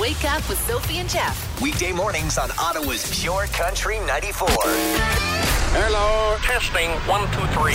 Wake 0.00 0.24
Up 0.24 0.48
with 0.48 0.58
Sophie 0.66 0.96
and 0.96 1.10
Jeff. 1.10 1.60
Weekday 1.60 1.92
mornings 1.92 2.38
on 2.38 2.50
Ottawa's 2.58 3.20
Pure 3.20 3.48
Country 3.48 3.98
94. 4.06 4.48
Hello, 4.48 6.38
testing 6.40 6.88
one, 7.06 7.30
two, 7.32 7.46
three. 7.52 7.74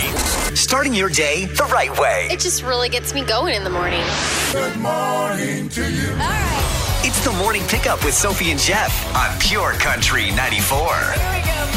Starting 0.56 0.92
your 0.92 1.08
day 1.08 1.44
the 1.44 1.62
right 1.72 1.96
way. 2.00 2.26
It 2.28 2.40
just 2.40 2.64
really 2.64 2.88
gets 2.88 3.14
me 3.14 3.24
going 3.24 3.54
in 3.54 3.62
the 3.62 3.70
morning. 3.70 4.02
Good 4.50 4.76
morning 4.78 5.68
to 5.68 5.88
you. 5.88 6.10
All 6.10 6.18
right. 6.18 7.02
It's 7.04 7.24
the 7.24 7.30
morning 7.30 7.62
pickup 7.68 8.04
with 8.04 8.14
Sophie 8.14 8.50
and 8.50 8.58
Jeff 8.58 8.92
on 9.14 9.38
Pure 9.38 9.74
Country 9.74 10.32
94. 10.32 10.96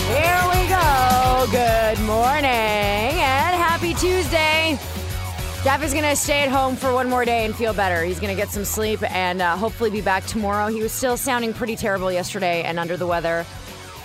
Here 0.10 0.42
we 0.50 0.68
go. 0.68 1.46
Good 1.52 2.00
morning 2.08 2.46
and 2.46 3.56
happy 3.56 3.94
Tuesday. 3.94 4.80
Jeff 5.62 5.84
is 5.84 5.92
going 5.92 6.06
to 6.06 6.16
stay 6.16 6.40
at 6.40 6.48
home 6.48 6.78
for 6.78 6.94
one 6.94 7.10
more 7.10 7.26
day 7.26 7.44
and 7.44 7.54
feel 7.54 7.74
better. 7.74 8.02
He's 8.06 8.18
going 8.18 8.34
to 8.34 8.42
get 8.42 8.50
some 8.50 8.64
sleep 8.64 9.04
and 9.12 9.42
uh, 9.42 9.58
hopefully 9.58 9.90
be 9.90 10.00
back 10.00 10.26
tomorrow. 10.26 10.68
He 10.68 10.82
was 10.82 10.94
still 10.94 11.18
sounding 11.18 11.54
pretty 11.54 11.76
terrible 11.76 12.10
yesterday 12.10 12.64
and 12.64 12.80
under 12.80 12.96
the 12.96 13.06
weather. 13.06 13.46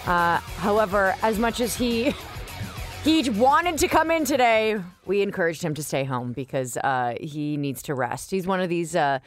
Uh, 0.04 0.38
however, 0.38 1.14
as 1.22 1.38
much 1.38 1.60
as 1.60 1.76
he 1.76 2.12
he 3.04 3.30
wanted 3.30 3.78
to 3.78 3.86
come 3.86 4.10
in 4.10 4.24
today, 4.24 4.80
we 5.06 5.22
encouraged 5.22 5.62
him 5.62 5.74
to 5.74 5.82
stay 5.84 6.02
home 6.02 6.32
because 6.32 6.76
uh, 6.78 7.14
he 7.20 7.56
needs 7.56 7.84
to 7.84 7.94
rest. 7.94 8.32
He's 8.32 8.48
one 8.48 8.60
of 8.60 8.68
these. 8.68 8.96
Uh, 8.96 9.20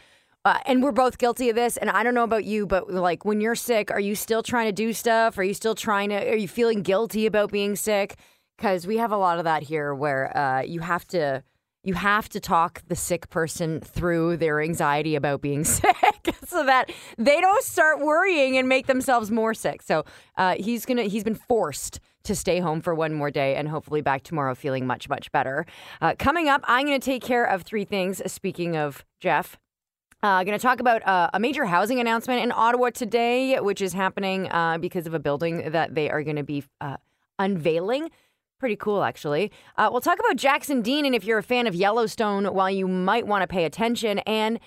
uh, 0.44 0.60
and 0.66 0.84
we're 0.84 0.92
both 0.92 1.18
guilty 1.18 1.50
of 1.50 1.56
this. 1.56 1.78
And 1.78 1.90
I 1.90 2.04
don't 2.04 2.14
know 2.14 2.26
about 2.26 2.44
you, 2.44 2.68
but 2.68 2.92
like 2.92 3.24
when 3.24 3.40
you're 3.40 3.56
sick, 3.56 3.90
are 3.90 4.02
you 4.02 4.16
still 4.16 4.44
trying 4.44 4.68
to 4.68 4.74
do 4.74 4.92
stuff? 4.92 5.38
Are 5.38 5.44
you 5.44 5.54
still 5.54 5.76
trying 5.76 6.10
to? 6.10 6.30
Are 6.30 6.36
you 6.36 6.50
feeling 6.50 6.82
guilty 6.82 7.26
about 7.26 7.54
being 7.54 7.78
sick? 7.78 8.18
Because 8.58 8.86
we 8.86 8.98
have 8.98 9.14
a 9.14 9.18
lot 9.18 9.38
of 9.38 9.46
that 9.46 9.64
here, 9.64 9.96
where 9.96 10.36
uh, 10.36 10.62
you 10.64 10.82
have 10.82 11.08
to 11.10 11.42
you 11.84 11.94
have 11.94 12.28
to 12.30 12.40
talk 12.40 12.82
the 12.88 12.96
sick 12.96 13.30
person 13.30 13.80
through 13.80 14.38
their 14.38 14.60
anxiety 14.62 15.16
about 15.16 15.42
being 15.42 15.64
sick 15.64 15.96
so 16.48 16.66
that 16.66 16.92
they 17.18 17.40
don't 17.40 17.64
start 17.64 18.00
worrying 18.00 18.58
and 18.58 18.68
make 18.68 18.88
themselves 18.88 19.32
more 19.32 19.54
sick. 19.54 19.82
So 19.82 20.06
uh, 20.38 20.56
he's 20.60 20.86
gonna 20.86 21.04
he's 21.04 21.24
been 21.24 21.36
forced 21.36 22.00
to 22.24 22.36
stay 22.36 22.60
home 22.60 22.82
for 22.82 22.94
one 22.94 23.14
more 23.14 23.32
day 23.32 23.56
and 23.56 23.70
hopefully 23.70 24.02
back 24.02 24.24
tomorrow 24.24 24.54
feeling 24.54 24.86
much 24.86 25.08
much 25.08 25.32
better. 25.32 25.66
Uh, 26.02 26.14
coming 26.18 26.50
up, 26.50 26.62
I'm 26.66 26.88
to 26.88 27.00
take 27.00 27.24
care 27.24 27.46
of 27.46 27.64
three 27.64 27.86
things. 27.86 28.22
Speaking 28.32 28.76
of 28.76 29.06
Jeff. 29.20 29.58
Uh, 30.24 30.44
going 30.44 30.58
to 30.58 30.62
talk 30.62 30.80
about 30.80 31.08
uh, 31.08 31.30
a 31.32 31.40
major 31.40 31.64
housing 31.64 32.00
announcement 32.00 32.42
in 32.42 32.52
Ottawa 32.52 32.90
today, 32.90 33.60
which 33.60 33.82
is 33.82 33.94
happening 33.94 34.52
uh, 34.52 34.80
because 34.80 35.06
of 35.06 35.14
a 35.14 35.20
building 35.20 35.70
that 35.70 35.94
they 35.94 36.10
are 36.10 36.24
going 36.24 36.38
to 36.38 36.44
be 36.44 36.64
uh, 36.82 36.98
unveiling. 37.38 38.10
Pretty 38.60 38.76
cool, 38.76 39.04
actually. 39.04 39.52
Uh, 39.76 39.90
we'll 39.92 40.02
talk 40.02 40.20
about 40.20 40.36
Jackson 40.36 40.82
Dean 40.82 41.06
and 41.06 41.14
if 41.14 41.24
you're 41.24 41.38
a 41.38 41.44
fan 41.44 41.68
of 41.68 41.76
Yellowstone, 41.76 42.46
while 42.46 42.72
you 42.72 42.88
might 42.88 43.28
want 43.28 43.44
to 43.44 43.48
pay 43.48 43.66
attention. 43.66 44.20
And 44.20 44.60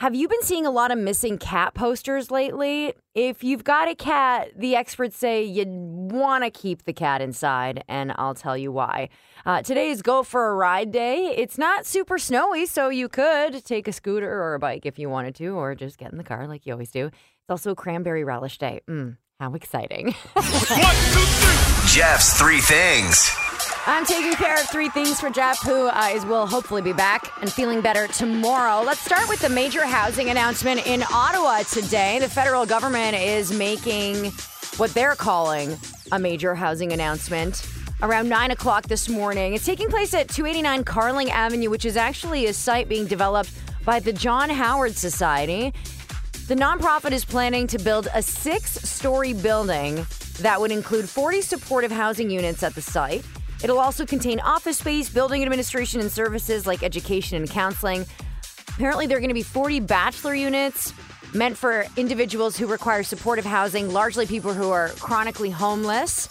have 0.00 0.16
you 0.16 0.26
been 0.26 0.42
seeing 0.42 0.66
a 0.66 0.70
lot 0.70 0.90
of 0.90 0.98
missing 0.98 1.38
cat 1.38 1.74
posters 1.74 2.30
lately? 2.30 2.94
If 3.14 3.44
you've 3.44 3.62
got 3.62 3.86
a 3.86 3.94
cat, 3.94 4.48
the 4.56 4.74
experts 4.74 5.16
say 5.16 5.44
you'd 5.44 5.68
want 5.68 6.42
to 6.42 6.50
keep 6.50 6.84
the 6.84 6.92
cat 6.92 7.20
inside, 7.20 7.84
and 7.86 8.12
I'll 8.16 8.34
tell 8.34 8.56
you 8.56 8.72
why. 8.72 9.10
Uh, 9.46 9.62
today 9.62 9.90
is 9.90 10.02
Go 10.02 10.22
for 10.22 10.50
a 10.50 10.54
Ride 10.54 10.90
Day. 10.90 11.26
It's 11.36 11.58
not 11.58 11.86
super 11.86 12.18
snowy, 12.18 12.66
so 12.66 12.88
you 12.88 13.08
could 13.08 13.64
take 13.64 13.86
a 13.86 13.92
scooter 13.92 14.42
or 14.42 14.54
a 14.54 14.58
bike 14.58 14.86
if 14.86 14.98
you 14.98 15.08
wanted 15.08 15.34
to, 15.36 15.48
or 15.50 15.74
just 15.74 15.98
get 15.98 16.10
in 16.10 16.18
the 16.18 16.24
car 16.24 16.48
like 16.48 16.66
you 16.66 16.72
always 16.72 16.90
do. 16.90 17.06
It's 17.06 17.50
also 17.50 17.74
Cranberry 17.74 18.24
Relish 18.24 18.58
Day. 18.58 18.80
Mm, 18.88 19.18
how 19.40 19.54
exciting. 19.54 20.14
Jeff's 21.86 22.38
three 22.38 22.60
things. 22.60 23.30
I'm 23.86 24.04
taking 24.04 24.34
care 24.34 24.60
of 24.60 24.68
three 24.68 24.90
things 24.90 25.18
for 25.18 25.30
Jeff, 25.30 25.62
who 25.62 25.88
uh, 25.88 26.10
is 26.12 26.26
will 26.26 26.46
hopefully 26.46 26.82
be 26.82 26.92
back 26.92 27.32
and 27.40 27.50
feeling 27.50 27.80
better 27.80 28.06
tomorrow. 28.08 28.84
Let's 28.84 29.00
start 29.00 29.30
with 29.30 29.40
the 29.40 29.48
major 29.48 29.86
housing 29.86 30.28
announcement 30.28 30.86
in 30.86 31.02
Ottawa 31.10 31.62
today. 31.62 32.18
The 32.18 32.28
federal 32.28 32.66
government 32.66 33.16
is 33.16 33.50
making 33.50 34.26
what 34.76 34.92
they're 34.92 35.14
calling 35.14 35.78
a 36.12 36.18
major 36.18 36.54
housing 36.54 36.92
announcement 36.92 37.66
around 38.02 38.28
9 38.28 38.50
o'clock 38.50 38.88
this 38.88 39.08
morning. 39.08 39.54
It's 39.54 39.64
taking 39.64 39.88
place 39.88 40.12
at 40.12 40.28
289 40.28 40.84
Carling 40.84 41.30
Avenue, 41.30 41.70
which 41.70 41.86
is 41.86 41.96
actually 41.96 42.44
a 42.44 42.52
site 42.52 42.90
being 42.90 43.06
developed 43.06 43.52
by 43.86 44.00
the 44.00 44.12
John 44.12 44.50
Howard 44.50 44.96
Society. 44.96 45.72
The 46.50 46.56
nonprofit 46.56 47.12
is 47.12 47.24
planning 47.24 47.68
to 47.68 47.78
build 47.78 48.08
a 48.12 48.20
six 48.20 48.72
story 48.72 49.34
building 49.34 50.04
that 50.40 50.60
would 50.60 50.72
include 50.72 51.08
40 51.08 51.42
supportive 51.42 51.92
housing 51.92 52.28
units 52.28 52.64
at 52.64 52.74
the 52.74 52.82
site. 52.82 53.24
It'll 53.62 53.78
also 53.78 54.04
contain 54.04 54.40
office 54.40 54.78
space, 54.78 55.08
building 55.08 55.44
administration, 55.44 56.00
and 56.00 56.10
services 56.10 56.66
like 56.66 56.82
education 56.82 57.36
and 57.36 57.48
counseling. 57.48 58.04
Apparently, 58.66 59.06
there 59.06 59.16
are 59.16 59.20
going 59.20 59.28
to 59.28 59.34
be 59.34 59.44
40 59.44 59.78
bachelor 59.78 60.34
units 60.34 60.92
meant 61.32 61.56
for 61.56 61.86
individuals 61.96 62.56
who 62.56 62.66
require 62.66 63.04
supportive 63.04 63.44
housing, 63.44 63.92
largely 63.92 64.26
people 64.26 64.52
who 64.52 64.70
are 64.70 64.88
chronically 64.98 65.50
homeless. 65.50 66.28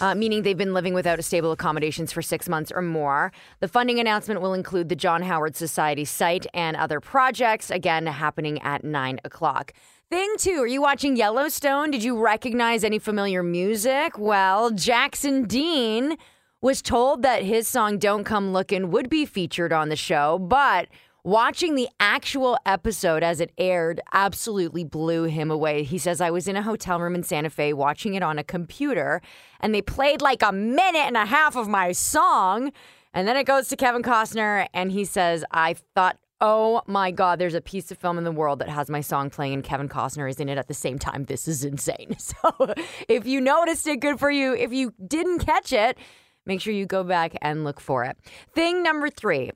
Uh, 0.00 0.14
meaning 0.14 0.42
they've 0.42 0.56
been 0.56 0.74
living 0.74 0.94
without 0.94 1.18
a 1.18 1.22
stable 1.22 1.50
accommodations 1.50 2.12
for 2.12 2.22
six 2.22 2.48
months 2.48 2.70
or 2.70 2.82
more. 2.82 3.32
The 3.60 3.68
funding 3.68 3.98
announcement 3.98 4.40
will 4.40 4.54
include 4.54 4.88
the 4.88 4.94
John 4.96 5.22
Howard 5.22 5.56
Society 5.56 6.04
site 6.04 6.46
and 6.54 6.76
other 6.76 7.00
projects, 7.00 7.70
again, 7.70 8.06
happening 8.06 8.62
at 8.62 8.84
9 8.84 9.20
o'clock. 9.24 9.72
Thing 10.10 10.34
two, 10.38 10.62
are 10.62 10.66
you 10.66 10.80
watching 10.80 11.16
Yellowstone? 11.16 11.90
Did 11.90 12.02
you 12.02 12.18
recognize 12.18 12.84
any 12.84 12.98
familiar 12.98 13.42
music? 13.42 14.16
Well, 14.18 14.70
Jackson 14.70 15.44
Dean 15.44 16.16
was 16.60 16.80
told 16.80 17.22
that 17.22 17.42
his 17.42 17.68
song 17.68 17.98
Don't 17.98 18.24
Come 18.24 18.52
Looking 18.52 18.90
would 18.90 19.08
be 19.10 19.26
featured 19.26 19.72
on 19.72 19.90
the 19.90 19.96
show, 19.96 20.38
but 20.38 20.88
watching 21.28 21.74
the 21.74 21.88
actual 22.00 22.56
episode 22.64 23.22
as 23.22 23.38
it 23.38 23.52
aired 23.58 24.00
absolutely 24.14 24.82
blew 24.82 25.24
him 25.24 25.50
away. 25.50 25.82
He 25.82 25.98
says, 25.98 26.22
I 26.22 26.30
was 26.30 26.48
in 26.48 26.56
a 26.56 26.62
hotel 26.62 26.98
room 26.98 27.14
in 27.14 27.22
Santa 27.22 27.50
Fe 27.50 27.74
watching 27.74 28.14
it 28.14 28.22
on 28.22 28.38
a 28.38 28.44
computer, 28.44 29.20
and 29.60 29.74
they 29.74 29.82
played 29.82 30.22
like 30.22 30.42
a 30.42 30.52
minute 30.52 31.04
and 31.04 31.18
a 31.18 31.26
half 31.26 31.54
of 31.54 31.68
my 31.68 31.92
song. 31.92 32.72
And 33.12 33.28
then 33.28 33.36
it 33.36 33.44
goes 33.44 33.68
to 33.68 33.76
Kevin 33.76 34.02
Costner, 34.02 34.68
and 34.72 34.90
he 34.90 35.04
says, 35.04 35.44
I 35.50 35.74
thought 35.94 36.16
Oh 36.40 36.82
my 36.86 37.10
God, 37.10 37.40
there's 37.40 37.54
a 37.54 37.60
piece 37.60 37.90
of 37.90 37.98
film 37.98 38.16
in 38.16 38.22
the 38.22 38.30
world 38.30 38.60
that 38.60 38.68
has 38.68 38.88
my 38.88 39.00
song 39.00 39.28
playing 39.28 39.54
and 39.54 39.64
Kevin 39.64 39.88
Costner 39.88 40.30
is 40.30 40.38
in 40.38 40.48
it 40.48 40.56
at 40.56 40.68
the 40.68 40.74
same 40.74 40.96
time. 40.96 41.24
This 41.24 41.48
is 41.48 41.64
insane. 41.64 42.16
So 42.18 42.74
if 43.08 43.26
you 43.26 43.40
noticed 43.40 43.88
it, 43.88 43.96
good 43.96 44.20
for 44.20 44.30
you. 44.30 44.54
If 44.54 44.72
you 44.72 44.94
didn't 45.04 45.40
catch 45.40 45.72
it, 45.72 45.98
make 46.46 46.60
sure 46.60 46.72
you 46.72 46.86
go 46.86 47.02
back 47.02 47.36
and 47.42 47.64
look 47.64 47.80
for 47.80 48.04
it. 48.04 48.16
Thing 48.54 48.84
number 48.84 49.10
three. 49.10 49.50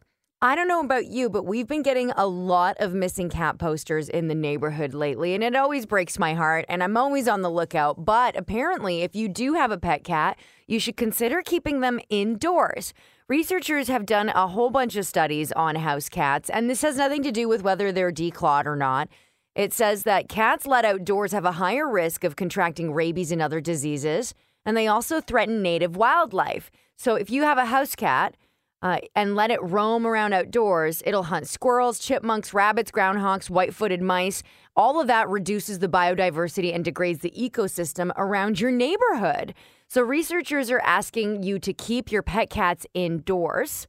I 0.44 0.56
don't 0.56 0.66
know 0.66 0.80
about 0.80 1.06
you, 1.06 1.30
but 1.30 1.46
we've 1.46 1.68
been 1.68 1.84
getting 1.84 2.10
a 2.16 2.26
lot 2.26 2.76
of 2.80 2.92
missing 2.92 3.30
cat 3.30 3.58
posters 3.58 4.08
in 4.08 4.26
the 4.26 4.34
neighborhood 4.34 4.92
lately, 4.92 5.34
and 5.34 5.44
it 5.44 5.54
always 5.54 5.86
breaks 5.86 6.18
my 6.18 6.34
heart, 6.34 6.64
and 6.68 6.82
I'm 6.82 6.96
always 6.96 7.28
on 7.28 7.42
the 7.42 7.48
lookout. 7.48 8.04
But 8.04 8.36
apparently, 8.36 9.02
if 9.02 9.14
you 9.14 9.28
do 9.28 9.52
have 9.52 9.70
a 9.70 9.78
pet 9.78 10.02
cat, 10.02 10.36
you 10.66 10.80
should 10.80 10.96
consider 10.96 11.42
keeping 11.42 11.78
them 11.78 12.00
indoors. 12.08 12.92
Researchers 13.28 13.86
have 13.86 14.04
done 14.04 14.30
a 14.30 14.48
whole 14.48 14.70
bunch 14.70 14.96
of 14.96 15.06
studies 15.06 15.52
on 15.52 15.76
house 15.76 16.08
cats, 16.08 16.50
and 16.50 16.68
this 16.68 16.82
has 16.82 16.96
nothing 16.96 17.22
to 17.22 17.30
do 17.30 17.46
with 17.46 17.62
whether 17.62 17.92
they're 17.92 18.10
declawed 18.10 18.66
or 18.66 18.74
not. 18.74 19.08
It 19.54 19.72
says 19.72 20.02
that 20.02 20.28
cats 20.28 20.66
let 20.66 20.84
outdoors 20.84 21.30
have 21.30 21.44
a 21.44 21.52
higher 21.52 21.88
risk 21.88 22.24
of 22.24 22.34
contracting 22.34 22.92
rabies 22.92 23.30
and 23.30 23.40
other 23.40 23.60
diseases, 23.60 24.34
and 24.66 24.76
they 24.76 24.88
also 24.88 25.20
threaten 25.20 25.62
native 25.62 25.94
wildlife. 25.94 26.68
So 26.96 27.14
if 27.14 27.30
you 27.30 27.44
have 27.44 27.58
a 27.58 27.66
house 27.66 27.94
cat 27.94 28.36
uh, 28.82 28.98
and 29.14 29.36
let 29.36 29.50
it 29.50 29.62
roam 29.62 30.06
around 30.06 30.32
outdoors, 30.32 31.02
it'll 31.06 31.22
hunt 31.24 31.46
squirrels, 31.46 31.98
chipmunks, 31.98 32.52
rabbits, 32.52 32.90
groundhogs, 32.90 33.48
white 33.48 33.74
footed 33.74 34.02
mice. 34.02 34.42
All 34.74 35.00
of 35.00 35.06
that 35.06 35.28
reduces 35.28 35.78
the 35.78 35.88
biodiversity 35.88 36.74
and 36.74 36.84
degrades 36.84 37.20
the 37.20 37.30
ecosystem 37.30 38.10
around 38.16 38.60
your 38.60 38.72
neighborhood. 38.72 39.54
So, 39.88 40.02
researchers 40.02 40.70
are 40.70 40.80
asking 40.80 41.42
you 41.42 41.58
to 41.60 41.72
keep 41.72 42.10
your 42.10 42.22
pet 42.22 42.50
cats 42.50 42.86
indoors. 42.94 43.86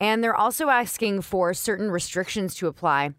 And 0.00 0.22
they're 0.22 0.36
also 0.36 0.68
asking 0.68 1.22
for 1.22 1.52
certain 1.54 1.90
restrictions 1.90 2.54
to 2.56 2.68
apply 2.68 3.10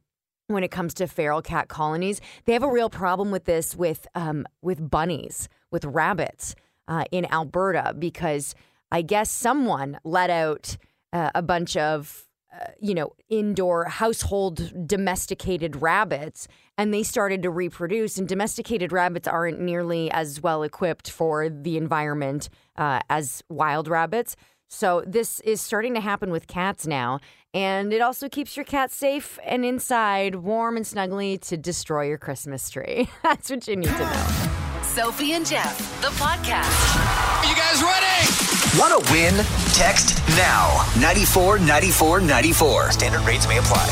when 0.47 0.63
it 0.63 0.71
comes 0.71 0.93
to 0.95 1.07
feral 1.07 1.41
cat 1.41 1.67
colonies. 1.67 2.21
They 2.45 2.53
have 2.53 2.63
a 2.63 2.69
real 2.69 2.89
problem 2.89 3.31
with 3.31 3.45
this 3.45 3.75
with, 3.75 4.07
um, 4.15 4.45
with 4.61 4.89
bunnies, 4.89 5.49
with 5.71 5.83
rabbits 5.83 6.55
uh, 6.87 7.03
in 7.11 7.25
Alberta, 7.31 7.93
because 7.97 8.55
I 8.91 9.01
guess 9.01 9.29
someone 9.29 9.99
let 10.03 10.29
out 10.29 10.77
uh, 11.13 11.31
a 11.35 11.41
bunch 11.41 11.75
of 11.77 12.25
uh, 12.51 12.71
you 12.79 12.95
know, 12.95 13.13
indoor 13.29 13.85
household 13.85 14.87
domesticated 14.87 15.83
rabbits, 15.83 16.47
and 16.79 16.91
they 16.91 17.03
started 17.03 17.43
to 17.43 17.49
reproduce. 17.51 18.17
And 18.17 18.27
domesticated 18.27 18.91
rabbits 18.91 19.27
aren't 19.27 19.59
nearly 19.59 20.09
as 20.09 20.41
well 20.41 20.63
equipped 20.63 21.11
for 21.11 21.47
the 21.47 21.77
environment 21.77 22.49
uh, 22.75 23.01
as 23.07 23.43
wild 23.49 23.87
rabbits. 23.87 24.35
So 24.67 25.03
this 25.05 25.39
is 25.41 25.61
starting 25.61 25.93
to 25.93 26.01
happen 26.01 26.31
with 26.31 26.47
cats 26.47 26.87
now, 26.87 27.19
and 27.53 27.93
it 27.93 28.01
also 28.01 28.27
keeps 28.27 28.57
your 28.57 28.65
cat 28.65 28.91
safe 28.91 29.37
and 29.45 29.63
inside, 29.63 30.35
warm 30.35 30.75
and 30.75 30.85
snuggly 30.85 31.39
to 31.41 31.57
destroy 31.57 32.07
your 32.07 32.17
Christmas 32.17 32.67
tree. 32.69 33.09
That's 33.23 33.51
what 33.51 33.67
you 33.67 33.75
need 33.75 33.89
to 33.89 33.99
know. 33.99 34.81
Sophie 34.81 35.33
and 35.33 35.45
Jeff, 35.45 35.77
the 36.01 36.07
podcast. 36.07 37.43
Are 37.43 37.49
you 37.49 37.55
guys 37.55 37.83
ready? 37.83 38.48
Want 38.77 39.03
to 39.03 39.11
win? 39.11 39.33
Text 39.73 40.21
now 40.37 40.85
94 40.99 41.57
94 41.57 42.21
94. 42.21 42.91
Standard 42.91 43.21
rates 43.21 43.47
may 43.47 43.57
apply. 43.57 43.83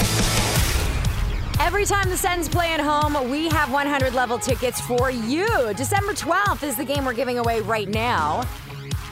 Every 1.60 1.84
time 1.84 2.10
the 2.10 2.18
Sens 2.18 2.48
play 2.48 2.72
at 2.74 2.80
home, 2.80 3.32
we 3.32 3.50
have 3.50 3.72
100 3.72 4.14
level 4.14 4.38
tickets 4.38 4.80
for 4.80 5.10
you. 5.10 5.48
December 5.74 6.14
12th 6.14 6.62
is 6.62 6.78
the 6.78 6.86
game 6.86 7.06
we're 7.06 7.14
giving 7.14 7.40
away 7.40 7.62
right 7.62 7.90
now, 7.90 8.48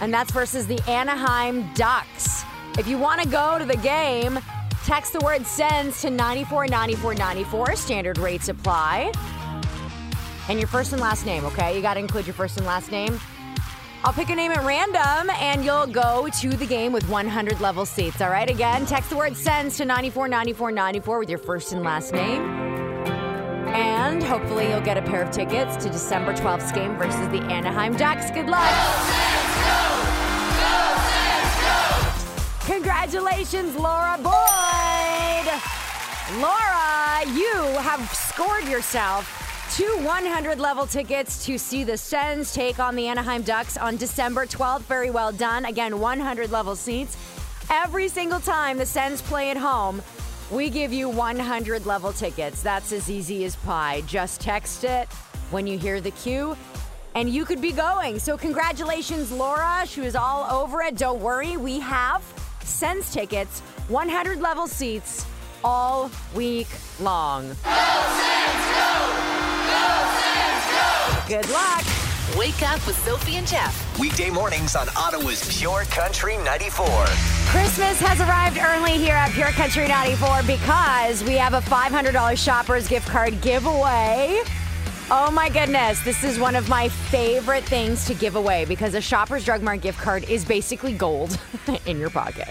and 0.01 0.13
that's 0.13 0.31
versus 0.31 0.67
the 0.67 0.79
Anaheim 0.87 1.67
Ducks. 1.73 2.43
If 2.77 2.87
you 2.87 2.99
want 2.99 3.23
to 3.23 3.27
go 3.27 3.57
to 3.57 3.65
the 3.65 3.77
game, 3.77 4.37
text 4.83 5.13
the 5.13 5.19
word 5.21 5.47
Sens 5.47 5.99
to 6.01 6.11
949494. 6.11 7.75
Standard 7.75 8.19
rates 8.19 8.49
apply. 8.49 9.11
And 10.47 10.59
your 10.59 10.67
first 10.67 10.91
and 10.93 11.01
last 11.01 11.25
name, 11.25 11.43
okay? 11.45 11.75
You 11.75 11.81
got 11.81 11.95
to 11.95 11.99
include 11.99 12.27
your 12.27 12.35
first 12.35 12.57
and 12.57 12.67
last 12.67 12.91
name. 12.91 13.19
I'll 14.05 14.13
pick 14.13 14.29
a 14.29 14.35
name 14.35 14.51
at 14.51 14.63
random 14.63 15.31
and 15.39 15.65
you'll 15.65 15.87
go 15.87 16.29
to 16.41 16.49
the 16.49 16.65
game 16.67 16.93
with 16.93 17.09
100 17.09 17.59
level 17.59 17.87
seats. 17.87 18.21
All 18.21 18.29
right. 18.29 18.47
Again, 18.47 18.85
text 18.85 19.09
the 19.09 19.17
word 19.17 19.35
Sens 19.35 19.77
to 19.77 19.85
949494 19.85 21.17
with 21.17 21.27
your 21.27 21.39
first 21.39 21.73
and 21.73 21.81
last 21.81 22.13
name. 22.13 22.43
And 23.73 24.21
hopefully 24.21 24.69
you'll 24.69 24.81
get 24.81 24.97
a 24.97 25.01
pair 25.01 25.23
of 25.23 25.31
tickets 25.31 25.75
to 25.77 25.89
December 25.89 26.35
12th's 26.35 26.71
game 26.71 26.95
versus 26.97 27.27
the 27.29 27.41
Anaheim 27.51 27.97
Ducks. 27.97 28.29
Good 28.29 28.45
luck. 28.45 28.69
Congratulations, 32.67 33.75
Laura 33.75 34.19
Boyd. 34.21 35.49
Laura, 36.39 37.25
you 37.33 37.55
have 37.81 38.07
scored 38.13 38.65
yourself 38.65 39.44
two 39.75 39.97
100 40.03 40.57
level 40.57 40.87
tickets 40.87 41.45
to 41.45 41.57
see 41.57 41.83
the 41.83 41.97
Sens 41.97 42.53
take 42.53 42.79
on 42.79 42.95
the 42.95 43.07
Anaheim 43.07 43.41
Ducks 43.41 43.75
on 43.75 43.97
December 43.97 44.45
12th. 44.45 44.83
Very 44.83 45.09
well 45.09 45.33
done. 45.33 45.65
Again, 45.65 45.99
100 45.99 46.49
level 46.49 46.77
seats. 46.77 47.17
Every 47.69 48.07
single 48.07 48.39
time 48.39 48.77
the 48.77 48.85
Sens 48.85 49.21
play 49.21 49.51
at 49.51 49.57
home, 49.57 50.01
we 50.49 50.69
give 50.69 50.93
you 50.93 51.09
100 51.09 51.85
level 51.85 52.13
tickets. 52.13 52.61
That's 52.61 52.93
as 52.93 53.11
easy 53.11 53.43
as 53.43 53.57
pie. 53.57 54.01
Just 54.07 54.39
text 54.39 54.85
it 54.85 55.09
when 55.51 55.67
you 55.67 55.77
hear 55.77 55.99
the 55.99 56.11
cue, 56.11 56.55
and 57.13 57.29
you 57.29 57.43
could 57.43 57.59
be 57.59 57.73
going. 57.73 58.17
So, 58.17 58.37
congratulations, 58.37 59.29
Laura. 59.29 59.83
She 59.85 59.99
was 59.99 60.15
all 60.15 60.49
over 60.49 60.83
it. 60.83 60.95
Don't 60.95 61.19
worry, 61.19 61.57
we 61.57 61.81
have 61.81 62.23
Sens 62.61 63.11
tickets, 63.11 63.59
100 63.89 64.39
level 64.39 64.67
seats 64.67 65.25
all 65.65 66.09
week 66.33 66.69
long. 67.01 67.49
Go, 67.49 67.55
Sens, 67.55 68.73
go! 68.73 69.34
Good 71.27 71.49
luck. 71.49 71.83
Wake 72.37 72.61
up 72.61 72.85
with 72.85 72.95
Sophie 73.03 73.37
and 73.37 73.47
Jeff. 73.47 73.99
Weekday 73.99 74.29
mornings 74.29 74.75
on 74.75 74.87
Ottawa's 74.95 75.57
Pure 75.57 75.85
Country 75.85 76.37
94. 76.37 76.85
Christmas 77.47 77.99
has 77.99 78.19
arrived 78.19 78.59
early 78.59 78.91
here 78.91 79.15
at 79.15 79.31
Pure 79.31 79.51
Country 79.53 79.87
94 79.87 80.43
because 80.43 81.23
we 81.23 81.33
have 81.33 81.55
a 81.55 81.61
$500 81.61 82.37
Shoppers 82.37 82.87
gift 82.87 83.07
card 83.07 83.41
giveaway. 83.41 84.39
Oh 85.09 85.31
my 85.31 85.49
goodness, 85.49 85.99
this 86.03 86.23
is 86.23 86.37
one 86.37 86.55
of 86.55 86.69
my 86.69 86.89
favorite 86.89 87.63
things 87.63 88.05
to 88.05 88.13
give 88.13 88.35
away 88.35 88.65
because 88.65 88.93
a 88.93 89.01
Shoppers 89.01 89.43
Drug 89.45 89.63
Mart 89.63 89.81
gift 89.81 89.97
card 89.97 90.29
is 90.29 90.45
basically 90.45 90.93
gold 90.93 91.39
in 91.87 91.97
your 91.97 92.11
pocket. 92.11 92.49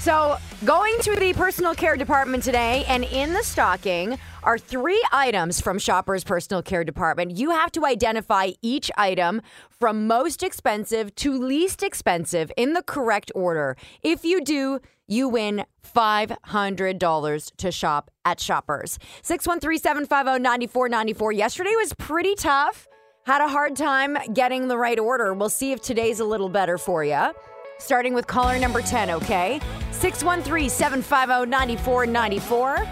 So, 0.00 0.38
going 0.64 0.94
to 1.02 1.14
the 1.14 1.34
personal 1.34 1.74
care 1.74 1.94
department 1.94 2.42
today, 2.42 2.86
and 2.88 3.04
in 3.04 3.34
the 3.34 3.42
stocking 3.42 4.18
are 4.42 4.56
three 4.56 5.04
items 5.12 5.60
from 5.60 5.78
Shopper's 5.78 6.24
personal 6.24 6.62
care 6.62 6.84
department. 6.84 7.32
You 7.32 7.50
have 7.50 7.70
to 7.72 7.84
identify 7.84 8.52
each 8.62 8.90
item 8.96 9.42
from 9.68 10.06
most 10.06 10.42
expensive 10.42 11.14
to 11.16 11.38
least 11.38 11.82
expensive 11.82 12.50
in 12.56 12.72
the 12.72 12.82
correct 12.82 13.30
order. 13.34 13.76
If 14.02 14.24
you 14.24 14.42
do, 14.42 14.80
you 15.06 15.28
win 15.28 15.66
$500 15.94 17.56
to 17.58 17.70
shop 17.70 18.10
at 18.24 18.40
Shoppers. 18.40 18.98
613 19.20 19.78
750 19.78 20.42
9494. 20.42 21.32
Yesterday 21.32 21.74
was 21.76 21.92
pretty 21.92 22.34
tough. 22.36 22.88
Had 23.26 23.42
a 23.42 23.48
hard 23.48 23.76
time 23.76 24.16
getting 24.32 24.68
the 24.68 24.78
right 24.78 24.98
order. 24.98 25.34
We'll 25.34 25.50
see 25.50 25.72
if 25.72 25.82
today's 25.82 26.20
a 26.20 26.24
little 26.24 26.48
better 26.48 26.78
for 26.78 27.04
you 27.04 27.34
starting 27.80 28.14
with 28.14 28.26
caller 28.26 28.58
number 28.58 28.82
10, 28.82 29.10
okay? 29.10 29.60
613 29.92 30.68
750 30.70 31.50
9494. 31.50 32.88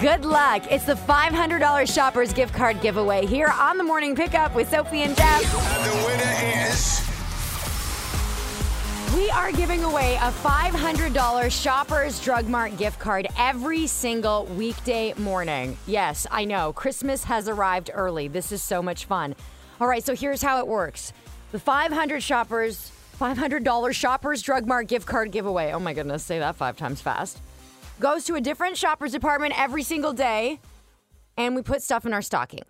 Good 0.00 0.24
luck. 0.24 0.64
It's 0.70 0.84
the 0.84 0.94
$500 0.94 1.92
Shoppers 1.94 2.32
gift 2.32 2.52
card 2.52 2.80
giveaway 2.80 3.24
here 3.24 3.48
on 3.48 3.78
the 3.78 3.84
morning 3.84 4.16
pickup 4.16 4.54
with 4.54 4.68
Sophie 4.68 5.02
and 5.02 5.16
Jeff. 5.16 5.42
And 5.54 5.84
The 5.84 6.06
winner 6.06 6.68
is. 6.68 7.02
We 9.16 9.30
are 9.30 9.52
giving 9.52 9.84
away 9.84 10.16
a 10.16 10.30
$500 10.32 11.62
Shoppers 11.62 12.20
Drug 12.20 12.48
Mart 12.48 12.76
gift 12.76 12.98
card 12.98 13.28
every 13.38 13.86
single 13.86 14.46
weekday 14.46 15.14
morning. 15.14 15.78
Yes, 15.86 16.26
I 16.30 16.44
know. 16.44 16.72
Christmas 16.72 17.24
has 17.24 17.48
arrived 17.48 17.90
early. 17.94 18.28
This 18.28 18.50
is 18.50 18.62
so 18.62 18.82
much 18.82 19.04
fun. 19.04 19.36
All 19.80 19.86
right, 19.86 20.04
so 20.04 20.14
here's 20.14 20.42
how 20.42 20.58
it 20.58 20.66
works 20.66 21.12
the 21.52 21.60
500 21.60 22.22
Shoppers 22.22 22.90
$500 23.20 23.94
Shoppers 23.94 24.42
Drug 24.42 24.66
Mart 24.66 24.88
gift 24.88 25.06
card 25.06 25.30
giveaway. 25.32 25.72
Oh 25.72 25.80
my 25.80 25.94
goodness, 25.94 26.22
say 26.22 26.38
that 26.38 26.56
five 26.56 26.76
times 26.76 27.00
fast. 27.00 27.40
Goes 27.98 28.24
to 28.24 28.34
a 28.34 28.40
different 28.42 28.76
shopper's 28.76 29.12
department 29.12 29.58
every 29.58 29.82
single 29.82 30.12
day, 30.12 30.60
and 31.38 31.54
we 31.54 31.62
put 31.62 31.82
stuff 31.82 32.04
in 32.04 32.12
our 32.12 32.20
stocking. 32.20 32.64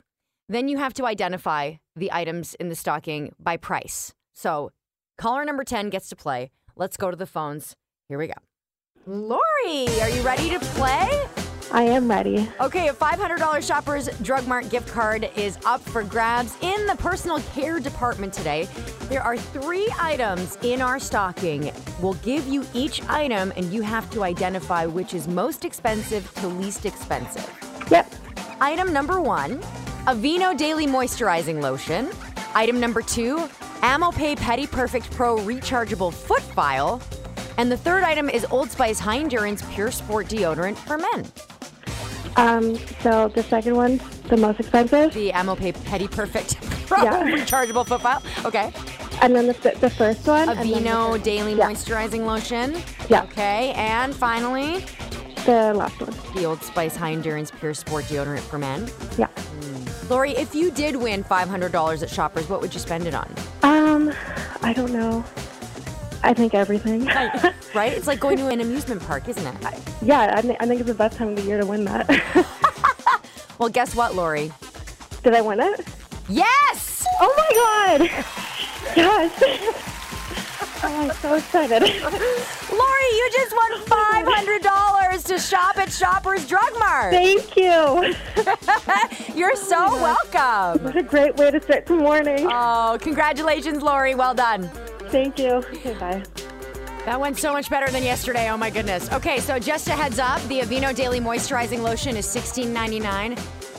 Then 0.49 0.69
you 0.69 0.79
have 0.79 0.95
to 0.95 1.05
identify 1.05 1.75
the 1.97 2.13
items 2.13 2.55
in 2.55 2.69
the 2.69 2.77
stocking 2.77 3.35
by 3.41 3.57
price. 3.57 4.15
So, 4.35 4.71
caller 5.19 5.45
number 5.45 5.65
10 5.65 5.91
gets 5.91 6.09
to 6.11 6.17
play. 6.17 6.51
Let's 6.77 6.97
go 6.97 7.11
to 7.11 7.17
the 7.17 7.27
phones. 7.27 7.75
Here 8.09 8.19
we 8.19 8.29
go. 8.29 8.35
Lori, 9.05 9.89
are 10.01 10.11
you 10.11 10.23
ready 10.23 10.49
to 10.51 10.61
play? 10.61 11.27
I 11.73 11.83
am 11.83 12.09
ready. 12.09 12.49
Okay, 12.61 12.89
a 12.89 12.93
$500 12.93 13.67
Shoppers 13.67 14.09
Drug 14.23 14.47
Mart 14.47 14.71
gift 14.71 14.89
card 14.89 15.29
is 15.37 15.59
up 15.67 15.81
for 15.81 16.05
grabs 16.05 16.57
in 16.63 16.87
the 16.87 16.95
personal 16.97 17.41
care 17.55 17.81
department 17.81 18.33
today. 18.33 18.69
There 19.09 19.23
are 19.23 19.37
three 19.37 19.89
items 19.99 20.57
in 20.63 20.81
our 20.81 21.01
stocking. 21.01 21.73
We'll 22.01 22.15
give 22.15 22.47
you 22.47 22.65
each 22.73 23.03
item, 23.09 23.53
and 23.57 23.73
you 23.73 23.83
have 23.83 24.09
to 24.11 24.23
identify 24.23 24.87
which 24.87 25.13
is 25.13 25.27
most 25.27 25.65
expensive 25.65 26.33
to 26.37 26.49
least 26.49 26.87
expensive. 26.87 27.51
Yep. 27.91 28.13
Item 28.61 28.93
number 28.93 29.21
one 29.21 29.61
Aveeno 30.07 30.57
Daily 30.57 30.87
Moisturizing 30.87 31.61
Lotion. 31.61 32.09
Item 32.55 32.79
number 32.79 33.03
two 33.03 33.39
Amopé 33.81 34.37
Pedi 34.37 34.71
Perfect 34.71 35.11
Pro 35.11 35.37
Rechargeable 35.39 36.13
Foot 36.13 36.43
File. 36.43 37.03
And 37.59 37.73
the 37.73 37.77
third 37.77 38.05
item 38.05 38.29
is 38.31 38.47
Old 38.51 38.71
Spice 38.71 38.99
High 38.99 39.19
Endurance 39.19 39.63
Pure 39.73 39.91
Sport 39.91 40.29
Deodorant 40.29 40.77
for 40.77 40.99
Men. 40.99 41.27
Um, 42.37 42.77
so 43.01 43.29
the 43.29 43.43
second 43.43 43.77
one, 43.77 44.01
the 44.29 44.37
most 44.37 44.61
expensive. 44.61 45.13
The 45.15 45.31
Amopé 45.33 45.73
Pedi 45.85 46.11
Perfect 46.11 46.57
Pro 46.87 47.03
Yeah. 47.03 47.23
Rechargeable 47.25 47.87
Foot 47.87 48.03
File. 48.03 48.23
Okay. 48.45 48.73
And 49.23 49.35
then 49.35 49.47
the, 49.47 49.57
f- 49.57 49.81
the 49.81 49.89
first 49.91 50.27
one. 50.27 50.49
and 50.51 50.59
then 50.59 50.69
the 50.69 50.75
Aveeno 50.75 51.13
third- 51.13 51.23
Daily 51.23 51.55
Yeah. 51.55 51.71
Moisturizing 51.71 52.27
Lotion. 52.27 52.77
Yeah. 53.09 53.23
Okay. 53.25 53.73
And 53.73 54.15
finally, 54.15 54.85
The 55.47 55.73
last 55.75 55.99
one. 56.01 56.15
the 56.35 56.45
Old 56.45 56.63
Spice 56.63 56.95
High 56.97 57.13
Endurance 57.13 57.51
Pure 57.51 57.75
Sport 57.75 58.05
Deodorant 58.05 58.41
for 58.41 58.59
Men. 58.59 58.89
Yeah. 59.17 59.29
Lori, 60.11 60.33
if 60.33 60.55
you 60.55 60.71
did 60.71 60.95
win 60.97 61.25
$500 61.25 62.03
at 62.03 62.11
Shoppers, 62.11 62.49
what 62.49 62.61
would 62.61 62.73
you 62.75 62.79
spend 62.79 63.07
it 63.07 63.15
on? 63.15 63.29
Um, 63.63 64.13
I 64.63 64.73
don't 64.73 64.93
know. 64.93 65.25
I 66.27 66.35
think 66.35 66.55
everything. 66.55 67.05
right? 67.75 67.93
It's 67.93 68.07
like 68.07 68.21
going 68.21 68.37
to 68.39 68.49
an 68.49 68.61
amusement 68.61 69.01
park, 69.03 69.29
isn't 69.29 69.47
it? 69.47 69.81
yeah, 70.03 70.35
I, 70.37 70.43
thi- 70.43 70.57
I 70.61 70.67
think 70.67 70.81
it's 70.81 70.89
the 70.89 70.95
best 70.95 71.17
time 71.17 71.29
of 71.29 71.37
the 71.37 71.43
year 71.43 71.59
to 71.61 71.67
win 71.67 71.85
that. 71.85 72.47
Well, 73.59 73.71
guess 73.71 73.95
what, 73.95 74.15
Lori? 74.15 74.53
Did 75.23 75.35
I 75.35 75.41
win 75.41 75.61
it? 75.61 75.81
Yes! 76.29 77.07
Oh 77.21 77.33
my 77.37 77.99
god! 77.99 78.11
Yes! 78.95 79.43
oh, 80.85 81.01
I'm 81.01 81.11
so 81.17 81.35
excited. 81.37 81.81
Lori, 81.83 83.07
you 83.13 83.31
just 83.33 83.57
won 83.57 83.81
$500 83.87 85.25
to 85.25 85.39
shop 85.39 85.79
at 85.79 85.91
Shoppers 85.91 86.47
Drug 86.47 86.71
Mart. 86.79 87.13
Thank 87.15 87.57
you. 87.57 88.15
You're 89.35 89.53
oh 89.53 89.55
so 89.55 89.87
welcome. 90.03 90.85
What 90.85 90.97
a 90.97 91.03
great 91.03 91.37
way 91.37 91.51
to 91.51 91.61
start 91.63 91.87
the 91.87 91.95
morning. 91.95 92.47
Oh, 92.51 92.99
congratulations, 93.01 93.83
Lori. 93.83 94.15
Well 94.15 94.35
done. 94.35 94.71
Thank 95.11 95.39
you. 95.39 95.51
Okay, 95.51 95.95
bye. 95.95 96.23
That 97.07 97.21
went 97.21 97.39
so 97.39 97.53
much 97.53 97.71
better 97.71 97.91
than 97.93 98.03
yesterday. 98.03 98.51
Oh 98.51 98.57
my 98.57 98.69
goodness. 98.69 99.11
Okay, 99.13 99.39
so 99.39 99.61
just 99.61 99.87
a 99.87 99.93
heads 99.93 100.19
up, 100.19 100.43
the 100.49 100.61
Aveeno 100.61 100.95
Daily 100.95 101.21
Moisturizing 101.21 101.83
Lotion 101.83 102.17
is 102.17 102.27
$16.99. 102.27 103.37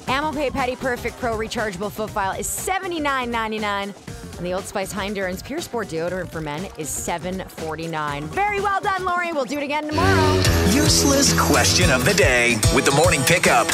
Amopé 0.07 0.49
Pedi 0.49 0.79
Perfect 0.79 1.19
Pro 1.19 1.37
Rechargeable 1.37 1.91
Foot 1.91 2.09
File 2.09 2.39
is 2.39 2.47
$79.99. 2.47 3.93
And 4.37 4.45
the 4.45 4.53
Old 4.53 4.63
Spice 4.63 4.93
High 4.93 5.07
Endurance 5.07 5.41
Pure 5.41 5.59
Sport 5.59 5.89
Deodorant 5.89 6.29
for 6.29 6.39
Men 6.39 6.69
is 6.77 6.87
$7.49. 6.87 8.23
Very 8.29 8.61
well 8.61 8.79
done, 8.79 9.03
Lori. 9.03 9.33
We'll 9.33 9.43
do 9.43 9.57
it 9.57 9.63
again 9.63 9.87
tomorrow. 9.87 10.35
Useless 10.71 11.37
question 11.37 11.91
of 11.91 12.05
the 12.05 12.13
day 12.13 12.55
with 12.73 12.85
the 12.85 12.95
morning 12.95 13.21
pickup. 13.23 13.67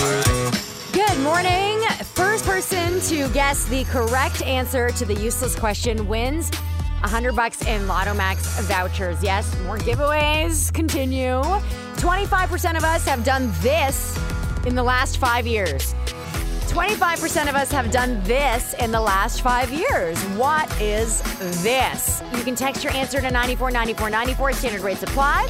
Good 0.93 1.19
morning. 1.19 1.81
First 2.15 2.45
person 2.45 2.99
to 3.01 3.31
guess 3.33 3.65
the 3.65 3.83
correct 3.83 4.41
answer 4.41 4.89
to 4.91 5.05
the 5.05 5.13
useless 5.13 5.55
question 5.55 6.07
wins 6.07 6.49
100 7.03 7.35
bucks 7.35 7.61
in 7.67 7.85
Lotto 7.85 8.13
Max 8.13 8.59
vouchers. 8.61 9.21
Yes, 9.21 9.53
more 9.63 9.77
giveaways 9.77 10.73
continue. 10.73 11.41
25% 11.97 12.77
of 12.77 12.83
us 12.83 13.05
have 13.05 13.25
done 13.25 13.51
this 13.59 14.17
in 14.65 14.73
the 14.73 14.83
last 14.83 15.17
five 15.17 15.45
years? 15.45 15.93
25% 16.67 17.49
of 17.49 17.55
us 17.55 17.71
have 17.71 17.91
done 17.91 18.23
this 18.23 18.73
in 18.75 18.91
the 18.91 18.99
last 18.99 19.41
five 19.41 19.71
years. 19.71 20.17
What 20.37 20.69
is 20.81 21.21
this? 21.61 22.23
You 22.35 22.43
can 22.43 22.55
text 22.55 22.83
your 22.83 22.93
answer 22.93 23.19
to 23.19 23.27
949494, 23.27 24.53
standard 24.53 24.81
rate 24.81 25.03
apply. 25.03 25.43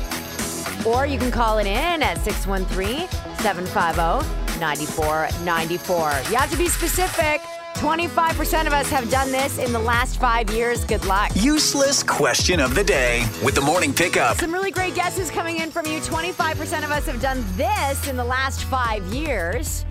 Or 0.86 1.06
you 1.06 1.20
can 1.20 1.32
call 1.32 1.60
it 1.60 1.68
in 1.68 2.02
at 2.02 2.18
613 2.24 3.08
750 3.38 4.43
9494. 4.60 6.32
You 6.32 6.38
have 6.38 6.52
to 6.52 6.58
be 6.58 6.68
specific. 6.68 7.42
25% 7.76 8.68
of 8.68 8.74
us 8.74 8.90
have 8.90 9.10
done 9.10 9.32
this 9.32 9.58
in 9.58 9.74
the 9.74 9.80
last 9.80 10.20
five 10.20 10.50
years. 10.52 10.86
Good 10.86 11.04
luck. 11.06 11.32
Useless 11.36 12.04
question 12.04 12.60
of 12.60 12.76
the 12.76 12.84
day 12.84 13.26
with 13.44 13.56
the 13.56 13.62
morning 13.62 13.94
pickup. 13.94 14.38
Some 14.38 14.54
really 14.54 14.72
great 14.72 14.96
guesses 14.96 15.30
coming 15.30 15.60
in 15.60 15.72
from 15.72 15.86
you. 15.88 16.00
25% 16.00 16.84
of 16.84 16.92
us 16.92 17.06
have 17.08 17.22
done 17.22 17.44
this 17.58 18.08
in 18.08 18.16
the 18.16 18.24
last 18.24 18.64
five 18.66 19.04
years. 19.06 19.86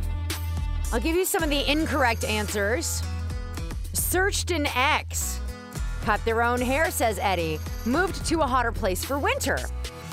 I'll 0.93 1.01
give 1.01 1.17
you 1.17 1.25
some 1.25 1.43
of 1.43 1.51
the 1.51 1.71
incorrect 1.71 2.25
answers. 2.25 3.03
Searched 3.93 4.51
an 4.51 4.67
ex. 4.75 5.41
Cut 6.03 6.25
their 6.25 6.43
own 6.43 6.61
hair, 6.61 6.91
says 6.91 7.19
Eddie. 7.21 7.59
Moved 7.85 8.25
to 8.27 8.41
a 8.41 8.47
hotter 8.47 8.73
place 8.73 9.05
for 9.05 9.19
winter. 9.19 9.59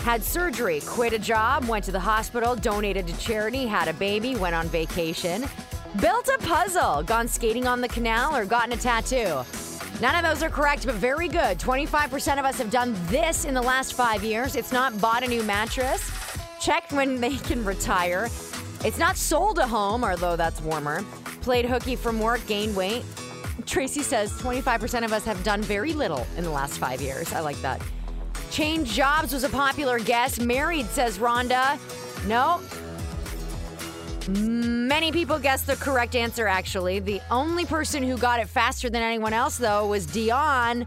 Had 0.09 0.23
surgery, 0.23 0.81
quit 0.87 1.13
a 1.13 1.19
job, 1.19 1.65
went 1.65 1.85
to 1.85 1.91
the 1.91 1.99
hospital, 1.99 2.55
donated 2.55 3.05
to 3.05 3.15
charity, 3.19 3.67
had 3.67 3.87
a 3.87 3.93
baby, 3.93 4.35
went 4.35 4.55
on 4.55 4.67
vacation. 4.67 5.45
Built 6.01 6.27
a 6.29 6.39
puzzle, 6.39 7.03
gone 7.03 7.27
skating 7.27 7.67
on 7.67 7.79
the 7.79 7.89
canal, 7.89 8.35
or 8.35 8.43
gotten 8.43 8.73
a 8.73 8.75
tattoo. 8.75 9.43
None 10.01 10.15
of 10.15 10.23
those 10.23 10.41
are 10.41 10.49
correct, 10.49 10.87
but 10.87 10.95
very 10.95 11.27
good. 11.27 11.59
25% 11.59 12.39
of 12.39 12.43
us 12.43 12.57
have 12.57 12.71
done 12.71 12.95
this 13.05 13.45
in 13.45 13.53
the 13.53 13.61
last 13.61 13.93
five 13.93 14.23
years. 14.23 14.55
It's 14.55 14.71
not 14.71 14.99
bought 14.99 15.21
a 15.21 15.27
new 15.27 15.43
mattress, 15.43 16.09
checked 16.59 16.91
when 16.91 17.21
they 17.21 17.35
can 17.35 17.63
retire. 17.63 18.29
It's 18.83 18.97
not 18.97 19.15
sold 19.15 19.59
a 19.59 19.67
home, 19.67 20.03
although 20.03 20.35
that's 20.35 20.59
warmer. 20.59 21.03
Played 21.41 21.65
hooky 21.65 21.95
from 21.95 22.19
work, 22.19 22.41
gained 22.47 22.75
weight. 22.75 23.03
Tracy 23.67 24.01
says 24.01 24.31
25% 24.41 25.05
of 25.05 25.13
us 25.13 25.23
have 25.25 25.43
done 25.43 25.61
very 25.61 25.93
little 25.93 26.25
in 26.35 26.43
the 26.43 26.49
last 26.49 26.79
five 26.79 26.99
years. 26.99 27.31
I 27.31 27.41
like 27.41 27.61
that. 27.61 27.79
Change 28.51 28.91
jobs 28.91 29.33
was 29.33 29.43
a 29.43 29.49
popular 29.49 29.99
guess. 29.99 30.39
Married, 30.39 30.87
says 30.87 31.17
Rhonda. 31.17 31.77
No. 32.27 32.61
Many 34.29 35.11
people 35.11 35.39
guessed 35.39 35.67
the 35.67 35.75
correct 35.75 36.15
answer, 36.15 36.47
actually. 36.47 36.99
The 36.99 37.21
only 37.31 37.65
person 37.65 38.03
who 38.03 38.17
got 38.17 38.39
it 38.39 38.47
faster 38.47 38.89
than 38.89 39.01
anyone 39.01 39.33
else, 39.33 39.57
though, 39.57 39.87
was 39.87 40.05
Dion, 40.05 40.85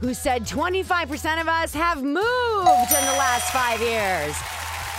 who 0.00 0.14
said 0.14 0.44
25% 0.44 1.40
of 1.40 1.48
us 1.48 1.74
have 1.74 2.02
moved 2.02 2.16
in 2.16 3.04
the 3.04 3.16
last 3.18 3.50
five 3.52 3.80
years. 3.80 4.36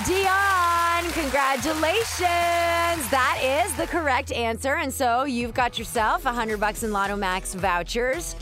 Dion, 0.05 1.11
congratulations. 1.11 3.09
That 3.09 3.39
is 3.65 3.73
the 3.75 3.87
correct 3.87 4.31
answer. 4.31 4.75
And 4.75 4.93
so 4.93 5.23
you've 5.25 5.53
got 5.53 5.77
yourself 5.79 6.25
100 6.25 6.59
bucks 6.59 6.83
in 6.83 6.91
Lotto 6.91 7.15
Max 7.15 7.53
vouchers. 7.53 8.35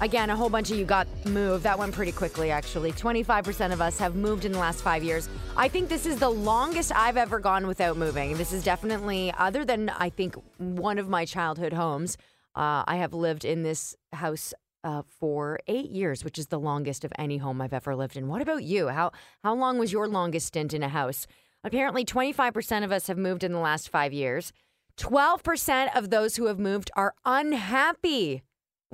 Again, 0.00 0.28
a 0.28 0.36
whole 0.36 0.50
bunch 0.50 0.70
of 0.70 0.78
you 0.78 0.84
got 0.84 1.06
moved. 1.24 1.62
That 1.64 1.78
went 1.78 1.94
pretty 1.94 2.12
quickly, 2.12 2.50
actually. 2.50 2.92
25% 2.92 3.72
of 3.72 3.80
us 3.80 3.96
have 3.98 4.16
moved 4.16 4.44
in 4.44 4.52
the 4.52 4.58
last 4.58 4.82
five 4.82 5.04
years. 5.04 5.28
I 5.56 5.68
think 5.68 5.88
this 5.88 6.04
is 6.04 6.18
the 6.18 6.28
longest 6.28 6.92
I've 6.94 7.16
ever 7.16 7.38
gone 7.38 7.66
without 7.66 7.96
moving. 7.96 8.36
This 8.36 8.52
is 8.52 8.64
definitely, 8.64 9.32
other 9.38 9.64
than 9.64 9.88
I 9.90 10.10
think 10.10 10.34
one 10.58 10.98
of 10.98 11.08
my 11.08 11.24
childhood 11.24 11.72
homes, 11.72 12.18
uh, 12.56 12.84
I 12.86 12.96
have 12.96 13.14
lived 13.14 13.44
in 13.44 13.62
this 13.62 13.96
house 14.12 14.52
uh, 14.82 15.02
for 15.18 15.60
eight 15.68 15.90
years, 15.90 16.24
which 16.24 16.38
is 16.38 16.48
the 16.48 16.60
longest 16.60 17.04
of 17.04 17.12
any 17.16 17.38
home 17.38 17.60
I've 17.60 17.72
ever 17.72 17.96
lived 17.96 18.16
in. 18.16 18.28
What 18.28 18.42
about 18.42 18.64
you? 18.64 18.88
How 18.88 19.12
how 19.42 19.54
long 19.54 19.78
was 19.78 19.92
your 19.92 20.06
longest 20.06 20.48
stint 20.48 20.74
in 20.74 20.82
a 20.82 20.88
house? 20.88 21.26
Apparently, 21.64 22.04
25% 22.04 22.84
of 22.84 22.92
us 22.92 23.06
have 23.06 23.16
moved 23.16 23.42
in 23.42 23.52
the 23.52 23.58
last 23.58 23.88
five 23.88 24.12
years. 24.12 24.52
12% 24.98 25.96
of 25.96 26.10
those 26.10 26.36
who 26.36 26.46
have 26.46 26.58
moved 26.58 26.90
are 26.94 27.14
unhappy 27.24 28.42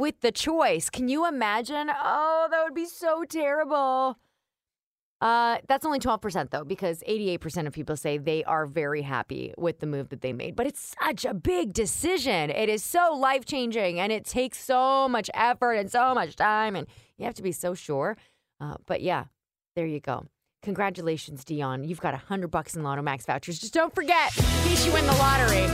with 0.01 0.21
the 0.21 0.33
choice. 0.33 0.91
Can 0.91 1.09
you 1.09 1.29
imagine? 1.29 1.91
Oh, 1.91 2.49
that 2.51 2.65
would 2.65 2.75
be 2.75 2.87
so 2.87 3.25
terrible. 3.25 4.17
Uh, 5.21 5.59
that's 5.69 5.85
only 5.85 5.99
12% 5.99 6.51
though, 6.51 6.65
because 6.65 7.03
88% 7.07 7.67
of 7.67 7.75
people 7.75 7.95
say 7.97 8.17
they 8.17 8.43
are 8.45 8.65
very 8.65 9.03
happy 9.03 9.53
with 9.59 9.81
the 9.81 9.87
move 9.87 10.09
that 10.09 10.23
they 10.23 10.33
made. 10.33 10.57
But 10.57 10.67
it's 10.67 10.95
such 11.05 11.27
a 11.27 11.35
big 11.35 11.75
decision. 11.75 12.49
It 12.49 12.71
is 12.71 12.83
so 12.83 13.15
life 13.15 13.45
changing 13.45 14.01
and 14.01 14.11
it 14.11 14.25
takes 14.25 14.59
so 14.65 15.09
much 15.09 15.29
effort 15.35 15.75
and 15.75 15.93
so 15.93 16.15
much 16.15 16.37
time, 16.37 16.75
and 16.75 16.87
you 17.19 17.27
have 17.27 17.35
to 17.35 17.43
be 17.43 17.53
so 17.53 17.75
sure. 17.75 18.17
Uh, 18.59 18.77
but 18.87 19.03
yeah, 19.03 19.25
there 19.77 19.87
you 19.87 20.01
go. 20.01 20.25
Congratulations, 20.63 21.45
Dion. 21.45 21.85
You've 21.85 22.01
got 22.01 22.15
a 22.15 22.19
hundred 22.19 22.49
bucks 22.49 22.75
in 22.75 22.83
Lotto 22.83 23.03
Max 23.03 23.27
vouchers. 23.27 23.59
Just 23.59 23.75
don't 23.75 23.95
forget, 23.95 24.37
in 24.39 24.45
case 24.69 24.87
you 24.87 24.93
win 24.93 25.07
the 25.07 25.13
lottery, 25.13 25.67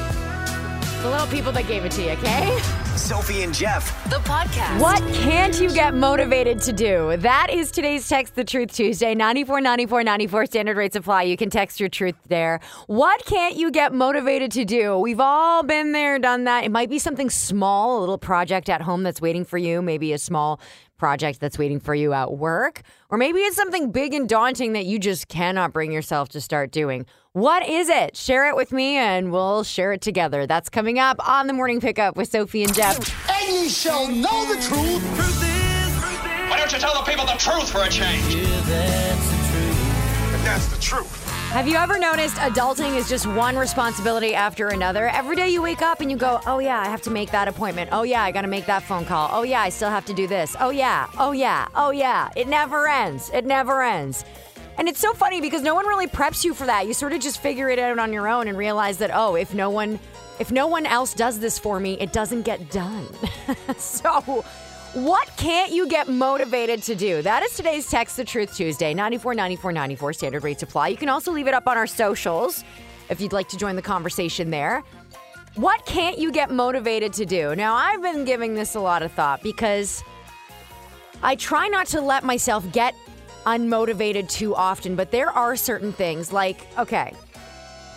the 1.03 1.11
little 1.11 1.27
people 1.29 1.53
that 1.53 1.67
gave 1.69 1.85
it 1.85 1.93
to 1.93 2.03
you, 2.03 2.11
okay? 2.11 2.83
Sophie 2.97 3.43
and 3.43 3.53
Jeff. 3.55 4.05
The 4.11 4.17
podcast. 4.17 4.81
What 4.81 5.01
can't 5.13 5.61
you 5.61 5.71
get 5.71 5.95
motivated 5.95 6.61
to 6.63 6.73
do? 6.73 7.17
That 7.19 7.49
is 7.51 7.71
today's 7.71 8.09
Text 8.09 8.35
the 8.35 8.45
Truth 8.45 8.73
Tuesday. 8.75 9.15
94 9.15 9.61
94 9.61 10.03
94 10.03 10.47
standard 10.47 10.77
rates 10.77 10.97
apply. 10.97 11.25
You 11.25 11.37
can 11.37 11.51
text 11.51 11.79
your 11.79 11.89
truth 11.89 12.15
there. 12.29 12.61
What 12.87 13.25
can't 13.27 13.57
you 13.57 13.71
get 13.71 13.93
motivated 13.93 14.51
to 14.53 14.65
do? 14.65 14.99
We've 14.99 15.21
all 15.21 15.63
been 15.63 15.93
there, 15.93 16.19
done 16.19 16.45
that. 16.45 16.65
It 16.65 16.71
might 16.71 16.89
be 16.89 16.99
something 16.99 17.31
small, 17.31 17.99
a 17.99 18.01
little 18.01 18.19
project 18.19 18.69
at 18.69 18.81
home 18.81 19.03
that's 19.03 19.21
waiting 19.21 19.45
for 19.45 19.59
you, 19.59 19.83
maybe 19.83 20.13
a 20.13 20.19
small 20.19 20.61
project 20.97 21.41
that's 21.41 21.59
waiting 21.59 21.81
for 21.81 21.95
you 21.95 22.13
at 22.13 22.33
work, 22.33 22.83
or 23.11 23.19
maybe 23.19 23.41
it's 23.41 23.57
something 23.57 23.91
big 23.91 24.15
and 24.15 24.29
daunting 24.29 24.73
that 24.73 24.87
you 24.87 24.99
just 24.99 25.29
cannot 25.29 25.73
bring 25.73 25.93
yourself 25.93 26.29
to 26.31 26.41
start 26.41 26.71
doing. 26.71 27.07
What 27.33 27.69
is 27.69 27.89
it? 27.89 28.17
Share 28.17 28.49
it 28.49 28.57
with 28.57 28.73
me 28.73 28.97
and 28.97 29.31
we'll 29.31 29.63
share 29.63 29.93
it 29.93 30.01
together. 30.01 30.47
That's 30.47 30.69
coming 30.71 30.99
up 30.99 31.17
on 31.29 31.47
the 31.47 31.53
morning 31.53 31.81
pickup 31.81 32.17
with 32.17 32.29
Sophie 32.31 32.63
and 32.65 32.75
Jeff. 32.75 32.97
And 33.31 33.49
ye 33.49 33.69
shall 33.69 34.09
know 34.09 34.47
the 34.47 34.55
truth. 34.55 35.03
truth 35.17 35.43
is, 35.43 36.01
truth 36.01 36.25
is. 36.25 36.51
Why 36.51 36.57
don't 36.59 36.73
you 36.73 36.79
tell 36.79 36.95
the 36.95 37.11
people 37.11 37.27
the 37.27 37.33
truth 37.33 37.71
for 37.71 37.83
a 37.83 37.89
change? 37.91 38.35
yeah 38.35 38.61
that's 38.67 39.31
the 39.53 40.35
And 40.35 40.45
that's 40.47 40.67
the 40.69 40.81
truth. 40.81 41.26
Have 41.51 41.67
you 41.67 41.77
ever 41.77 41.99
noticed 41.99 42.37
adulting 42.37 42.97
is 42.97 43.09
just 43.09 43.27
one 43.27 43.57
responsibility 43.57 44.35
after 44.35 44.69
another? 44.69 45.09
Every 45.09 45.37
day 45.37 45.49
you 45.49 45.63
wake 45.63 45.81
up 45.81 46.01
and 46.01 46.11
you 46.11 46.17
go, 46.17 46.41
oh 46.47 46.59
yeah, 46.59 46.79
I 46.81 46.87
have 46.87 47.01
to 47.03 47.11
make 47.11 47.31
that 47.31 47.49
appointment. 47.49 47.91
Oh 47.93 48.03
yeah, 48.03 48.23
I 48.23 48.31
gotta 48.31 48.49
make 48.49 48.67
that 48.67 48.83
phone 48.83 49.07
call. 49.07 49.31
Oh 49.33 49.43
yeah, 49.43 49.63
I 49.63 49.71
still 49.71 49.89
have 49.89 50.05
to 50.07 50.13
do 50.13 50.27
this. 50.27 50.55
Oh 50.61 50.69
yeah, 50.69 51.07
oh 51.19 51.33
yeah, 51.33 51.67
oh 51.75 51.93
yeah. 51.93 52.29
It 52.37 52.47
never 52.47 52.89
ends. 52.89 53.31
It 53.33 53.47
never 53.47 53.83
ends. 53.83 54.25
And 54.77 54.87
it's 54.87 55.01
so 55.01 55.15
funny 55.15 55.41
because 55.41 55.63
no 55.63 55.75
one 55.75 55.87
really 55.87 56.07
preps 56.07 56.45
you 56.45 56.53
for 56.53 56.67
that. 56.67 56.87
You 56.87 56.93
sort 56.93 57.15
of 57.15 57.21
just 57.21 57.41
figure 57.41 57.71
it 57.71 57.79
out 57.79 57.99
on 57.99 58.13
your 58.13 58.29
own 58.29 58.49
and 58.49 58.59
realize 58.59 58.99
that, 58.99 59.11
oh, 59.15 59.37
if 59.37 59.55
no 59.55 59.71
one 59.71 59.99
if 60.39 60.53
no 60.53 60.67
one 60.67 60.85
else 60.85 61.15
does 61.15 61.39
this 61.39 61.59
for 61.59 61.81
me, 61.81 61.95
it 61.95 62.13
doesn't 62.13 62.43
get 62.43 62.71
done. 62.71 63.07
so 63.79 64.45
what 64.97 65.29
can't 65.37 65.73
you 65.73 65.87
get 65.87 66.09
motivated 66.09 66.83
to 66.85 66.95
do? 66.95 67.21
That 67.21 67.43
is 67.43 67.55
today's 67.55 67.91
Text 67.91 68.17
the 68.17 68.25
Truth 68.25 68.57
Tuesday, 68.57 68.95
94 68.95 69.35
94 69.35 69.73
94 69.73 70.13
standard 70.15 70.43
rates 70.43 70.63
apply. 70.63 70.89
You 70.89 70.97
can 70.97 71.11
also 71.11 71.33
leave 71.33 71.47
it 71.47 71.53
up 71.53 71.69
on 71.69 71.77
our 71.77 71.87
socials 71.87 72.65
if 73.11 73.21
you'd 73.21 73.35
like 73.35 73.47
to 73.51 73.59
join 73.59 73.77
the 73.77 73.83
conversation 73.83 74.49
there. 74.49 74.83
What 75.57 75.85
can't 75.85 76.17
you 76.19 76.33
get 76.33 76.51
motivated 76.51 77.13
to 77.15 77.27
do? 77.27 77.55
Now, 77.55 77.75
I've 77.75 78.01
been 78.01 78.25
giving 78.25 78.55
this 78.55 78.75
a 78.75 78.81
lot 78.81 79.03
of 79.03 79.13
thought 79.13 79.43
because 79.43 80.03
I 81.23 81.37
try 81.37 81.69
not 81.69 81.89
to 81.89 82.01
let 82.01 82.25
myself 82.25 82.65
get 82.73 82.95
unmotivated 83.45 84.31
too 84.31 84.55
often, 84.55 84.97
but 84.97 85.11
there 85.11 85.31
are 85.31 85.57
certain 85.57 85.93
things 85.93 86.33
like, 86.33 86.67
okay, 86.79 87.13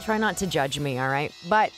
try 0.04 0.18
not 0.18 0.36
to 0.38 0.48
judge 0.48 0.78
me, 0.80 1.00
all 1.00 1.08
right? 1.08 1.32
But 1.48 1.72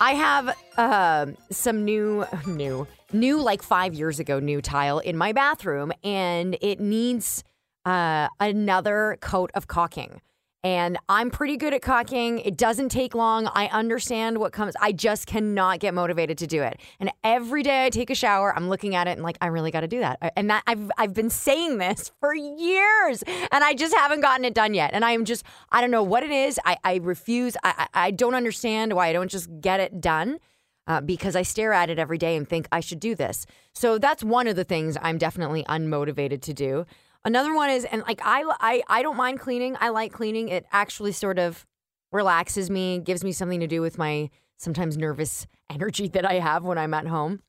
I 0.00 0.12
have 0.12 0.56
uh, 0.76 1.26
some 1.50 1.84
new, 1.84 2.24
new, 2.46 2.86
new, 3.16 3.40
like 3.40 3.62
five 3.62 3.94
years 3.94 4.20
ago, 4.20 4.38
new 4.38 4.60
tile 4.62 4.98
in 4.98 5.16
my 5.16 5.32
bathroom, 5.32 5.92
and 6.04 6.56
it 6.60 6.80
needs 6.80 7.42
uh, 7.84 8.28
another 8.40 9.18
coat 9.20 9.50
of 9.54 9.66
caulking. 9.66 10.20
And 10.66 10.98
I'm 11.08 11.30
pretty 11.30 11.56
good 11.56 11.72
at 11.74 11.82
caulking. 11.82 12.40
It 12.40 12.56
doesn't 12.56 12.88
take 12.88 13.14
long. 13.14 13.46
I 13.46 13.66
understand 13.68 14.38
what 14.38 14.52
comes. 14.52 14.74
I 14.80 14.90
just 14.90 15.28
cannot 15.28 15.78
get 15.78 15.94
motivated 15.94 16.38
to 16.38 16.48
do 16.48 16.60
it. 16.62 16.80
And 16.98 17.12
every 17.22 17.62
day 17.62 17.86
I 17.86 17.90
take 17.90 18.10
a 18.10 18.16
shower, 18.16 18.52
I'm 18.52 18.68
looking 18.68 18.96
at 18.96 19.06
it 19.06 19.12
and 19.12 19.22
like, 19.22 19.38
I 19.40 19.46
really 19.46 19.70
got 19.70 19.82
to 19.82 19.86
do 19.86 20.00
that. 20.00 20.32
And 20.34 20.50
that 20.50 20.64
I've 20.66 20.90
I've 20.98 21.14
been 21.14 21.30
saying 21.30 21.78
this 21.78 22.10
for 22.20 22.34
years, 22.34 23.22
and 23.52 23.62
I 23.62 23.74
just 23.74 23.94
haven't 23.94 24.22
gotten 24.22 24.44
it 24.44 24.54
done 24.54 24.74
yet. 24.74 24.90
And 24.92 25.04
I 25.04 25.12
am 25.12 25.24
just 25.24 25.44
I 25.70 25.80
don't 25.80 25.92
know 25.92 26.02
what 26.02 26.24
it 26.24 26.32
is. 26.32 26.58
I 26.64 26.78
I 26.82 26.96
refuse. 26.96 27.56
I 27.62 27.86
I 27.94 28.06
I 28.06 28.10
don't 28.10 28.34
understand 28.34 28.92
why 28.94 29.06
I 29.06 29.12
don't 29.12 29.30
just 29.30 29.48
get 29.60 29.78
it 29.78 30.00
done. 30.00 30.40
Uh, 30.88 31.00
because 31.00 31.34
I 31.34 31.42
stare 31.42 31.72
at 31.72 31.90
it 31.90 31.98
every 31.98 32.16
day 32.16 32.36
and 32.36 32.48
think 32.48 32.68
I 32.70 32.78
should 32.78 33.00
do 33.00 33.16
this. 33.16 33.44
So 33.74 33.98
that's 33.98 34.22
one 34.22 34.46
of 34.46 34.54
the 34.54 34.62
things 34.62 34.96
I'm 35.02 35.18
definitely 35.18 35.64
unmotivated 35.64 36.42
to 36.42 36.54
do. 36.54 36.86
Another 37.24 37.52
one 37.52 37.70
is, 37.70 37.84
and 37.84 38.02
like 38.02 38.20
I, 38.24 38.44
I, 38.60 38.82
I 38.88 39.02
don't 39.02 39.16
mind 39.16 39.40
cleaning. 39.40 39.76
I 39.80 39.88
like 39.88 40.12
cleaning. 40.12 40.48
It 40.48 40.64
actually 40.70 41.10
sort 41.10 41.40
of 41.40 41.66
relaxes 42.12 42.70
me, 42.70 43.00
gives 43.00 43.24
me 43.24 43.32
something 43.32 43.58
to 43.58 43.66
do 43.66 43.80
with 43.80 43.98
my 43.98 44.30
sometimes 44.58 44.96
nervous 44.96 45.46
energy 45.70 46.06
that 46.08 46.24
I 46.24 46.34
have 46.34 46.62
when 46.62 46.78
I'm 46.78 46.94
at 46.94 47.08
home. 47.08 47.40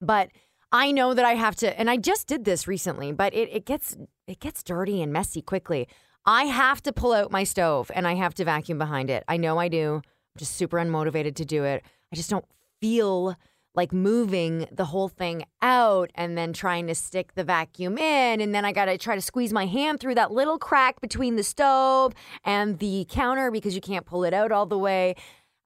But 0.00 0.30
I 0.72 0.92
know 0.92 1.12
that 1.12 1.24
I 1.24 1.34
have 1.34 1.56
to, 1.56 1.78
and 1.78 1.90
I 1.90 1.98
just 1.98 2.26
did 2.26 2.44
this 2.46 2.66
recently, 2.66 3.12
but 3.12 3.34
it, 3.34 3.50
it 3.52 3.66
gets 3.66 3.96
it 4.26 4.40
gets 4.40 4.62
dirty 4.62 5.02
and 5.02 5.12
messy 5.12 5.42
quickly. 5.42 5.88
I 6.24 6.44
have 6.44 6.82
to 6.84 6.92
pull 6.92 7.12
out 7.12 7.32
my 7.32 7.44
stove 7.44 7.90
and 7.94 8.06
I 8.06 8.14
have 8.14 8.34
to 8.34 8.44
vacuum 8.44 8.78
behind 8.78 9.10
it. 9.10 9.24
I 9.26 9.36
know 9.36 9.58
I 9.58 9.68
do. 9.68 9.96
I'm 9.96 10.38
just 10.38 10.54
super 10.56 10.76
unmotivated 10.76 11.34
to 11.36 11.44
do 11.44 11.64
it. 11.64 11.82
I 12.12 12.16
just 12.16 12.30
don't 12.30 12.44
feel 12.80 13.36
like 13.74 13.92
moving 13.92 14.66
the 14.72 14.86
whole 14.86 15.08
thing 15.08 15.44
out 15.62 16.10
and 16.16 16.36
then 16.36 16.52
trying 16.52 16.88
to 16.88 16.94
stick 16.94 17.34
the 17.34 17.44
vacuum 17.44 17.96
in. 17.98 18.40
And 18.40 18.52
then 18.54 18.64
I 18.64 18.72
got 18.72 18.86
to 18.86 18.98
try 18.98 19.14
to 19.14 19.20
squeeze 19.20 19.52
my 19.52 19.66
hand 19.66 20.00
through 20.00 20.16
that 20.16 20.32
little 20.32 20.58
crack 20.58 21.00
between 21.00 21.36
the 21.36 21.44
stove 21.44 22.12
and 22.44 22.78
the 22.78 23.06
counter 23.08 23.50
because 23.50 23.74
you 23.74 23.80
can't 23.80 24.06
pull 24.06 24.24
it 24.24 24.34
out 24.34 24.50
all 24.50 24.66
the 24.66 24.78
way. 24.78 25.14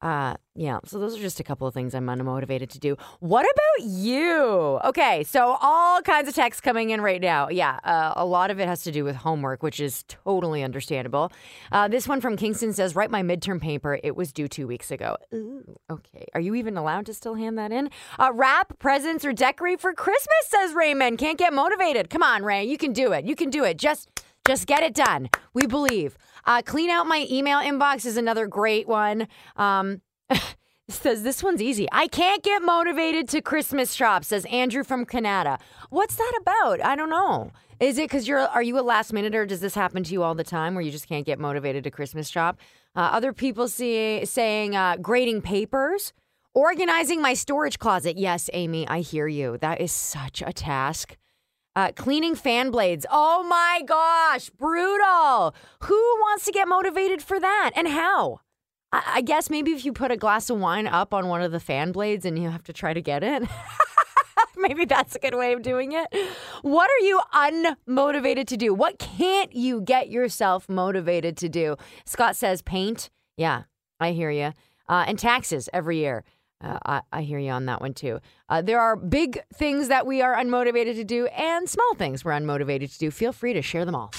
Uh, 0.04 0.34
yeah, 0.54 0.80
so 0.84 0.98
those 0.98 1.16
are 1.16 1.20
just 1.20 1.40
a 1.40 1.42
couple 1.42 1.66
of 1.66 1.72
things 1.72 1.94
I'm 1.94 2.06
unmotivated 2.06 2.68
to 2.68 2.78
do. 2.78 2.94
What 3.20 3.46
about 3.50 3.88
you? 3.88 4.78
Okay, 4.84 5.24
so 5.24 5.56
all 5.62 6.02
kinds 6.02 6.28
of 6.28 6.34
texts 6.34 6.60
coming 6.60 6.90
in 6.90 7.00
right 7.00 7.22
now. 7.22 7.48
Yeah, 7.48 7.80
uh, 7.84 8.12
a 8.14 8.26
lot 8.26 8.50
of 8.50 8.60
it 8.60 8.68
has 8.68 8.82
to 8.82 8.92
do 8.92 9.02
with 9.02 9.16
homework, 9.16 9.62
which 9.62 9.80
is 9.80 10.04
totally 10.06 10.62
understandable. 10.62 11.32
Uh, 11.72 11.88
this 11.88 12.06
one 12.06 12.20
from 12.20 12.36
Kingston 12.36 12.74
says, 12.74 12.94
Write 12.94 13.10
my 13.10 13.22
midterm 13.22 13.62
paper. 13.62 13.98
It 14.04 14.14
was 14.14 14.30
due 14.30 14.46
two 14.46 14.66
weeks 14.66 14.90
ago. 14.90 15.16
Ooh, 15.32 15.74
okay. 15.90 16.26
Are 16.34 16.40
you 16.40 16.54
even 16.54 16.76
allowed 16.76 17.06
to 17.06 17.14
still 17.14 17.36
hand 17.36 17.56
that 17.56 17.72
in? 17.72 17.88
Uh, 18.18 18.30
wrap 18.34 18.78
presents 18.78 19.24
or 19.24 19.32
decorate 19.32 19.80
for 19.80 19.94
Christmas, 19.94 20.48
says 20.48 20.74
Raymond. 20.74 21.16
Can't 21.16 21.38
get 21.38 21.54
motivated. 21.54 22.10
Come 22.10 22.22
on, 22.22 22.42
Ray. 22.42 22.62
You 22.64 22.76
can 22.76 22.92
do 22.92 23.12
it. 23.12 23.24
You 23.24 23.34
can 23.34 23.48
do 23.48 23.64
it. 23.64 23.78
Just. 23.78 24.10
Just 24.46 24.66
get 24.66 24.82
it 24.82 24.94
done. 24.94 25.30
We 25.54 25.66
believe. 25.66 26.18
Uh, 26.44 26.60
clean 26.60 26.90
out 26.90 27.06
my 27.06 27.26
email 27.30 27.60
inbox 27.60 28.04
is 28.04 28.18
another 28.18 28.46
great 28.46 28.86
one. 28.86 29.26
Um, 29.56 30.02
says 30.88 31.22
this 31.22 31.42
one's 31.42 31.62
easy. 31.62 31.88
I 31.92 32.08
can't 32.08 32.42
get 32.42 32.60
motivated 32.60 33.26
to 33.30 33.40
Christmas 33.40 33.94
shop. 33.94 34.22
Says 34.22 34.44
Andrew 34.46 34.84
from 34.84 35.06
Canada. 35.06 35.58
What's 35.88 36.16
that 36.16 36.32
about? 36.38 36.84
I 36.84 36.94
don't 36.94 37.08
know. 37.08 37.52
Is 37.80 37.96
it 37.96 38.02
because 38.02 38.28
you're? 38.28 38.40
Are 38.40 38.62
you 38.62 38.78
a 38.78 38.82
last 38.82 39.12
minute, 39.12 39.34
or 39.34 39.46
does 39.46 39.60
this 39.60 39.74
happen 39.74 40.04
to 40.04 40.12
you 40.12 40.22
all 40.22 40.34
the 40.34 40.44
time, 40.44 40.74
where 40.74 40.82
you 40.82 40.90
just 40.90 41.08
can't 41.08 41.26
get 41.26 41.38
motivated 41.38 41.82
to 41.84 41.90
Christmas 41.90 42.28
shop? 42.28 42.58
Uh, 42.94 43.00
other 43.00 43.32
people 43.32 43.66
see 43.66 44.24
saying 44.26 44.76
uh, 44.76 44.96
grading 44.98 45.42
papers, 45.42 46.12
organizing 46.52 47.20
my 47.20 47.34
storage 47.34 47.78
closet. 47.78 48.16
Yes, 48.16 48.48
Amy, 48.52 48.86
I 48.86 49.00
hear 49.00 49.26
you. 49.26 49.58
That 49.58 49.80
is 49.80 49.90
such 49.90 50.42
a 50.46 50.52
task. 50.52 51.16
Uh, 51.76 51.90
cleaning 51.92 52.34
fan 52.36 52.70
blades. 52.70 53.04
Oh 53.10 53.42
my 53.42 53.82
gosh, 53.86 54.50
brutal. 54.50 55.54
Who 55.80 55.94
wants 55.94 56.44
to 56.44 56.52
get 56.52 56.68
motivated 56.68 57.20
for 57.20 57.40
that 57.40 57.72
and 57.74 57.88
how? 57.88 58.40
I, 58.92 59.02
I 59.16 59.20
guess 59.22 59.50
maybe 59.50 59.72
if 59.72 59.84
you 59.84 59.92
put 59.92 60.12
a 60.12 60.16
glass 60.16 60.50
of 60.50 60.58
wine 60.60 60.86
up 60.86 61.12
on 61.12 61.28
one 61.28 61.42
of 61.42 61.50
the 61.50 61.60
fan 61.60 61.90
blades 61.90 62.24
and 62.24 62.38
you 62.38 62.48
have 62.48 62.62
to 62.64 62.72
try 62.72 62.94
to 62.94 63.02
get 63.02 63.24
it. 63.24 63.42
maybe 64.56 64.84
that's 64.84 65.16
a 65.16 65.18
good 65.18 65.34
way 65.34 65.52
of 65.52 65.62
doing 65.62 65.92
it. 65.92 66.06
What 66.62 66.90
are 66.90 67.04
you 67.04 67.20
unmotivated 67.34 68.46
to 68.48 68.56
do? 68.56 68.72
What 68.72 68.98
can't 68.98 69.52
you 69.52 69.80
get 69.80 70.08
yourself 70.08 70.68
motivated 70.68 71.36
to 71.38 71.48
do? 71.48 71.76
Scott 72.04 72.36
says 72.36 72.62
paint. 72.62 73.10
Yeah, 73.36 73.64
I 73.98 74.12
hear 74.12 74.30
you. 74.30 74.52
Uh, 74.88 75.04
and 75.06 75.18
taxes 75.18 75.68
every 75.72 75.98
year. 75.98 76.24
Uh, 76.60 76.78
I, 76.86 77.00
I, 77.12 77.22
hear 77.22 77.38
you 77.38 77.50
on 77.50 77.66
that 77.66 77.80
one 77.80 77.94
too. 77.94 78.20
Uh, 78.48 78.62
there 78.62 78.80
are 78.80 78.96
big 78.96 79.42
things 79.54 79.88
that 79.88 80.06
we 80.06 80.22
are 80.22 80.34
unmotivated 80.36 80.94
to 80.94 81.04
do 81.04 81.26
and 81.26 81.68
small 81.68 81.94
things 81.96 82.24
we're 82.24 82.32
unmotivated 82.32 82.92
to 82.92 82.98
do. 82.98 83.10
Feel 83.10 83.32
free 83.32 83.52
to 83.52 83.60
share 83.60 83.84
them 83.84 83.94
all. 83.94 84.12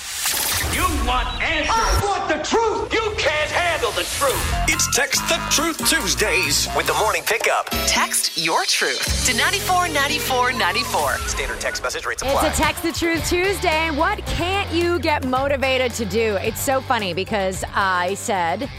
You 0.73 0.81
want 1.07 1.27
answers? 1.41 1.73
I 1.73 2.01
want 2.03 2.27
the 2.27 2.43
truth. 2.43 2.93
You 2.93 3.13
can't 3.17 3.49
handle 3.49 3.91
the 3.91 4.03
truth. 4.03 4.35
It's 4.67 4.93
Text 4.95 5.21
the 5.29 5.41
Truth 5.49 5.77
Tuesdays 5.89 6.67
with 6.75 6.85
the 6.87 6.93
morning 6.95 7.23
pickup. 7.25 7.67
Text 7.87 8.37
your 8.37 8.65
truth 8.65 9.25
to 9.25 9.33
949494. 9.33 11.27
Standard 11.29 11.59
text 11.61 11.81
message 11.81 12.05
rates 12.05 12.21
It's 12.23 12.31
apply. 12.31 12.47
a 12.47 12.53
Text 12.53 12.83
the 12.83 12.91
Truth 12.91 13.27
Tuesday. 13.29 13.89
What 13.91 14.25
can't 14.25 14.69
you 14.73 14.99
get 14.99 15.25
motivated 15.25 15.93
to 15.93 16.05
do? 16.05 16.35
It's 16.41 16.59
so 16.61 16.81
funny 16.81 17.13
because 17.13 17.63
I 17.73 18.13
said 18.15 18.69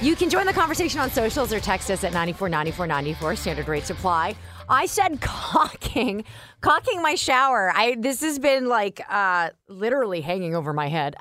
you 0.00 0.16
can 0.16 0.30
join 0.30 0.46
the 0.46 0.52
conversation 0.52 1.00
on 1.00 1.10
socials 1.10 1.52
or 1.52 1.60
text 1.60 1.90
us 1.90 2.04
at 2.04 2.12
949494. 2.12 3.36
Standard 3.36 3.68
rates 3.68 3.90
apply. 3.90 4.34
I 4.68 4.86
said 4.86 5.20
caulking, 5.20 6.24
caulking 6.60 7.02
my 7.02 7.14
shower. 7.14 7.72
I 7.74 7.96
this 7.98 8.20
has 8.22 8.38
been 8.38 8.68
like 8.68 9.00
uh, 9.08 9.50
literally 9.68 10.20
hanging 10.20 10.54
over 10.54 10.72
my 10.72 10.88
head 10.88 11.16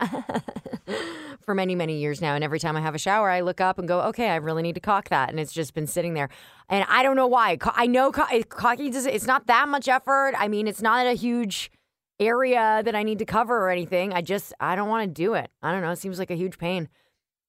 for 1.41 1.53
many 1.53 1.75
many 1.75 1.99
years 1.99 2.21
now. 2.21 2.36
And 2.36 2.43
every 2.43 2.60
time 2.60 2.75
I 2.77 2.81
have 2.81 2.95
a 2.95 2.99
shower, 2.99 3.29
I 3.29 3.41
look 3.41 3.60
up 3.60 3.77
and 3.77 3.88
go, 3.88 4.01
okay, 4.01 4.29
I 4.29 4.38
really 4.38 4.62
need 4.62 4.75
to 4.75 4.81
caulk 4.81 5.10
that, 5.10 5.29
and 5.29 5.39
it's 5.39 5.53
just 5.53 5.73
been 5.73 5.88
sitting 5.88 6.13
there. 6.13 6.29
And 6.69 6.86
I 6.88 7.03
don't 7.03 7.15
know 7.15 7.27
why. 7.27 7.57
I 7.75 7.88
know 7.88 8.12
caulking 8.12 8.91
does 8.91 9.05
it's 9.05 9.25
not 9.25 9.47
that 9.47 9.67
much 9.67 9.88
effort. 9.88 10.34
I 10.38 10.47
mean, 10.47 10.67
it's 10.67 10.81
not 10.81 11.05
a 11.05 11.13
huge 11.13 11.71
area 12.19 12.81
that 12.86 12.95
I 12.95 13.03
need 13.03 13.19
to 13.19 13.25
cover 13.25 13.57
or 13.57 13.69
anything. 13.69 14.13
I 14.13 14.21
just 14.21 14.53
I 14.60 14.75
don't 14.75 14.88
want 14.88 15.07
to 15.07 15.13
do 15.13 15.34
it. 15.34 15.49
I 15.62 15.71
don't 15.71 15.81
know. 15.81 15.91
It 15.91 15.97
seems 15.97 16.19
like 16.19 16.31
a 16.31 16.36
huge 16.36 16.57
pain. 16.57 16.88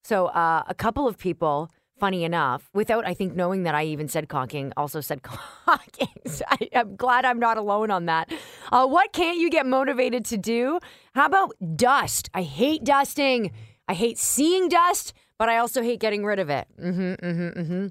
So 0.03 0.27
uh, 0.27 0.65
a 0.67 0.75
couple 0.75 1.07
of 1.07 1.17
people, 1.17 1.71
funny 1.99 2.25
enough, 2.25 2.69
without 2.75 3.07
I 3.07 3.15
think 3.15 3.35
knowing 3.35 3.63
that 3.63 3.75
I 3.75 3.85
even 3.85 4.09
said 4.09 4.29
caulking, 4.29 4.73
also 4.77 5.01
said 5.01 5.23
caulking. 5.23 6.09
So 6.27 6.45
I, 6.49 6.69
am 6.73 6.97
glad 6.97 7.25
I'm 7.25 7.39
not 7.39 7.57
alone 7.57 7.91
on 7.91 8.07
that. 8.07 8.33
Uh, 8.71 8.87
what 8.87 9.13
can't 9.13 9.39
you 9.39 9.51
get 9.51 9.67
motivated 9.67 10.25
to 10.27 10.37
do? 10.37 10.81
How 11.15 11.27
about 11.27 11.55
dust? 11.77 12.31
I 12.35 12.43
hate 12.43 12.85
dusting. 12.85 13.53
I 13.89 13.95
hate 13.95 14.19
seeing 14.19 14.69
dust, 14.69 15.13
but 15.39 15.49
I 15.49 15.59
also 15.59 15.83
hate 15.83 16.01
getting 16.01 16.25
rid 16.25 16.39
of 16.39 16.51
it. 16.51 16.67
Mm-hmm, 16.81 17.27
mm-hmm, 17.27 17.61
mm-hmm. 17.61 17.87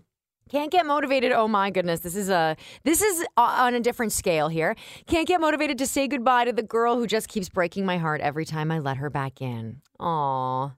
Can't 0.50 0.71
get 0.71 0.86
motivated. 0.86 1.32
Oh 1.32 1.47
my 1.47 1.69
goodness, 1.69 2.02
this 2.02 2.15
is 2.15 2.30
a 2.30 2.58
this 2.84 3.02
is 3.02 3.26
on 3.38 3.74
a 3.74 3.80
different 3.80 4.12
scale 4.12 4.50
here. 4.50 4.76
Can't 5.08 5.26
get 5.26 5.39
motivated 5.39 5.78
to 5.78 5.88
say 5.88 6.10
goodbye 6.10 6.43
to 6.43 6.52
the 6.52 6.62
girl 6.63 6.97
who 6.97 7.08
just 7.08 7.30
keeps 7.30 7.47
breaking 7.47 7.86
my 7.86 7.97
heart 7.97 8.19
every 8.19 8.43
time 8.43 8.69
I 8.69 8.80
let 8.80 8.97
her 8.97 9.10
back 9.10 9.41
in. 9.41 9.82
Aw. 10.02 10.71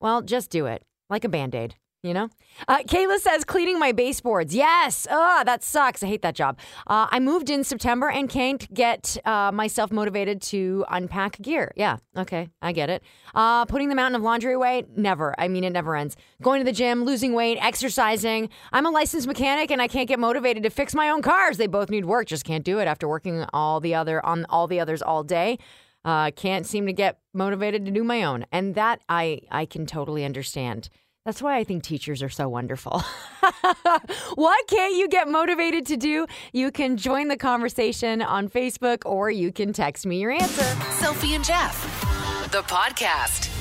Well, 0.00 0.22
just 0.22 0.50
do 0.50 0.66
it 0.66 0.82
like 1.08 1.24
a 1.24 1.28
band 1.28 1.54
aid. 1.54 1.76
You 2.02 2.14
know? 2.14 2.28
Uh, 2.68 2.78
Kayla 2.86 3.18
says, 3.18 3.44
cleaning 3.44 3.80
my 3.80 3.90
baseboards. 3.90 4.54
Yes. 4.54 5.08
Ugh, 5.10 5.44
that 5.44 5.64
sucks. 5.64 6.04
I 6.04 6.06
hate 6.06 6.22
that 6.22 6.36
job. 6.36 6.56
Uh, 6.86 7.08
I 7.10 7.18
moved 7.18 7.50
in 7.50 7.64
September 7.64 8.08
and 8.08 8.28
can't 8.30 8.72
get 8.72 9.16
uh, 9.24 9.50
myself 9.50 9.90
motivated 9.90 10.40
to 10.42 10.84
unpack 10.88 11.42
gear. 11.42 11.72
Yeah. 11.74 11.96
Okay. 12.16 12.48
I 12.62 12.70
get 12.70 12.90
it. 12.90 13.02
Uh, 13.34 13.64
putting 13.64 13.88
the 13.88 13.96
mountain 13.96 14.14
of 14.14 14.22
laundry 14.22 14.52
away? 14.52 14.84
Never. 14.94 15.34
I 15.36 15.48
mean, 15.48 15.64
it 15.64 15.72
never 15.72 15.96
ends. 15.96 16.16
Going 16.40 16.60
to 16.60 16.64
the 16.64 16.70
gym, 16.70 17.04
losing 17.04 17.32
weight, 17.32 17.58
exercising. 17.60 18.50
I'm 18.72 18.86
a 18.86 18.90
licensed 18.90 19.26
mechanic 19.26 19.72
and 19.72 19.82
I 19.82 19.88
can't 19.88 20.06
get 20.06 20.20
motivated 20.20 20.62
to 20.62 20.70
fix 20.70 20.94
my 20.94 21.08
own 21.08 21.22
cars. 21.22 21.56
They 21.56 21.66
both 21.66 21.90
need 21.90 22.04
work. 22.04 22.28
Just 22.28 22.44
can't 22.44 22.64
do 22.64 22.78
it 22.78 22.86
after 22.86 23.08
working 23.08 23.46
all 23.52 23.80
the 23.80 23.96
other 23.96 24.24
on 24.24 24.46
all 24.48 24.68
the 24.68 24.78
others 24.78 25.02
all 25.02 25.24
day. 25.24 25.58
Uh, 26.06 26.30
can't 26.30 26.64
seem 26.64 26.86
to 26.86 26.92
get 26.92 27.18
motivated 27.34 27.84
to 27.84 27.90
do 27.90 28.04
my 28.04 28.22
own, 28.22 28.46
and 28.52 28.76
that 28.76 29.00
I 29.08 29.40
I 29.50 29.66
can 29.66 29.84
totally 29.84 30.24
understand. 30.24 30.88
That's 31.24 31.42
why 31.42 31.56
I 31.56 31.64
think 31.64 31.82
teachers 31.82 32.22
are 32.22 32.28
so 32.28 32.48
wonderful. 32.48 33.02
what 34.36 34.66
can't 34.68 34.94
you 34.94 35.08
get 35.08 35.26
motivated 35.26 35.84
to 35.86 35.96
do? 35.96 36.28
You 36.52 36.70
can 36.70 36.96
join 36.96 37.26
the 37.26 37.36
conversation 37.36 38.22
on 38.22 38.48
Facebook 38.48 39.02
or 39.04 39.28
you 39.28 39.50
can 39.50 39.72
text 39.72 40.06
me 40.06 40.20
your 40.20 40.30
answer. 40.30 40.62
Sophie 40.92 41.34
and 41.34 41.44
Jeff, 41.44 41.82
the 42.52 42.62
podcast. 42.62 43.55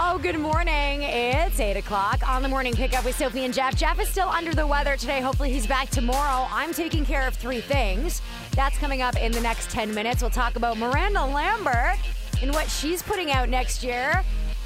Oh, 0.00 0.16
good 0.16 0.38
morning. 0.38 1.02
It's 1.02 1.58
8 1.58 1.76
o'clock 1.76 2.26
on 2.28 2.40
the 2.40 2.48
morning 2.48 2.72
pickup 2.72 3.04
with 3.04 3.18
Sophie 3.18 3.44
and 3.44 3.52
Jeff. 3.52 3.74
Jeff 3.74 3.98
is 3.98 4.08
still 4.08 4.28
under 4.28 4.54
the 4.54 4.64
weather 4.64 4.96
today. 4.96 5.20
Hopefully, 5.20 5.52
he's 5.52 5.66
back 5.66 5.90
tomorrow. 5.90 6.46
I'm 6.52 6.72
taking 6.72 7.04
care 7.04 7.26
of 7.26 7.34
three 7.34 7.60
things. 7.60 8.22
That's 8.52 8.78
coming 8.78 9.02
up 9.02 9.20
in 9.20 9.32
the 9.32 9.40
next 9.40 9.70
10 9.70 9.92
minutes. 9.92 10.22
We'll 10.22 10.30
talk 10.30 10.54
about 10.54 10.78
Miranda 10.78 11.24
Lambert 11.24 11.98
and 12.40 12.54
what 12.54 12.70
she's 12.70 13.02
putting 13.02 13.32
out 13.32 13.48
next 13.48 13.82
year. 13.82 14.22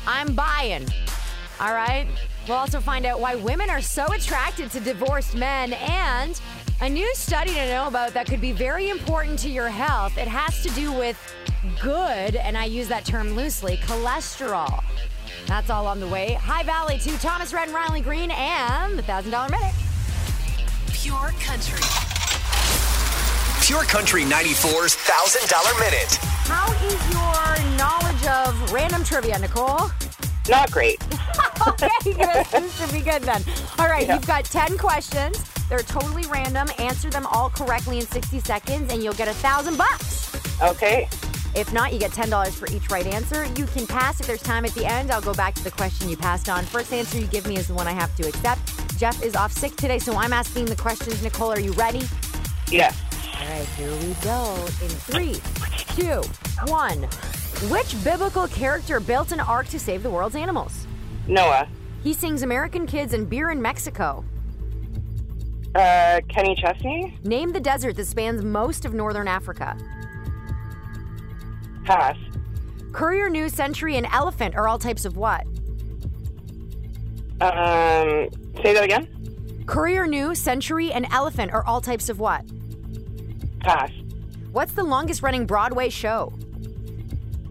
I'm 0.07 0.35
buying. 0.35 0.87
All 1.61 1.73
right. 1.73 2.07
We'll 2.47 2.59
also 2.59 2.81
find 2.81 3.07
out 3.07 3.18
why 3.18 3.35
women 3.35 3.71
are 3.71 3.81
so 3.81 4.12
attracted 4.12 4.71
to 4.73 4.81
divorced 4.81 5.35
men 5.35 5.73
and 5.73 6.38
a 6.83 6.88
new 6.90 7.11
study 7.14 7.55
to 7.55 7.68
know 7.68 7.87
about 7.87 8.12
that 8.12 8.27
could 8.27 8.42
be 8.42 8.53
very 8.53 8.90
important 8.90 9.38
to 9.38 9.49
your 9.49 9.68
health. 9.68 10.18
It 10.18 10.29
has 10.29 10.62
to 10.62 10.68
do 10.71 10.92
with 10.92 11.16
good, 11.81 12.37
and 12.37 12.59
I 12.59 12.66
use 12.66 12.88
that 12.88 13.07
term 13.07 13.35
loosely, 13.35 13.79
cholesterol. 13.79 14.85
That's 15.47 15.71
all 15.71 15.87
on 15.87 16.01
the 16.01 16.07
way. 16.07 16.35
High 16.35 16.62
Valley 16.62 16.99
to 16.99 17.18
Thomas 17.18 17.53
Rhett 17.53 17.68
and 17.68 17.75
Riley 17.75 18.01
Green 18.01 18.31
and 18.31 18.99
the 18.99 19.03
$1,000 19.03 19.51
minute. 19.51 19.75
Pure 20.92 21.33
country. 21.40 21.83
Pure 23.62 23.85
Country 23.85 24.23
94's 24.23 24.97
$1,000 24.97 25.81
minute. 25.81 26.18
How 26.45 26.73
is 26.85 27.12
your 27.12 27.77
knowledge 27.77 28.27
of 28.27 28.73
random 28.73 29.05
trivia, 29.05 29.38
Nicole? 29.38 29.90
Not 30.49 30.71
great. 30.73 31.01
okay, 31.68 31.88
good. 32.05 32.47
This 32.47 32.77
should 32.77 32.92
be 32.92 33.01
good 33.01 33.23
then. 33.23 33.42
All 33.79 33.87
right, 33.87 34.09
you've 34.09 34.27
got 34.27 34.45
10 34.45 34.79
questions. 34.79 35.42
They're 35.68 35.79
totally 35.79 36.27
random. 36.27 36.68
Answer 36.79 37.11
them 37.11 37.27
all 37.27 37.51
correctly 37.51 38.01
in 38.01 38.07
60 38.07 38.40
seconds, 38.40 38.92
and 38.92 39.03
you'll 39.03 39.14
get 39.14 39.29
a 39.29 39.35
thousand 39.35 39.79
bucks. 39.79 40.35
Okay. 40.61 41.09
If 41.54 41.72
not, 41.72 41.92
you 41.92 41.98
get 41.98 42.12
$10 42.12 42.52
for 42.52 42.66
each 42.74 42.90
right 42.90 43.06
answer. 43.06 43.44
You 43.56 43.66
can 43.66 43.86
pass 43.86 44.20
if 44.20 44.26
there's 44.26 44.42
time 44.42 44.64
at 44.64 44.72
the 44.72 44.86
end. 44.86 45.10
I'll 45.10 45.20
go 45.20 45.34
back 45.34 45.54
to 45.56 45.64
the 45.64 45.70
question 45.70 46.08
you 46.08 46.16
passed 46.16 46.48
on. 46.48 46.64
First 46.64 46.92
answer 46.92 47.18
you 47.18 47.26
give 47.26 47.46
me 47.46 47.56
is 47.56 47.68
the 47.68 47.74
one 47.74 47.86
I 47.86 47.92
have 47.92 48.14
to 48.16 48.26
accept. 48.26 48.98
Jeff 48.98 49.22
is 49.22 49.36
off 49.36 49.52
sick 49.52 49.76
today, 49.76 49.98
so 49.98 50.14
I'm 50.14 50.32
asking 50.32 50.64
the 50.64 50.76
questions. 50.76 51.22
Nicole, 51.22 51.52
are 51.52 51.60
you 51.60 51.72
ready? 51.72 52.02
Yes. 52.70 52.98
All 53.38 53.48
right, 53.48 53.66
here 53.76 53.90
we 53.90 54.14
go. 54.22 54.54
In 54.82 54.88
three, 54.88 55.34
two, 55.94 56.22
one. 56.70 57.02
Which 57.70 58.02
biblical 58.02 58.48
character 58.48 58.98
built 58.98 59.30
an 59.32 59.40
ark 59.40 59.68
to 59.68 59.78
save 59.78 60.02
the 60.02 60.10
world's 60.10 60.36
animals? 60.36 60.86
Noah. 61.28 61.68
He 62.02 62.14
sings 62.14 62.42
American 62.42 62.86
Kids 62.86 63.12
and 63.12 63.28
Beer 63.28 63.50
in 63.50 63.60
Mexico. 63.60 64.24
Uh, 65.74 66.20
Kenny 66.28 66.54
Chesney. 66.54 67.18
Name 67.24 67.52
the 67.52 67.60
desert 67.60 67.96
that 67.96 68.06
spans 68.06 68.42
most 68.42 68.84
of 68.84 68.94
northern 68.94 69.28
Africa. 69.28 69.76
Pass. 71.85 72.16
Courier 72.92 73.29
News, 73.31 73.53
Century, 73.53 73.97
and 73.97 74.07
Elephant 74.12 74.55
are 74.55 74.68
all 74.68 74.79
types 74.79 75.05
of 75.05 75.16
what? 75.16 75.47
Um, 77.40 78.29
say 78.62 78.73
that 78.73 78.85
again. 78.85 79.09
Courier 79.66 80.07
News, 80.07 80.38
Century, 80.38 80.92
and 80.92 81.07
Elephant 81.11 81.53
are 81.53 81.64
all 81.66 81.81
types 81.81 82.09
of 82.09 82.21
what? 82.21 82.45
Pass. 83.61 83.90
What's 84.53 84.73
the 84.73 84.85
longest 84.85 85.23
running 85.23 85.47
Broadway 85.47 85.88
show? 85.88 86.33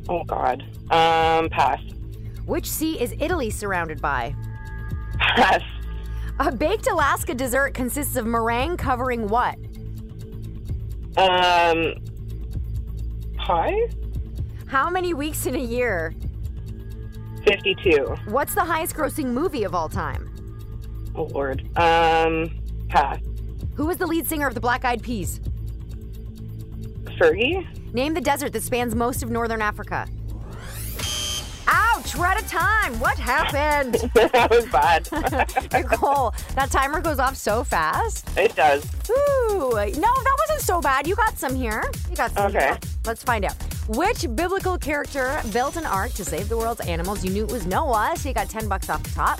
Oh 0.07 0.23
God. 0.23 0.63
Um, 0.91 1.49
pass. 1.49 1.79
Which 2.45 2.69
sea 2.69 2.99
is 2.99 3.15
Italy 3.19 3.49
surrounded 3.49 4.01
by? 4.01 4.35
Pass. 5.17 5.63
A 6.39 6.51
baked 6.51 6.87
Alaska 6.87 7.33
dessert 7.33 7.73
consists 7.73 8.15
of 8.15 8.25
meringue 8.25 8.77
covering 8.77 9.27
what? 9.27 9.55
Um, 11.17 11.95
pie. 13.37 13.89
How 14.71 14.89
many 14.89 15.13
weeks 15.13 15.47
in 15.47 15.55
a 15.55 15.59
year? 15.59 16.15
Fifty-two. 17.45 18.15
What's 18.27 18.55
the 18.55 18.63
highest 18.63 18.95
grossing 18.95 19.25
movie 19.25 19.65
of 19.65 19.75
all 19.75 19.89
time? 19.89 20.31
Oh 21.13 21.23
Lord. 21.23 21.59
Um, 21.77 22.57
pass. 22.87 23.19
Who 23.75 23.87
was 23.87 23.97
the 23.97 24.07
lead 24.07 24.27
singer 24.27 24.47
of 24.47 24.53
the 24.53 24.61
Black 24.61 24.85
Eyed 24.85 25.03
Peas? 25.03 25.41
Fergie. 27.19 27.67
Name 27.93 28.13
the 28.13 28.21
desert 28.21 28.53
that 28.53 28.63
spans 28.63 28.95
most 28.95 29.21
of 29.23 29.29
northern 29.29 29.61
Africa. 29.61 30.07
Ouch, 31.67 32.15
we're 32.15 32.27
out 32.27 32.41
of 32.41 32.47
time. 32.47 32.97
What 33.01 33.19
happened? 33.19 33.95
that 34.15 34.47
was 34.49 34.65
bad. 34.67 35.05
Nicole, 35.73 36.33
that 36.55 36.71
timer 36.71 37.01
goes 37.01 37.19
off 37.19 37.35
so 37.35 37.65
fast. 37.65 38.29
it 38.37 38.55
does. 38.55 38.85
Ooh, 39.09 39.71
no, 39.73 39.75
that 39.75 40.37
wasn't 40.47 40.61
so 40.61 40.79
bad. 40.79 41.07
You 41.07 41.17
got 41.17 41.37
some 41.37 41.55
here. 41.55 41.83
You 42.09 42.15
got 42.15 42.31
some. 42.31 42.55
Okay. 42.55 42.67
here. 42.67 42.79
Let's 43.05 43.21
find 43.21 43.43
out. 43.43 43.70
Which 43.93 44.25
biblical 44.37 44.77
character 44.77 45.41
built 45.51 45.75
an 45.75 45.85
ark 45.85 46.13
to 46.13 46.23
save 46.23 46.47
the 46.47 46.55
world's 46.55 46.79
animals? 46.79 47.25
You 47.25 47.31
knew 47.31 47.43
it 47.43 47.51
was 47.51 47.65
Noah, 47.65 48.13
so 48.15 48.29
you 48.29 48.33
got 48.33 48.49
10 48.49 48.69
bucks 48.69 48.89
off 48.89 49.03
the 49.03 49.09
top. 49.09 49.37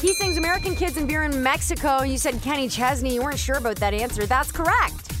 He 0.00 0.14
sings 0.14 0.38
American 0.38 0.76
Kids 0.76 0.96
and 0.96 1.08
Beer 1.08 1.24
in 1.24 1.42
Mexico. 1.42 2.04
You 2.04 2.16
said 2.16 2.40
Kenny 2.40 2.68
Chesney. 2.68 3.14
You 3.14 3.22
weren't 3.24 3.36
sure 3.36 3.56
about 3.56 3.74
that 3.76 3.92
answer. 3.92 4.26
That's 4.26 4.52
correct. 4.52 5.12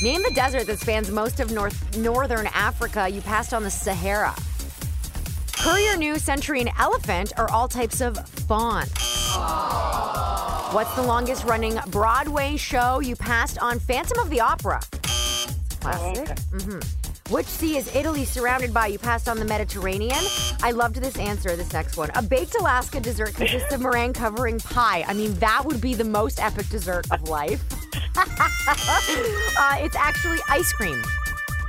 Name 0.00 0.22
the 0.22 0.32
desert 0.34 0.66
that 0.66 0.78
spans 0.78 1.10
most 1.10 1.40
of 1.40 1.50
north 1.50 1.94
northern 1.98 2.46
Africa. 2.54 3.06
You 3.06 3.20
passed 3.20 3.52
on 3.52 3.62
the 3.62 3.70
Sahara. 3.70 4.34
Courier 5.52 5.98
new 5.98 6.18
Century, 6.18 6.60
and 6.60 6.70
Elephant 6.78 7.34
are 7.36 7.50
all 7.50 7.68
types 7.68 8.00
of 8.00 8.16
font. 8.48 8.88
What's 10.72 10.94
the 10.94 11.02
longest 11.02 11.44
running 11.44 11.78
Broadway 11.88 12.56
show? 12.56 13.00
You 13.00 13.14
passed 13.14 13.58
on 13.58 13.78
Phantom 13.78 14.20
of 14.20 14.30
the 14.30 14.40
Opera. 14.40 14.80
Classic. 15.80 16.38
hmm 16.50 16.78
Which 17.28 17.46
sea 17.46 17.76
is 17.76 17.94
Italy 17.94 18.24
surrounded 18.24 18.72
by? 18.72 18.86
You 18.86 18.98
passed 18.98 19.28
on 19.28 19.38
the 19.38 19.44
Mediterranean. 19.44 20.16
I 20.62 20.70
loved 20.70 20.96
this 20.96 21.18
answer, 21.18 21.56
this 21.56 21.74
next 21.74 21.98
one. 21.98 22.10
A 22.14 22.22
baked 22.22 22.54
Alaska 22.58 23.00
dessert 23.00 23.34
consists 23.34 23.70
of 23.70 23.82
meringue 23.82 24.14
covering 24.14 24.58
pie. 24.58 25.04
I 25.06 25.12
mean, 25.12 25.34
that 25.34 25.62
would 25.66 25.78
be 25.78 25.92
the 25.92 26.04
most 26.04 26.40
epic 26.40 26.70
dessert 26.70 27.06
of 27.10 27.28
life. 27.28 27.62
uh, 28.16 29.76
it's 29.78 29.94
actually 29.94 30.38
ice 30.48 30.72
cream. 30.72 31.02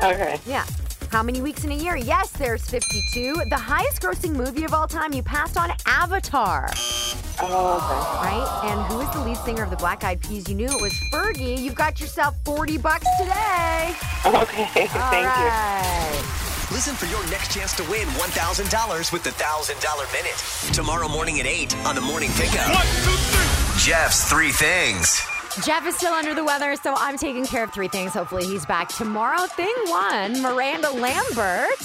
Okay. 0.01 0.39
Yeah. 0.47 0.65
How 1.09 1.23
many 1.23 1.41
weeks 1.41 1.63
in 1.65 1.71
a 1.71 1.75
year? 1.75 1.95
Yes, 1.95 2.29
there's 2.31 2.69
52. 2.69 3.33
The 3.49 3.57
highest 3.57 3.99
grossing 4.01 4.33
movie 4.33 4.63
of 4.63 4.73
all 4.75 4.87
time, 4.87 5.11
you 5.11 5.23
passed 5.23 5.57
on 5.57 5.71
Avatar, 5.87 6.69
Oh, 7.41 8.19
right? 8.21 8.69
And 8.71 8.79
who 8.91 8.99
is 9.01 9.09
the 9.11 9.19
lead 9.21 9.37
singer 9.37 9.63
of 9.63 9.69
the 9.71 9.75
Black 9.77 10.03
Eyed 10.03 10.21
Peas? 10.21 10.47
You 10.47 10.55
knew 10.55 10.67
it 10.67 10.81
was 10.81 10.93
Fergie. 11.11 11.57
You've 11.57 11.73
got 11.75 11.99
yourself 11.99 12.35
40 12.45 12.77
bucks 12.77 13.07
today. 13.19 13.95
okay. 14.25 14.63
Okay. 14.65 14.81
All 14.99 15.09
Thank 15.09 15.35
you. 15.39 16.75
Listen 16.75 16.93
for 16.93 17.07
your 17.07 17.23
next 17.31 17.51
chance 17.53 17.73
to 17.77 17.83
win 17.89 18.07
$1,000 18.09 19.11
with 19.11 19.23
the 19.23 19.31
$1,000 19.31 20.13
Minute. 20.13 20.73
Tomorrow 20.75 21.07
morning 21.07 21.39
at 21.39 21.47
8 21.47 21.75
on 21.87 21.95
the 21.95 22.01
Morning 22.01 22.29
Pickup. 22.33 22.67
One, 22.71 22.85
two, 22.85 23.09
three. 23.11 23.79
Jeff's 23.91 24.29
Three 24.29 24.51
Things. 24.51 25.19
Jeff 25.63 25.85
is 25.85 25.95
still 25.95 26.13
under 26.13 26.33
the 26.33 26.43
weather, 26.43 26.75
so 26.75 26.93
I'm 26.97 27.17
taking 27.17 27.45
care 27.45 27.63
of 27.63 27.73
three 27.73 27.87
things. 27.87 28.13
Hopefully, 28.13 28.45
he's 28.45 28.65
back 28.65 28.87
tomorrow. 28.89 29.45
Thing 29.47 29.73
one 29.87 30.41
Miranda 30.41 30.89
Lambert 30.91 31.81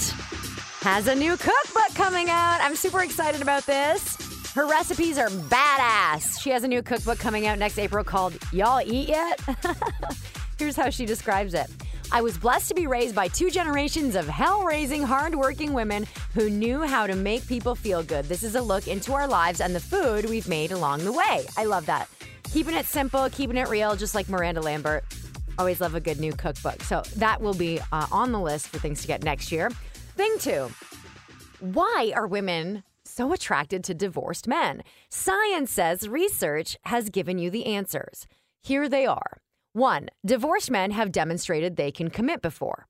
has 0.83 1.09
a 1.09 1.15
new 1.15 1.37
cookbook 1.37 1.95
coming 1.95 2.29
out. 2.31 2.59
I'm 2.61 2.77
super 2.77 3.03
excited 3.03 3.43
about 3.43 3.65
this. 3.67 4.53
Her 4.53 4.67
recipes 4.67 5.19
are 5.19 5.29
badass. 5.29 6.41
She 6.41 6.51
has 6.51 6.63
a 6.63 6.69
new 6.69 6.83
cookbook 6.83 7.19
coming 7.19 7.47
out 7.47 7.59
next 7.59 7.79
April 7.79 8.05
called 8.05 8.37
Y'all 8.53 8.81
Eat 8.81 9.09
Yet? 9.09 9.41
Here's 10.59 10.77
how 10.77 10.91
she 10.91 11.07
describes 11.07 11.55
it. 11.55 11.67
I 12.13 12.21
was 12.23 12.39
blessed 12.39 12.69
to 12.69 12.75
be 12.75 12.87
raised 12.87 13.15
by 13.15 13.27
two 13.27 13.51
generations 13.51 14.15
of 14.15 14.29
hell 14.29 14.63
raising, 14.63 15.03
hard-working 15.03 15.73
women 15.73 16.07
who 16.35 16.49
knew 16.49 16.83
how 16.83 17.09
to 17.09 17.17
make 17.17 17.49
people 17.49 17.75
feel 17.75 18.05
good. 18.05 18.27
This 18.27 18.45
is 18.45 18.55
a 18.55 18.63
look 18.63 18.87
into 18.87 19.15
our 19.15 19.27
lives 19.27 19.61
and 19.61 19.75
the 19.75 19.81
food 19.81 20.27
we've 20.27 20.47
made 20.47 20.71
along 20.71 21.05
the 21.05 21.13
way. 21.13 21.47
I 21.57 21.65
love 21.65 21.87
that. 21.87 22.09
Keeping 22.55 22.77
it 22.77 22.87
simple, 22.87 23.29
keeping 23.31 23.57
it 23.57 23.69
real, 23.69 23.97
just 23.97 24.15
like 24.15 24.29
Miranda 24.29 24.61
Lambert. 24.61 25.05
Always 25.59 25.81
love 25.81 25.97
a 25.97 26.01
good 26.01 26.21
new 26.21 26.33
cookbook. 26.33 26.85
So 26.85 27.03
that 27.17 27.41
will 27.41 27.53
be 27.53 27.81
uh, 27.91 28.07
on 28.13 28.31
the 28.31 28.39
list 28.39 28.69
for 28.69 28.79
things 28.79 29.01
to 29.01 29.09
get 29.09 29.25
next 29.25 29.51
year. 29.51 29.71
Thing 30.15 30.37
two 30.39 30.71
why 31.59 32.13
are 32.15 32.29
women 32.29 32.85
so 33.05 33.33
attracted 33.33 33.83
to 33.83 33.93
divorced 33.93 34.47
men? 34.47 34.85
Science 35.09 35.73
says 35.73 36.07
research 36.07 36.77
has 36.85 37.11
given 37.11 37.39
you 37.39 37.51
the 37.51 37.67
answers. 37.67 38.29
Here 38.63 38.89
they 38.89 39.05
are. 39.05 39.39
One, 39.73 40.09
divorced 40.25 40.71
men 40.71 40.93
have 40.93 41.11
demonstrated 41.11 41.75
they 41.75 41.91
can 41.91 42.09
commit 42.09 42.41
before. 42.41 42.87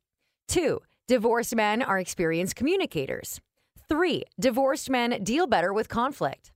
Two, 0.47 0.83
divorced 1.09 1.57
men 1.57 1.81
are 1.81 1.99
experienced 1.99 2.55
communicators. 2.55 3.41
Three, 3.89 4.25
divorced 4.39 4.91
men 4.91 5.25
deal 5.25 5.47
better 5.47 5.73
with 5.73 5.89
conflict. 5.89 6.53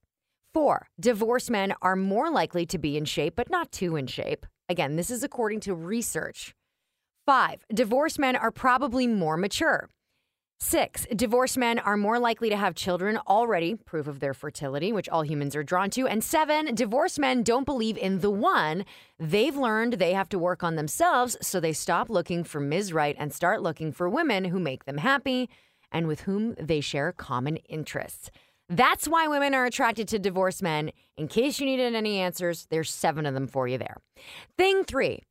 Four, 0.55 0.89
divorced 0.99 1.51
men 1.51 1.75
are 1.83 1.97
more 1.97 2.31
likely 2.31 2.65
to 2.67 2.79
be 2.79 2.97
in 2.97 3.05
shape, 3.05 3.35
but 3.37 3.51
not 3.51 3.71
too 3.71 3.97
in 3.97 4.07
shape. 4.07 4.47
Again, 4.69 4.97
this 4.97 5.11
is 5.11 5.23
according 5.23 5.61
to 5.61 5.75
research. 5.75 6.55
Five, 7.27 7.65
divorced 7.73 8.19
men 8.19 8.37
are 8.37 8.51
probably 8.51 9.07
more 9.07 9.37
mature. 9.37 9.89
Six, 10.61 11.07
divorced 11.15 11.57
men 11.57 11.79
are 11.79 11.97
more 11.97 12.19
likely 12.19 12.51
to 12.51 12.57
have 12.57 12.75
children 12.75 13.19
already, 13.29 13.77
proof 13.77 14.09
of 14.09 14.19
their 14.19 14.35
fertility, 14.35 14.93
which 14.93 15.09
all 15.09 15.23
humans 15.23 15.55
are 15.55 15.63
drawn 15.63 15.89
to. 15.91 16.09
And 16.09 16.25
seven, 16.25 16.75
divorced 16.75 17.21
men 17.21 17.45
don't 17.45 17.65
believe 17.65 17.97
in 17.97 18.21
the 18.21 18.31
one. 18.31 18.85
They've 19.21 19.57
learned 19.57 19.95
they 19.95 20.15
have 20.15 20.29
to 20.31 20.39
work 20.39 20.65
on 20.65 20.75
themselves, 20.75 21.37
so 21.41 21.61
they 21.61 21.73
stop 21.73 22.11
looking 22.11 22.43
for 22.43 22.59
Ms. 22.59 22.93
Right 22.93 23.15
and 23.21 23.33
start 23.33 23.63
looking 23.63 23.93
for 23.93 24.09
women 24.09 24.47
who 24.47 24.59
make 24.59 24.85
them 24.85 24.99
happy 24.99 25.49
and 25.93 26.09
with 26.09 26.23
whom 26.23 26.55
they 26.59 26.81
share 26.81 27.13
common 27.13 27.57
interests. 27.69 28.31
That's 28.69 29.09
why 29.09 29.29
women 29.29 29.55
are 29.55 29.65
attracted 29.65 30.09
to 30.09 30.19
divorced 30.19 30.63
men. 30.63 30.91
In 31.17 31.27
case 31.29 31.59
you 31.59 31.67
needed 31.67 31.95
any 31.95 32.19
answers, 32.19 32.67
there's 32.71 32.91
seven 32.91 33.25
of 33.25 33.35
them 33.35 33.47
for 33.47 33.67
you 33.67 33.79
there. 33.79 33.97
Thing 34.57 34.85
three. 34.85 35.23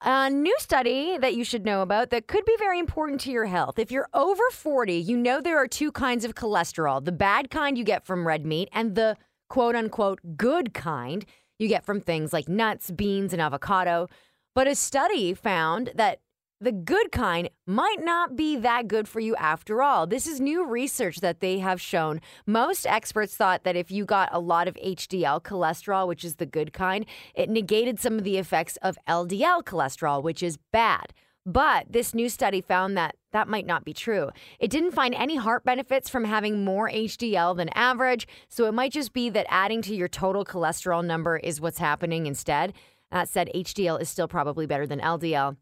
A 0.00 0.30
new 0.30 0.54
study 0.60 1.18
that 1.18 1.34
you 1.34 1.42
should 1.42 1.64
know 1.64 1.82
about 1.82 2.10
that 2.10 2.28
could 2.28 2.44
be 2.44 2.54
very 2.56 2.78
important 2.78 3.20
to 3.22 3.32
your 3.32 3.46
health. 3.46 3.80
If 3.80 3.90
you're 3.90 4.08
over 4.14 4.44
40, 4.52 4.94
you 4.94 5.16
know 5.16 5.40
there 5.40 5.58
are 5.58 5.66
two 5.66 5.90
kinds 5.90 6.24
of 6.24 6.36
cholesterol 6.36 7.04
the 7.04 7.10
bad 7.10 7.50
kind 7.50 7.76
you 7.76 7.82
get 7.82 8.06
from 8.06 8.26
red 8.26 8.46
meat, 8.46 8.68
and 8.72 8.94
the 8.94 9.16
quote 9.48 9.74
unquote 9.74 10.20
good 10.36 10.72
kind 10.72 11.24
you 11.58 11.66
get 11.66 11.84
from 11.84 12.00
things 12.00 12.32
like 12.32 12.48
nuts, 12.48 12.92
beans, 12.92 13.32
and 13.32 13.42
avocado. 13.42 14.08
But 14.54 14.68
a 14.68 14.76
study 14.76 15.34
found 15.34 15.90
that 15.96 16.20
the 16.60 16.72
good 16.72 17.12
kind 17.12 17.48
might 17.66 18.00
not 18.00 18.34
be 18.34 18.56
that 18.56 18.88
good 18.88 19.08
for 19.08 19.20
you 19.20 19.36
after 19.36 19.82
all. 19.82 20.06
This 20.06 20.26
is 20.26 20.40
new 20.40 20.66
research 20.66 21.20
that 21.20 21.40
they 21.40 21.58
have 21.58 21.80
shown. 21.80 22.20
Most 22.46 22.86
experts 22.86 23.36
thought 23.36 23.62
that 23.64 23.76
if 23.76 23.90
you 23.90 24.04
got 24.04 24.28
a 24.32 24.40
lot 24.40 24.66
of 24.66 24.74
HDL 24.74 25.42
cholesterol, 25.42 26.08
which 26.08 26.24
is 26.24 26.36
the 26.36 26.46
good 26.46 26.72
kind, 26.72 27.06
it 27.34 27.48
negated 27.48 28.00
some 28.00 28.18
of 28.18 28.24
the 28.24 28.38
effects 28.38 28.76
of 28.82 28.98
LDL 29.08 29.62
cholesterol, 29.62 30.22
which 30.22 30.42
is 30.42 30.58
bad. 30.72 31.14
But 31.46 31.92
this 31.92 32.12
new 32.12 32.28
study 32.28 32.60
found 32.60 32.96
that 32.96 33.14
that 33.32 33.48
might 33.48 33.64
not 33.64 33.84
be 33.84 33.94
true. 33.94 34.30
It 34.58 34.70
didn't 34.70 34.90
find 34.90 35.14
any 35.14 35.36
heart 35.36 35.64
benefits 35.64 36.10
from 36.10 36.24
having 36.24 36.64
more 36.64 36.90
HDL 36.90 37.56
than 37.56 37.68
average, 37.70 38.26
so 38.48 38.66
it 38.66 38.74
might 38.74 38.92
just 38.92 39.12
be 39.12 39.30
that 39.30 39.46
adding 39.48 39.80
to 39.82 39.94
your 39.94 40.08
total 40.08 40.44
cholesterol 40.44 41.04
number 41.04 41.36
is 41.36 41.60
what's 41.60 41.78
happening 41.78 42.26
instead. 42.26 42.74
That 43.10 43.28
said, 43.28 43.48
HDL 43.54 44.00
is 44.00 44.10
still 44.10 44.28
probably 44.28 44.66
better 44.66 44.86
than 44.86 45.00
LDL. 45.00 45.56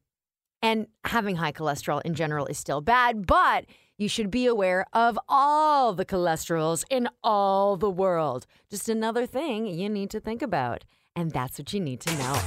And 0.62 0.87
having 1.05 1.37
high 1.37 1.53
cholesterol 1.53 2.01
in 2.05 2.14
general 2.14 2.47
is 2.47 2.59
still 2.59 2.81
bad, 2.81 3.27
but 3.27 3.66
you 3.99 4.09
should 4.09 4.31
be 4.31 4.47
aware 4.47 4.85
of 4.92 5.19
all 5.29 5.92
the 5.92 6.05
cholesterols 6.05 6.85
in 6.90 7.09
all 7.23 7.77
the 7.77 7.90
world. 7.90 8.47
Just 8.71 8.88
another 8.88 9.27
thing 9.27 9.66
you 9.66 9.88
need 9.88 10.11
to 10.11 10.21
think 10.21 10.42
about. 10.42 10.85
And 11.14 11.31
that's 11.31 11.59
what 11.59 11.73
you 11.73 11.81
need 11.81 12.01
to 12.01 12.14
know. 12.19 12.40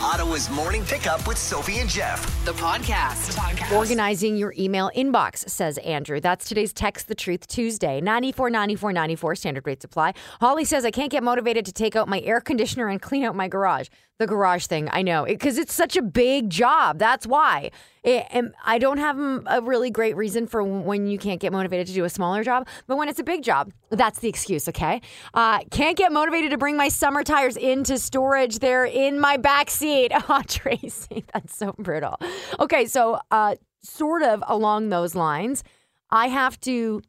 Ottawa's 0.00 0.48
morning 0.50 0.84
pickup 0.84 1.26
with 1.26 1.36
Sophie 1.36 1.80
and 1.80 1.90
Jeff. 1.90 2.22
The 2.44 2.52
podcast. 2.52 3.36
Organizing 3.76 4.36
your 4.36 4.54
email 4.56 4.92
inbox, 4.96 5.48
says 5.50 5.76
Andrew. 5.78 6.20
That's 6.20 6.48
today's 6.48 6.72
Text 6.72 7.08
the 7.08 7.16
Truth 7.16 7.48
Tuesday. 7.48 8.00
94 8.00 8.48
94 8.48 8.92
94 8.92 9.34
standard 9.34 9.66
rate 9.66 9.82
supply. 9.82 10.14
Holly 10.40 10.64
says, 10.64 10.84
I 10.84 10.92
can't 10.92 11.10
get 11.10 11.24
motivated 11.24 11.66
to 11.66 11.72
take 11.72 11.96
out 11.96 12.08
my 12.08 12.20
air 12.20 12.40
conditioner 12.40 12.86
and 12.86 13.02
clean 13.02 13.24
out 13.24 13.34
my 13.34 13.48
garage. 13.48 13.88
The 14.18 14.26
garage 14.26 14.66
thing, 14.66 14.88
I 14.90 15.02
know, 15.02 15.24
because 15.26 15.58
it's 15.58 15.72
such 15.72 15.96
a 15.96 16.02
big 16.02 16.50
job. 16.50 16.98
That's 16.98 17.24
why. 17.24 17.70
It, 18.02 18.26
and 18.30 18.52
I 18.64 18.78
don't 18.78 18.98
have 18.98 19.14
mm, 19.14 19.44
a 19.46 19.62
really 19.62 19.90
great 19.90 20.16
reason 20.16 20.48
for 20.48 20.64
when 20.64 21.06
you 21.06 21.18
can't 21.18 21.40
get 21.40 21.52
motivated 21.52 21.86
to 21.86 21.92
do 21.92 22.04
a 22.04 22.10
smaller 22.10 22.42
job, 22.42 22.66
but 22.88 22.96
when 22.96 23.08
it's 23.08 23.20
a 23.20 23.24
big 23.24 23.44
job, 23.44 23.72
that's 23.90 24.18
the 24.18 24.28
excuse, 24.28 24.68
okay? 24.68 25.02
Uh, 25.34 25.60
can't 25.70 25.96
get 25.96 26.10
motivated 26.10 26.50
to 26.50 26.58
bring 26.58 26.76
my 26.76 26.88
summer 26.88 27.22
tires 27.22 27.56
into 27.56 27.96
storage. 27.96 28.58
They're 28.58 28.86
in 28.86 29.20
my 29.20 29.36
back 29.36 29.70
seat. 29.70 30.10
Oh, 30.28 30.42
Tracy, 30.48 31.24
that's 31.32 31.56
so 31.56 31.76
brutal. 31.78 32.18
Okay, 32.58 32.86
so 32.86 33.20
uh, 33.30 33.54
sort 33.82 34.22
of 34.22 34.42
along 34.48 34.88
those 34.88 35.14
lines, 35.14 35.62
I 36.10 36.26
have 36.26 36.58
to 36.62 37.02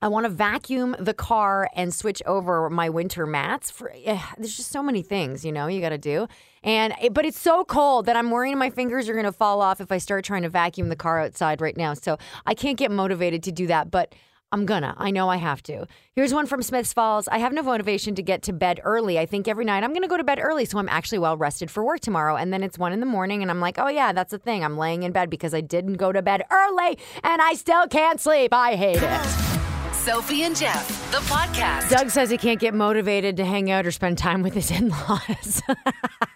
I 0.00 0.08
want 0.08 0.24
to 0.24 0.30
vacuum 0.30 0.94
the 0.98 1.14
car 1.14 1.68
and 1.74 1.92
switch 1.92 2.22
over 2.24 2.70
my 2.70 2.88
winter 2.88 3.26
mats. 3.26 3.70
For 3.70 3.92
eh, 4.04 4.20
there's 4.36 4.56
just 4.56 4.70
so 4.70 4.82
many 4.82 5.02
things, 5.02 5.44
you 5.44 5.52
know, 5.52 5.66
you 5.66 5.80
got 5.80 5.88
to 5.90 5.98
do. 5.98 6.28
And 6.62 6.94
it, 7.02 7.14
but 7.14 7.24
it's 7.24 7.40
so 7.40 7.64
cold 7.64 8.06
that 8.06 8.16
I'm 8.16 8.30
worrying 8.30 8.58
my 8.58 8.70
fingers 8.70 9.08
are 9.08 9.14
going 9.14 9.24
to 9.24 9.32
fall 9.32 9.60
off 9.60 9.80
if 9.80 9.90
I 9.90 9.98
start 9.98 10.24
trying 10.24 10.42
to 10.42 10.48
vacuum 10.48 10.88
the 10.88 10.96
car 10.96 11.20
outside 11.20 11.60
right 11.60 11.76
now. 11.76 11.94
So 11.94 12.18
I 12.46 12.54
can't 12.54 12.76
get 12.76 12.90
motivated 12.90 13.42
to 13.44 13.52
do 13.52 13.66
that, 13.68 13.90
but 13.90 14.14
I'm 14.50 14.64
gonna. 14.64 14.94
I 14.96 15.10
know 15.10 15.28
I 15.28 15.36
have 15.36 15.62
to. 15.64 15.86
Here's 16.12 16.32
one 16.32 16.46
from 16.46 16.62
Smiths 16.62 16.94
Falls. 16.94 17.28
I 17.28 17.36
have 17.36 17.52
no 17.52 17.62
motivation 17.62 18.14
to 18.14 18.22
get 18.22 18.42
to 18.44 18.54
bed 18.54 18.80
early. 18.82 19.18
I 19.18 19.26
think 19.26 19.46
every 19.46 19.66
night 19.66 19.84
I'm 19.84 19.92
gonna 19.92 20.08
go 20.08 20.16
to 20.16 20.24
bed 20.24 20.38
early 20.40 20.64
so 20.64 20.78
I'm 20.78 20.88
actually 20.88 21.18
well 21.18 21.36
rested 21.36 21.70
for 21.70 21.84
work 21.84 22.00
tomorrow. 22.00 22.34
And 22.34 22.50
then 22.50 22.62
it's 22.62 22.78
one 22.78 22.94
in 22.94 23.00
the 23.00 23.06
morning 23.06 23.42
and 23.42 23.50
I'm 23.50 23.60
like, 23.60 23.78
oh 23.78 23.88
yeah, 23.88 24.14
that's 24.14 24.30
the 24.30 24.38
thing. 24.38 24.64
I'm 24.64 24.78
laying 24.78 25.02
in 25.02 25.12
bed 25.12 25.28
because 25.28 25.52
I 25.52 25.60
didn't 25.60 25.94
go 25.94 26.12
to 26.12 26.22
bed 26.22 26.44
early 26.50 26.98
and 27.22 27.42
I 27.42 27.54
still 27.54 27.86
can't 27.88 28.20
sleep. 28.20 28.54
I 28.54 28.76
hate 28.76 29.02
it. 29.02 29.57
Sophie 29.98 30.44
and 30.44 30.56
Jeff, 30.56 31.10
the 31.10 31.18
podcast. 31.18 31.90
Doug 31.90 32.08
says 32.08 32.30
he 32.30 32.38
can't 32.38 32.60
get 32.60 32.72
motivated 32.72 33.36
to 33.36 33.44
hang 33.44 33.68
out 33.70 33.84
or 33.84 33.90
spend 33.90 34.16
time 34.16 34.42
with 34.42 34.54
his 34.54 34.70
in 34.70 34.90
laws. 34.90 35.60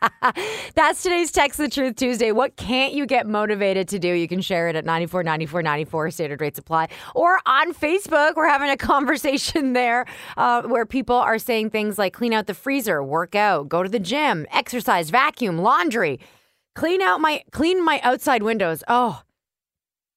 That's 0.75 1.03
today's 1.03 1.31
Text 1.31 1.59
the 1.59 1.68
Truth 1.68 1.94
Tuesday. 1.96 2.33
What 2.33 2.57
can't 2.57 2.92
you 2.92 3.07
get 3.07 3.27
motivated 3.27 3.87
to 3.88 4.01
do? 4.01 4.09
You 4.12 4.27
can 4.27 4.40
share 4.40 4.68
it 4.68 4.75
at 4.75 4.85
94 4.85 5.22
94 5.22 5.62
94 5.62 6.11
standard 6.11 6.40
rate 6.40 6.57
supply 6.57 6.88
or 7.14 7.38
on 7.46 7.72
Facebook. 7.72 8.35
We're 8.35 8.48
having 8.48 8.68
a 8.68 8.77
conversation 8.92 9.75
there 9.75 10.07
uh, 10.37 10.62
where 10.62 10.85
people 10.85 11.16
are 11.16 11.38
saying 11.38 11.70
things 11.70 11.98
like 11.98 12.12
clean 12.12 12.33
out 12.33 12.48
the 12.48 12.55
freezer, 12.55 13.03
work 13.03 13.37
out, 13.37 13.68
go 13.68 13.85
to 13.85 13.88
the 13.88 14.01
gym, 14.01 14.44
exercise, 14.51 15.11
vacuum, 15.11 15.59
laundry, 15.59 16.18
clean 16.75 17.01
out 17.01 17.20
my 17.20 17.42
clean 17.53 17.83
my 17.85 18.01
outside 18.03 18.42
windows. 18.42 18.83
Oh, 18.88 19.22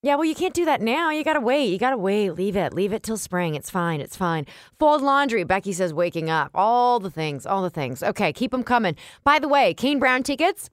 yeah, 0.05 0.13
well, 0.13 0.25
you 0.25 0.35
can't 0.35 0.53
do 0.53 0.65
that 0.65 0.81
now. 0.81 1.09
You 1.09 1.23
gotta 1.23 1.41
wait. 1.41 1.65
You 1.65 1.79
gotta 1.79 1.97
wait. 1.97 2.29
Leave 2.29 2.55
it. 2.55 2.73
Leave 2.73 2.93
it 2.93 3.01
till 3.01 3.17
spring. 3.17 3.55
It's 3.55 3.71
fine. 3.71 4.01
It's 4.01 4.15
fine. 4.15 4.45
Fold 4.77 5.01
laundry. 5.01 5.43
Becky 5.43 5.73
says 5.73 5.95
waking 5.95 6.29
up. 6.29 6.51
All 6.53 6.99
the 6.99 7.09
things. 7.09 7.47
All 7.47 7.63
the 7.63 7.71
things. 7.71 8.03
Okay, 8.03 8.31
keep 8.31 8.51
them 8.51 8.63
coming. 8.63 8.95
By 9.23 9.39
the 9.39 9.47
way, 9.47 9.73
Kane 9.73 9.97
Brown 9.97 10.21
tickets. 10.21 10.69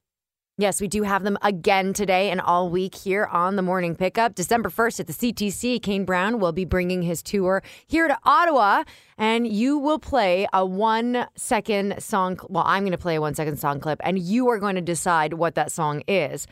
Yes, 0.58 0.82
we 0.82 0.86
do 0.86 1.04
have 1.04 1.22
them 1.22 1.38
again 1.40 1.94
today 1.94 2.28
and 2.28 2.42
all 2.42 2.68
week 2.68 2.94
here 2.94 3.24
on 3.24 3.56
the 3.56 3.62
morning 3.62 3.96
pickup. 3.96 4.34
December 4.34 4.68
1st 4.68 5.00
at 5.00 5.06
the 5.06 5.14
CTC, 5.14 5.82
Kane 5.82 6.04
Brown 6.04 6.38
will 6.38 6.52
be 6.52 6.66
bringing 6.66 7.00
his 7.00 7.22
tour 7.22 7.62
here 7.86 8.08
to 8.08 8.18
Ottawa, 8.24 8.84
and 9.16 9.46
you 9.46 9.78
will 9.78 9.98
play 9.98 10.46
a 10.52 10.66
one 10.66 11.26
second 11.36 12.02
song. 12.02 12.38
Well, 12.50 12.64
I'm 12.66 12.82
going 12.82 12.92
to 12.92 12.98
play 12.98 13.14
a 13.14 13.20
one 13.22 13.34
second 13.34 13.56
song 13.56 13.80
clip, 13.80 13.98
and 14.04 14.18
you 14.18 14.50
are 14.50 14.58
going 14.58 14.74
to 14.74 14.82
decide 14.82 15.32
what 15.32 15.54
that 15.54 15.72
song 15.72 16.02
is. 16.06 16.46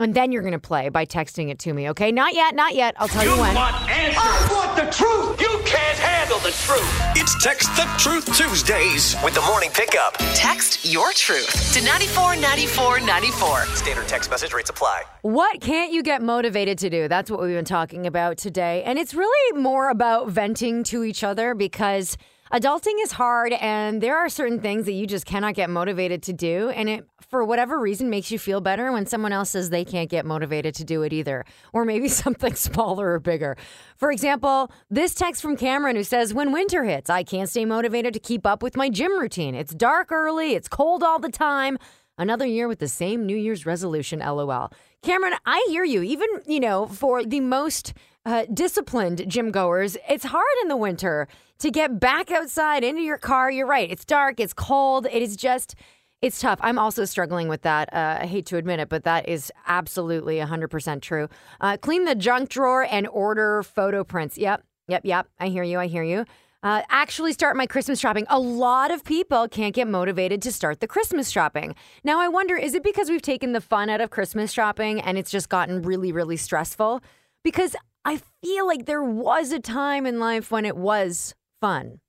And 0.00 0.14
then 0.14 0.30
you're 0.30 0.42
going 0.42 0.52
to 0.52 0.60
play 0.60 0.90
by 0.90 1.06
texting 1.06 1.50
it 1.50 1.58
to 1.60 1.72
me, 1.72 1.90
okay? 1.90 2.12
Not 2.12 2.32
yet, 2.32 2.54
not 2.54 2.76
yet. 2.76 2.94
I'll 2.98 3.08
tell 3.08 3.24
you, 3.24 3.30
when. 3.30 3.52
want 3.52 3.74
answers. 3.90 4.16
I 4.16 4.48
want 4.52 4.76
the 4.76 4.96
truth. 4.96 5.40
You 5.40 5.60
can't 5.66 5.98
handle 5.98 6.38
the 6.38 6.52
truth. 6.52 7.02
It's 7.16 7.34
Text 7.42 7.74
the 7.74 7.82
Truth 7.98 8.26
Tuesdays 8.36 9.16
with 9.24 9.34
the 9.34 9.40
morning 9.40 9.70
pickup. 9.74 10.14
Text 10.34 10.84
your 10.84 11.10
truth 11.14 11.74
to 11.74 11.84
94 11.84 12.36
94 12.36 13.00
94. 13.00 13.66
Standard 13.74 14.06
text 14.06 14.30
message 14.30 14.52
rates 14.52 14.70
apply. 14.70 15.02
What 15.22 15.60
can't 15.60 15.92
you 15.92 16.04
get 16.04 16.22
motivated 16.22 16.78
to 16.78 16.90
do? 16.90 17.08
That's 17.08 17.28
what 17.28 17.40
we've 17.40 17.56
been 17.56 17.64
talking 17.64 18.06
about 18.06 18.38
today. 18.38 18.84
And 18.84 19.00
it's 19.00 19.14
really 19.14 19.60
more 19.60 19.90
about 19.90 20.28
venting 20.28 20.84
to 20.84 21.02
each 21.02 21.24
other 21.24 21.54
because 21.54 22.16
adulting 22.52 22.94
is 23.02 23.12
hard 23.12 23.52
and 23.52 24.02
there 24.02 24.16
are 24.16 24.28
certain 24.28 24.60
things 24.60 24.86
that 24.86 24.92
you 24.92 25.06
just 25.06 25.26
cannot 25.26 25.54
get 25.54 25.68
motivated 25.68 26.22
to 26.22 26.32
do 26.32 26.70
and 26.70 26.88
it 26.88 27.06
for 27.28 27.44
whatever 27.44 27.78
reason 27.78 28.08
makes 28.08 28.30
you 28.30 28.38
feel 28.38 28.60
better 28.60 28.90
when 28.90 29.04
someone 29.04 29.32
else 29.32 29.50
says 29.50 29.70
they 29.70 29.84
can't 29.84 30.08
get 30.08 30.24
motivated 30.24 30.74
to 30.74 30.84
do 30.84 31.02
it 31.02 31.12
either 31.12 31.44
or 31.72 31.84
maybe 31.84 32.08
something 32.24 32.54
smaller 32.54 33.12
or 33.12 33.20
bigger. 33.20 33.56
For 33.96 34.10
example 34.10 34.70
this 34.90 35.14
text 35.14 35.42
from 35.42 35.56
cameron 35.56 35.96
who 35.96 36.04
says 36.04 36.32
when 36.32 36.52
winter 36.52 36.84
hits 36.84 37.10
i 37.10 37.22
can't 37.22 37.48
stay 37.50 37.64
motivated 37.64 38.14
to 38.14 38.20
keep 38.20 38.46
up 38.46 38.62
with 38.62 38.76
my 38.76 38.88
gym 38.88 39.18
routine. 39.18 39.54
It's 39.54 39.74
dark 39.74 40.10
early 40.10 40.54
it's 40.54 40.68
cold 40.68 41.02
all 41.02 41.18
the 41.18 41.30
time. 41.30 41.78
Another 42.16 42.46
year 42.46 42.66
with 42.66 42.80
the 42.80 42.88
same 42.88 43.26
new 43.26 43.36
year's 43.36 43.64
resolution 43.64 44.20
lol. 44.20 44.72
Cameron 45.02 45.34
i 45.46 45.64
hear 45.68 45.84
you. 45.84 46.02
Even 46.02 46.28
you 46.46 46.60
know 46.60 46.86
for 46.86 47.24
the 47.24 47.40
most 47.40 47.92
uh, 48.24 48.44
disciplined 48.52 49.24
gym 49.28 49.50
goers, 49.50 49.96
it's 50.08 50.24
hard 50.24 50.44
in 50.62 50.68
the 50.68 50.76
winter 50.76 51.28
to 51.58 51.70
get 51.70 51.98
back 52.00 52.30
outside 52.30 52.84
into 52.84 53.02
your 53.02 53.18
car. 53.18 53.50
You're 53.50 53.66
right. 53.66 53.90
It's 53.90 54.04
dark. 54.04 54.40
It's 54.40 54.52
cold. 54.52 55.06
It 55.06 55.22
is 55.22 55.36
just. 55.36 55.74
It's 56.20 56.40
tough. 56.40 56.58
I'm 56.62 56.80
also 56.80 57.04
struggling 57.04 57.46
with 57.46 57.62
that. 57.62 57.94
Uh, 57.94 58.18
I 58.22 58.26
hate 58.26 58.44
to 58.46 58.56
admit 58.56 58.80
it, 58.80 58.88
but 58.88 59.04
that 59.04 59.28
is 59.28 59.52
absolutely 59.68 60.38
100% 60.38 61.00
true. 61.00 61.28
Uh, 61.60 61.76
clean 61.76 62.06
the 62.06 62.16
junk 62.16 62.48
drawer 62.48 62.84
and 62.90 63.06
order 63.06 63.62
photo 63.62 64.02
prints. 64.02 64.36
Yep, 64.36 64.64
yep, 64.88 65.02
yep. 65.04 65.28
I 65.38 65.46
hear 65.46 65.62
you. 65.62 65.78
I 65.78 65.86
hear 65.86 66.02
you. 66.02 66.24
Uh, 66.60 66.82
actually, 66.90 67.32
start 67.32 67.56
my 67.56 67.66
Christmas 67.66 68.00
shopping. 68.00 68.26
A 68.28 68.38
lot 68.40 68.90
of 68.90 69.04
people 69.04 69.46
can't 69.46 69.74
get 69.74 69.86
motivated 69.86 70.42
to 70.42 70.52
start 70.52 70.80
the 70.80 70.88
Christmas 70.88 71.30
shopping. 71.30 71.76
Now, 72.02 72.20
I 72.20 72.26
wonder 72.26 72.56
is 72.56 72.74
it 72.74 72.82
because 72.82 73.08
we've 73.08 73.22
taken 73.22 73.52
the 73.52 73.60
fun 73.60 73.88
out 73.88 74.00
of 74.00 74.10
Christmas 74.10 74.52
shopping 74.52 75.00
and 75.00 75.16
it's 75.16 75.30
just 75.30 75.48
gotten 75.48 75.82
really, 75.82 76.10
really 76.10 76.36
stressful? 76.36 77.00
Because 77.44 77.76
I 78.04 78.20
feel 78.42 78.66
like 78.66 78.86
there 78.86 79.04
was 79.04 79.52
a 79.52 79.60
time 79.60 80.04
in 80.04 80.18
life 80.18 80.50
when 80.50 80.64
it 80.64 80.76
was 80.76 81.34
fun. 81.60 82.00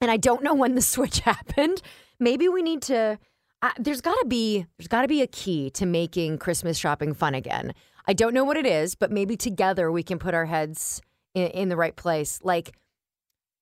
And 0.00 0.10
I 0.10 0.16
don't 0.16 0.42
know 0.42 0.54
when 0.54 0.74
the 0.74 0.82
switch 0.94 1.20
happened. 1.20 1.82
Maybe 2.18 2.48
we 2.48 2.62
need 2.62 2.82
to 2.82 3.18
there's 3.78 4.00
got 4.00 4.14
to 4.14 4.26
be 4.26 4.66
there's 4.76 4.88
got 4.88 5.02
to 5.02 5.08
be 5.08 5.22
a 5.22 5.26
key 5.26 5.70
to 5.70 5.86
making 5.86 6.38
Christmas 6.38 6.76
shopping 6.76 7.14
fun 7.14 7.34
again. 7.34 7.74
I 8.06 8.12
don't 8.12 8.34
know 8.34 8.44
what 8.44 8.56
it 8.56 8.66
is, 8.66 8.96
but 8.96 9.12
maybe 9.12 9.36
together 9.36 9.92
we 9.92 10.02
can 10.02 10.18
put 10.18 10.34
our 10.34 10.46
heads 10.46 11.00
in, 11.34 11.46
in 11.48 11.68
the 11.68 11.76
right 11.76 11.94
place. 11.94 12.40
Like 12.42 12.72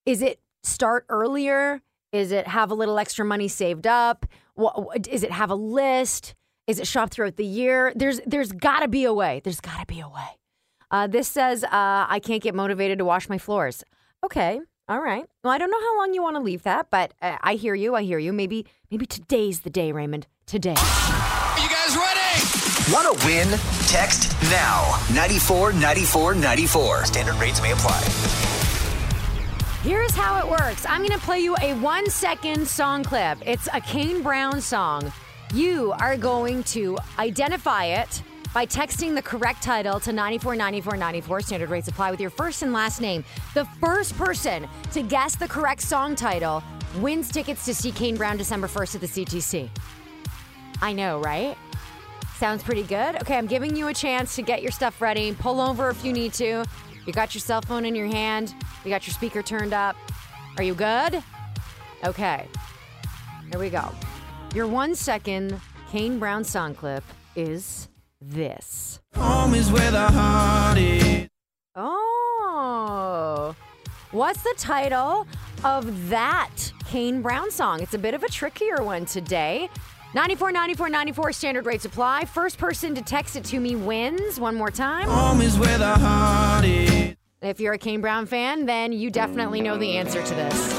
is 0.05 0.21
it 0.21 0.39
start 0.63 1.05
earlier? 1.09 1.81
Is 2.11 2.31
it 2.31 2.47
have 2.47 2.71
a 2.71 2.73
little 2.73 2.97
extra 2.97 3.23
money 3.23 3.47
saved 3.47 3.87
up? 3.87 4.25
What, 4.55 5.07
is 5.07 5.23
it 5.23 5.31
have 5.31 5.49
a 5.49 5.55
list? 5.55 6.33
Is 6.67 6.79
it 6.79 6.87
shop 6.87 7.11
throughout 7.11 7.37
the 7.37 7.45
year? 7.45 7.93
There's 7.95 8.19
there's 8.25 8.51
got 8.51 8.79
to 8.79 8.87
be 8.87 9.03
a 9.03 9.13
way. 9.13 9.41
There's 9.43 9.61
got 9.61 9.79
to 9.79 9.85
be 9.85 9.99
a 9.99 10.09
way. 10.09 10.37
Uh, 10.89 11.07
this 11.07 11.27
says 11.27 11.63
uh, 11.63 11.69
I 11.71 12.19
can't 12.23 12.43
get 12.43 12.53
motivated 12.53 12.97
to 12.99 13.05
wash 13.05 13.29
my 13.29 13.37
floors. 13.37 13.83
Okay, 14.23 14.59
all 14.91 14.99
right. 14.99 15.25
Well, 15.41 15.53
I 15.53 15.57
don't 15.57 15.71
know 15.71 15.79
how 15.79 15.97
long 15.99 16.13
you 16.13 16.21
want 16.21 16.35
to 16.35 16.41
leave 16.41 16.63
that, 16.63 16.87
but 16.91 17.13
uh, 17.21 17.37
I 17.41 17.53
hear 17.53 17.73
you. 17.73 17.95
I 17.95 18.03
hear 18.03 18.19
you. 18.19 18.33
Maybe 18.33 18.65
maybe 18.89 19.05
today's 19.05 19.61
the 19.61 19.69
day, 19.69 19.93
Raymond. 19.93 20.27
Today. 20.45 20.75
Are 20.75 21.59
you 21.59 21.69
guys 21.69 21.95
ready? 21.95 22.91
Want 22.91 23.17
to 23.17 23.25
win? 23.25 23.47
Text 23.87 24.35
now 24.51 24.99
94 25.13 25.71
94 25.71 26.35
94. 26.35 27.05
Standard 27.05 27.35
rates 27.35 27.61
may 27.61 27.71
apply. 27.71 28.01
Here's 29.81 30.13
how 30.13 30.39
it 30.39 30.51
works. 30.51 30.85
I'm 30.85 30.99
going 30.99 31.17
to 31.17 31.25
play 31.25 31.39
you 31.39 31.55
a 31.61 31.73
one 31.75 32.09
second 32.09 32.67
song 32.67 33.05
clip. 33.05 33.37
It's 33.45 33.69
a 33.73 33.79
Kane 33.79 34.21
Brown 34.21 34.59
song. 34.59 35.13
You 35.53 35.93
are 36.01 36.17
going 36.17 36.63
to 36.65 36.97
identify 37.17 37.85
it 37.85 38.21
by 38.53 38.65
texting 38.65 39.15
the 39.15 39.21
correct 39.21 39.63
title 39.63 39.99
to 39.99 40.11
949494 40.11 41.41
standard 41.41 41.69
rate 41.69 41.87
apply 41.87 42.11
with 42.11 42.19
your 42.19 42.29
first 42.29 42.63
and 42.63 42.73
last 42.73 43.01
name. 43.01 43.23
The 43.53 43.65
first 43.79 44.17
person 44.17 44.67
to 44.91 45.01
guess 45.01 45.35
the 45.35 45.47
correct 45.47 45.81
song 45.81 46.15
title 46.15 46.63
wins 46.99 47.31
tickets 47.31 47.65
to 47.65 47.73
see 47.73 47.91
Kane 47.91 48.17
Brown 48.17 48.37
December 48.37 48.67
1st 48.67 48.95
at 48.95 49.01
the 49.01 49.07
CTC. 49.07 49.69
I 50.81 50.93
know, 50.93 51.19
right? 51.19 51.57
Sounds 52.35 52.63
pretty 52.63 52.83
good. 52.83 53.15
Okay, 53.21 53.37
I'm 53.37 53.47
giving 53.47 53.75
you 53.75 53.87
a 53.87 53.93
chance 53.93 54.35
to 54.35 54.41
get 54.41 54.61
your 54.61 54.71
stuff 54.71 55.01
ready. 55.01 55.33
Pull 55.33 55.61
over 55.61 55.89
if 55.89 56.03
you 56.03 56.11
need 56.11 56.33
to. 56.33 56.65
You 57.05 57.13
got 57.13 57.33
your 57.33 57.39
cell 57.41 57.61
phone 57.61 57.85
in 57.85 57.95
your 57.95 58.07
hand. 58.07 58.55
You 58.83 58.89
got 58.89 59.05
your 59.05 59.13
speaker 59.13 59.41
turned 59.41 59.73
up. 59.73 59.95
Are 60.57 60.63
you 60.63 60.73
good? 60.73 61.23
Okay. 62.03 62.47
Here 63.51 63.59
we 63.59 63.69
go. 63.69 63.91
Your 64.55 64.67
one 64.67 64.95
second 64.95 65.59
Kane 65.91 66.19
Brown 66.19 66.43
song 66.43 66.73
clip 66.73 67.03
is 67.35 67.87
this. 68.21 68.99
Home 69.15 69.53
is 69.53 69.71
where 69.71 69.91
the 69.91 70.07
heart 70.07 70.77
is. 70.77 71.27
Oh. 71.75 73.55
What's 74.11 74.43
the 74.43 74.53
title 74.57 75.25
of 75.63 76.09
that 76.09 76.49
Kane 76.85 77.21
Brown 77.21 77.49
song? 77.49 77.81
It's 77.81 77.93
a 77.93 77.99
bit 77.99 78.13
of 78.13 78.23
a 78.23 78.29
trickier 78.29 78.83
one 78.83 79.05
today. 79.05 79.69
94 80.13 80.51
94 80.51 80.89
94 80.89 81.31
standard 81.31 81.65
rates 81.65 81.85
apply. 81.85 82.25
First 82.25 82.57
person 82.57 82.93
to 82.95 83.01
text 83.01 83.35
it 83.35 83.45
to 83.45 83.59
me 83.59 83.75
wins. 83.75 84.39
One 84.39 84.55
more 84.55 84.71
time. 84.71 85.07
Home 85.07 85.41
is 85.41 85.57
where 85.57 85.77
the 85.77 85.93
heart 85.93 86.65
is. 86.65 87.15
If 87.41 87.59
you're 87.59 87.73
a 87.73 87.77
Kane 87.77 88.01
Brown 88.01 88.25
fan, 88.25 88.65
then 88.65 88.91
you 88.91 89.09
definitely 89.09 89.61
know 89.61 89.77
the 89.77 89.97
answer 89.97 90.21
to 90.21 90.35
this. 90.35 90.71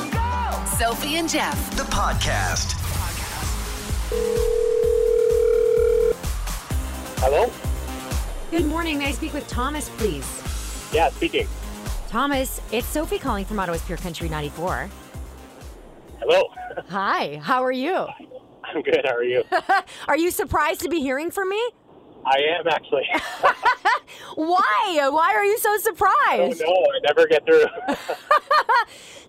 Sophie 0.78 1.16
and 1.16 1.28
Jeff. 1.28 1.76
The 1.76 1.82
podcast. 1.84 2.81
Hello? 7.24 7.48
Good 8.50 8.66
morning. 8.66 8.98
May 8.98 9.06
I 9.06 9.12
speak 9.12 9.32
with 9.32 9.46
Thomas, 9.46 9.88
please? 9.90 10.26
Yeah, 10.92 11.08
speaking. 11.10 11.46
Thomas, 12.08 12.60
it's 12.72 12.88
Sophie 12.88 13.20
calling 13.20 13.44
from 13.44 13.60
Ottawa's 13.60 13.80
Pure 13.82 13.98
Country 13.98 14.28
94. 14.28 14.90
Hello. 16.18 16.42
Hi, 16.88 17.36
how 17.36 17.62
are 17.62 17.70
you? 17.70 18.08
I'm 18.64 18.82
good. 18.82 19.02
How 19.04 19.14
are 19.14 19.22
you? 19.22 19.44
Are 20.08 20.18
you 20.18 20.32
surprised 20.32 20.80
to 20.80 20.88
be 20.88 20.98
hearing 20.98 21.30
from 21.30 21.48
me? 21.48 21.62
I 22.26 22.38
am 22.58 22.66
actually. 22.66 23.06
Why? 24.34 25.08
Why 25.08 25.32
are 25.36 25.44
you 25.44 25.58
so 25.58 25.76
surprised? 25.78 26.40
oh 26.40 26.50
surprised? 26.50 26.62
no, 26.66 26.72
I 26.72 26.98
never 27.06 27.28
get 27.28 27.46
through. 27.46 27.66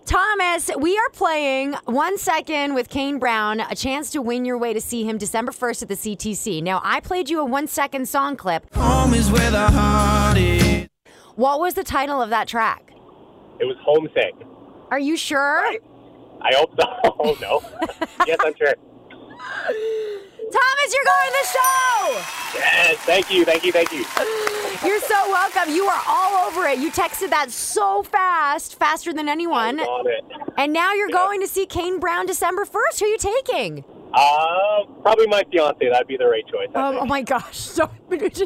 Thomas, 0.06 0.70
we 0.78 0.98
are 0.98 1.08
playing 1.10 1.72
One 1.86 2.18
Second 2.18 2.74
with 2.74 2.90
Kane 2.90 3.18
Brown, 3.18 3.60
a 3.60 3.74
chance 3.74 4.10
to 4.10 4.20
win 4.20 4.44
your 4.44 4.58
way 4.58 4.74
to 4.74 4.80
see 4.80 5.02
him 5.04 5.16
December 5.16 5.50
1st 5.50 5.82
at 5.82 5.88
the 5.88 5.94
CTC. 5.94 6.62
Now, 6.62 6.82
I 6.84 7.00
played 7.00 7.30
you 7.30 7.40
a 7.40 7.44
one 7.44 7.66
second 7.66 8.06
song 8.06 8.36
clip. 8.36 8.72
Home 8.74 9.14
is 9.14 9.30
where 9.30 9.50
the 9.50 9.66
heart 9.66 10.36
is. 10.36 10.88
What 11.36 11.58
was 11.58 11.72
the 11.74 11.84
title 11.84 12.20
of 12.20 12.30
that 12.30 12.48
track? 12.48 12.90
it 13.60 13.64
was 13.64 13.76
homesick. 13.82 14.34
Are 14.90 14.98
you 14.98 15.16
sure? 15.16 15.64
I 16.42 16.52
hope 16.54 16.70
so. 16.78 16.86
Oh 17.26 17.38
no. 17.40 17.62
yes, 18.26 18.36
I'm 18.44 18.52
sure. 18.56 18.74
Thomas, 20.52 20.94
you're 20.94 21.04
going 21.04 21.28
to 21.28 21.32
the 21.32 21.46
show! 21.46 22.58
Yes, 22.58 22.96
thank 22.98 23.30
you, 23.30 23.44
thank 23.44 23.64
you, 23.64 23.72
thank 23.72 23.92
you. 23.92 24.04
You're 24.86 25.00
so 25.00 25.28
welcome. 25.30 25.72
You 25.72 25.84
are 25.86 26.02
all 26.06 26.46
over 26.46 26.66
it. 26.66 26.78
You 26.78 26.90
texted 26.90 27.30
that 27.30 27.50
so 27.50 28.02
fast, 28.02 28.78
faster 28.78 29.12
than 29.14 29.28
anyone. 29.30 29.80
On 29.80 30.06
it. 30.06 30.24
And 30.58 30.72
now 30.74 30.92
you're 30.92 31.08
going 31.08 31.40
to 31.40 31.46
see 31.48 31.64
Kane 31.64 31.98
Brown 31.98 32.26
December 32.26 32.64
1st. 32.66 32.98
Who 33.00 33.06
are 33.06 33.08
you 33.08 33.18
taking? 33.18 33.84
Uh, 34.12 34.84
probably 35.00 35.26
my 35.26 35.42
fiance. 35.50 35.88
That'd 35.88 36.06
be 36.06 36.18
the 36.18 36.26
right 36.28 36.46
choice. 36.46 36.68
I 36.74 36.96
Oh, 36.98 37.06
my 37.06 37.22
gosh. 37.22 37.68
Don't, 37.76 37.90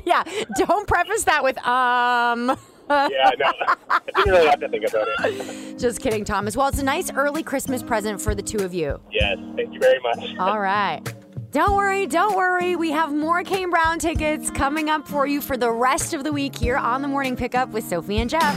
yeah, 0.06 0.22
don't 0.56 0.87
preface 0.87 1.24
that 1.24 1.42
with, 1.42 1.58
um. 1.66 2.56
Yeah, 2.88 3.30
no. 3.38 3.52
I 3.90 4.00
didn't 4.16 4.32
really 4.32 4.46
have 4.46 4.61
to 4.61 4.68
think 4.68 4.84
about 4.88 5.08
it. 5.24 5.78
Just 5.78 6.00
kidding, 6.00 6.24
Thomas. 6.24 6.56
Well, 6.56 6.68
it's 6.68 6.78
a 6.78 6.84
nice 6.84 7.11
early 7.12 7.42
Christmas 7.42 7.82
present 7.82 8.20
for 8.20 8.34
the 8.34 8.42
two 8.42 8.58
of 8.64 8.72
you. 8.72 9.00
Yes, 9.11 9.37
thank 9.56 9.74
you 9.74 9.80
very 9.80 9.98
much. 10.00 10.38
All 10.38 10.61
right. 10.61 11.02
Don't 11.50 11.76
worry, 11.76 12.06
don't 12.06 12.37
worry. 12.37 12.76
We 12.76 12.90
have 12.90 13.11
more 13.11 13.42
Kane 13.42 13.70
Brown 13.70 13.98
tickets 13.98 14.50
coming 14.50 14.90
up 14.90 15.08
for 15.08 15.26
you 15.26 15.40
for 15.40 15.56
the 15.56 15.70
rest 15.70 16.12
of 16.12 16.22
the 16.22 16.30
week 16.30 16.54
here 16.54 16.76
on 16.76 17.00
the 17.00 17.08
morning 17.08 17.37
pickup 17.37 17.70
with 17.70 17.84
Sophie 17.84 18.18
and 18.18 18.28
Jeff. 18.28 18.54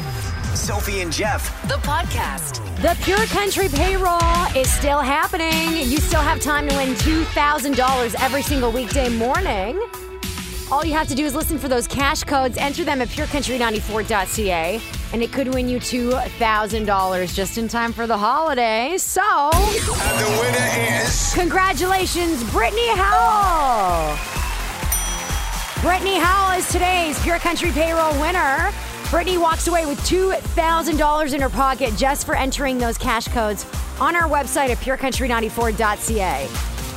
Sophie 0.57 0.99
and 0.99 1.09
Jeff. 1.11 1.61
The 1.69 1.75
podcast. 1.75 2.57
The 2.81 3.01
Pure 3.05 3.27
Country 3.27 3.69
payroll 3.69 4.45
is 4.57 4.69
still 4.69 4.99
happening. 4.99 5.89
You 5.89 5.97
still 5.99 6.19
have 6.19 6.41
time 6.41 6.67
to 6.67 6.75
win 6.75 6.89
$2,000 6.95 8.15
every 8.21 8.41
single 8.41 8.73
weekday 8.73 9.07
morning. 9.07 9.81
All 10.69 10.83
you 10.83 10.93
have 10.93 11.07
to 11.07 11.15
do 11.15 11.23
is 11.23 11.33
listen 11.33 11.57
for 11.57 11.69
those 11.69 11.87
cash 11.87 12.25
codes, 12.25 12.57
enter 12.57 12.83
them 12.83 13.01
at 13.01 13.07
purecountry94.ca, 13.07 14.81
and 15.13 15.21
it 15.21 15.31
could 15.31 15.53
win 15.53 15.67
you 15.67 15.77
$2,000 15.79 17.33
just 17.35 17.57
in 17.57 17.67
time 17.67 17.91
for 17.93 18.07
the 18.07 18.17
holidays. 18.17 19.03
So, 19.03 19.21
And 19.21 20.19
the 20.19 20.39
winner 20.41 21.03
is. 21.03 21.33
congratulations, 21.33 22.43
Brittany 22.51 22.87
Howell. 22.95 24.17
Brittany 25.81 26.17
Howell 26.19 26.59
is 26.59 26.69
today's 26.71 27.19
Pure 27.23 27.39
Country 27.39 27.71
payroll 27.71 28.13
winner. 28.21 28.71
Brittany 29.09 29.37
walks 29.37 29.67
away 29.67 29.85
with 29.85 29.99
$2,000 30.01 31.33
in 31.33 31.41
her 31.41 31.49
pocket 31.49 31.93
just 31.97 32.25
for 32.25 32.35
entering 32.35 32.77
those 32.77 32.97
cash 32.97 33.27
codes 33.27 33.65
on 33.99 34.15
our 34.15 34.29
website 34.29 34.69
at 34.69 34.77
purecountry94.ca. 34.77 36.47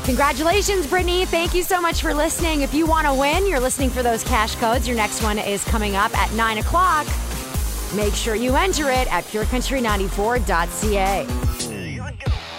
Congratulations, 0.05 0.87
Brittany. 0.87 1.25
Thank 1.25 1.55
you 1.55 1.63
so 1.63 1.81
much 1.81 2.03
for 2.03 2.13
listening. 2.15 2.61
If 2.61 2.75
you 2.75 2.85
want 2.87 3.07
to 3.07 3.15
win, 3.15 3.47
you're 3.49 3.59
listening 3.59 3.89
for 3.91 4.03
those 4.03 4.23
cash 4.23 4.55
codes. 4.57 4.87
Your 4.87 4.97
next 4.97 5.23
one 5.23 5.39
is 5.39 5.65
coming 5.65 5.97
up 5.97 6.15
at 6.17 6.31
9 6.35 6.59
o'clock. 6.59 7.07
Make 7.97 8.15
sure 8.15 8.35
you 8.35 8.57
enter 8.57 8.91
it 8.91 9.13
at 9.13 9.25
purecountry94.ca. 9.25 11.27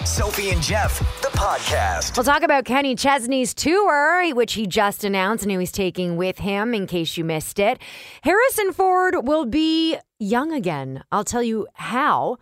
Sophie 0.06 0.52
and 0.52 0.62
Jeff. 0.62 1.00
The 1.22 1.30
podcast. 1.30 2.16
We'll 2.16 2.24
talk 2.24 2.44
about 2.44 2.64
Kenny 2.64 2.96
Chesney's 2.96 3.54
tour, 3.54 4.34
which 4.34 4.54
he 4.54 4.68
just 4.68 5.04
announced 5.04 5.44
and 5.44 5.52
who 5.52 5.60
he's 5.60 5.72
taking 5.72 6.16
with 6.16 6.38
him 6.38 6.74
in 6.74 6.88
case 6.88 7.18
you 7.18 7.26
missed 7.26 7.60
it. 7.60 7.82
Harrison 8.22 8.72
Ford 8.72 9.28
will 9.28 9.46
be 9.46 9.98
young 10.20 10.54
again. 10.54 11.04
I'll 11.12 11.26
tell 11.26 11.44
you 11.44 11.68
how. 11.74 12.38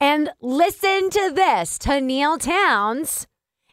And 0.00 0.30
listen 0.40 1.10
to 1.10 1.32
this 1.34 1.78
Tenille 1.78 2.40
Townes 2.40 3.26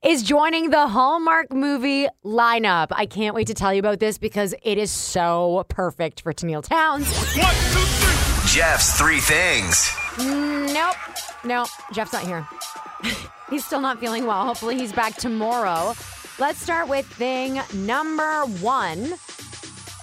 is 0.04 0.24
joining 0.24 0.70
the 0.70 0.88
Hallmark 0.88 1.54
movie 1.54 2.08
lineup. 2.26 2.88
I 2.92 3.06
can't 3.06 3.36
wait 3.36 3.48
to 3.48 3.54
tell 3.54 3.74
you 3.74 3.80
about 3.80 4.00
this 4.00 4.18
because 4.18 4.54
it 4.64 4.78
is 4.78 4.92
so 4.92 5.66
perfect 5.70 6.22
for 6.22 6.34
Tenille 6.34 6.64
Townes. 6.64 8.19
Jeff's 8.52 8.98
three 8.98 9.20
things. 9.20 9.92
Nope. 10.18 10.96
No, 11.44 11.68
Jeff's 11.94 12.14
not 12.14 12.24
here. 12.24 12.48
he's 13.52 13.64
still 13.64 13.80
not 13.80 14.00
feeling 14.00 14.26
well. 14.26 14.44
Hopefully, 14.44 14.76
he's 14.76 14.92
back 14.92 15.16
tomorrow. 15.18 15.94
Let's 16.40 16.60
start 16.60 16.88
with 16.88 17.06
thing 17.06 17.62
number 17.76 18.46
one. 18.60 19.14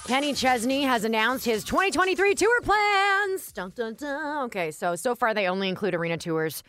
Kenny 0.07 0.33
Chesney 0.33 0.85
has 0.85 1.03
announced 1.03 1.45
his 1.45 1.65
2023 1.65 2.37
tour 2.37 2.61
plans. 2.61 3.51
Dun, 3.51 3.73
dun, 3.75 3.95
dun. 3.95 4.45
Okay, 4.45 4.71
so 4.71 4.95
so 4.95 5.17
far 5.17 5.35
they 5.35 5.49
only 5.49 5.69
include 5.69 5.97
arena 5.97 6.17
tours 6.17 6.63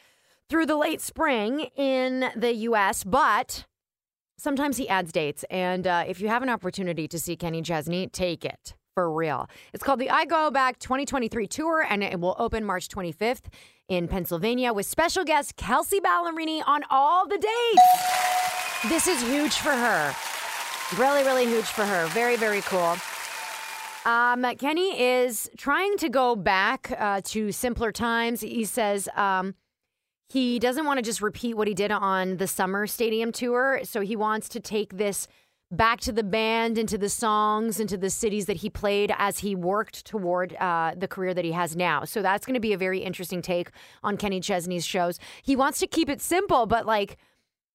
through 0.50 0.66
the 0.66 0.78
late 0.78 1.00
spring 1.00 1.68
in 1.76 2.32
the 2.36 2.56
U.S., 2.56 3.04
but 3.04 3.68
sometimes 4.40 4.78
he 4.78 4.90
adds 4.90 5.12
dates. 5.12 5.46
And 5.52 5.86
uh, 5.86 6.06
if 6.08 6.22
you 6.22 6.28
have 6.28 6.42
an 6.42 6.50
opportunity 6.50 7.08
to 7.08 7.20
see 7.20 7.36
Kenny 7.36 7.62
Chesney, 7.62 8.08
take 8.08 8.44
it 8.44 8.74
for 8.98 9.12
real. 9.12 9.48
It's 9.74 9.84
called 9.84 10.00
the 10.00 10.10
I 10.10 10.26
Go 10.26 10.50
Back 10.50 10.80
2023 10.80 11.46
Tour, 11.46 11.86
and 11.88 12.04
it 12.04 12.20
will 12.20 12.36
open 12.40 12.66
March 12.66 12.88
25th 12.88 13.44
in 13.88 14.08
Pennsylvania 14.08 14.74
with 14.74 14.88
special 14.88 15.24
guest 15.24 15.56
Kelsea 15.56 16.00
Ballerini 16.00 16.64
on 16.66 16.82
all 16.90 17.28
the 17.28 17.38
dates. 17.38 18.90
This 18.90 19.06
is 19.06 19.22
huge 19.22 19.54
for 19.54 19.70
her. 19.70 20.16
Really, 20.98 21.22
really 21.22 21.46
huge 21.46 21.66
for 21.66 21.86
her. 21.86 22.08
Very, 22.08 22.38
very 22.38 22.62
cool. 22.62 22.96
Um, 24.12 24.44
Kenny 24.58 25.00
is 25.00 25.48
trying 25.58 25.96
to 25.98 26.10
go 26.10 26.36
back 26.36 26.92
uh, 26.98 27.22
to 27.26 27.52
simpler 27.52 27.92
times. 27.92 28.42
He 28.42 28.66
says 28.66 29.08
um, 29.16 29.54
he 30.28 30.58
doesn't 30.58 30.88
want 30.88 30.98
to 30.98 31.04
just 31.04 31.22
repeat 31.22 31.56
what 31.56 31.68
he 31.68 31.76
did 31.76 31.92
on 31.92 32.38
the 32.38 32.48
summer 32.48 32.88
stadium 32.88 33.32
tour. 33.32 33.82
So 33.84 34.02
he 34.02 34.16
wants 34.16 34.50
to 34.50 34.60
take 34.60 34.98
this 34.98 35.28
back 35.72 36.00
to 36.02 36.12
the 36.12 36.24
band, 36.24 36.78
into 36.78 36.98
the 36.98 37.10
songs, 37.10 37.80
into 37.80 37.98
the 37.98 38.10
cities 38.10 38.46
that 38.46 38.58
he 38.58 38.70
played 38.70 39.14
as 39.18 39.40
he 39.40 39.56
worked 39.56 40.06
toward 40.06 40.56
uh, 40.56 40.94
the 40.96 41.08
career 41.08 41.34
that 41.34 41.44
he 41.44 41.52
has 41.52 41.76
now. 41.76 42.06
So 42.06 42.22
that's 42.22 42.46
going 42.46 42.54
to 42.54 42.60
be 42.60 42.74
a 42.74 42.78
very 42.78 43.00
interesting 43.00 43.42
take 43.42 43.72
on 44.04 44.18
Kenny 44.18 44.40
Chesney's 44.40 44.86
shows. 44.86 45.20
He 45.42 45.56
wants 45.56 45.80
to 45.80 45.88
keep 45.88 46.10
it 46.10 46.22
simple, 46.22 46.66
but 46.66 46.86
like, 46.86 47.18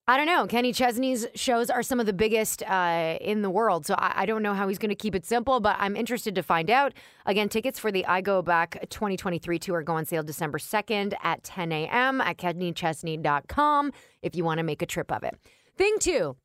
I 0.08 0.16
don't 0.16 0.26
know. 0.26 0.46
Kenny 0.48 0.72
Chesney's 0.72 1.26
shows 1.34 1.70
are 1.70 1.82
some 1.82 2.00
of 2.00 2.06
the 2.06 2.12
biggest 2.12 2.62
uh, 2.64 3.18
in 3.20 3.42
the 3.42 3.50
world. 3.50 3.86
So 3.86 3.94
I, 3.96 4.22
I 4.22 4.26
don't 4.26 4.42
know 4.42 4.52
how 4.52 4.66
he's 4.66 4.78
going 4.78 4.88
to 4.88 4.96
keep 4.96 5.14
it 5.14 5.24
simple, 5.24 5.60
but 5.60 5.76
I'm 5.78 5.94
interested 5.94 6.34
to 6.34 6.42
find 6.42 6.70
out. 6.70 6.92
Again, 7.24 7.48
tickets 7.48 7.78
for 7.78 7.92
the 7.92 8.04
I 8.06 8.20
Go 8.20 8.42
Back 8.42 8.84
2023 8.90 9.58
tour 9.60 9.82
go 9.82 9.94
on 9.94 10.04
sale 10.04 10.24
December 10.24 10.58
2nd 10.58 11.14
at 11.22 11.44
10 11.44 11.70
a.m. 11.70 12.20
at 12.20 12.36
kennychesney.com 12.36 13.92
if 14.22 14.34
you 14.34 14.44
want 14.44 14.58
to 14.58 14.64
make 14.64 14.82
a 14.82 14.86
trip 14.86 15.12
of 15.12 15.22
it. 15.22 15.38
Thing 15.76 15.96
two, 16.00 16.36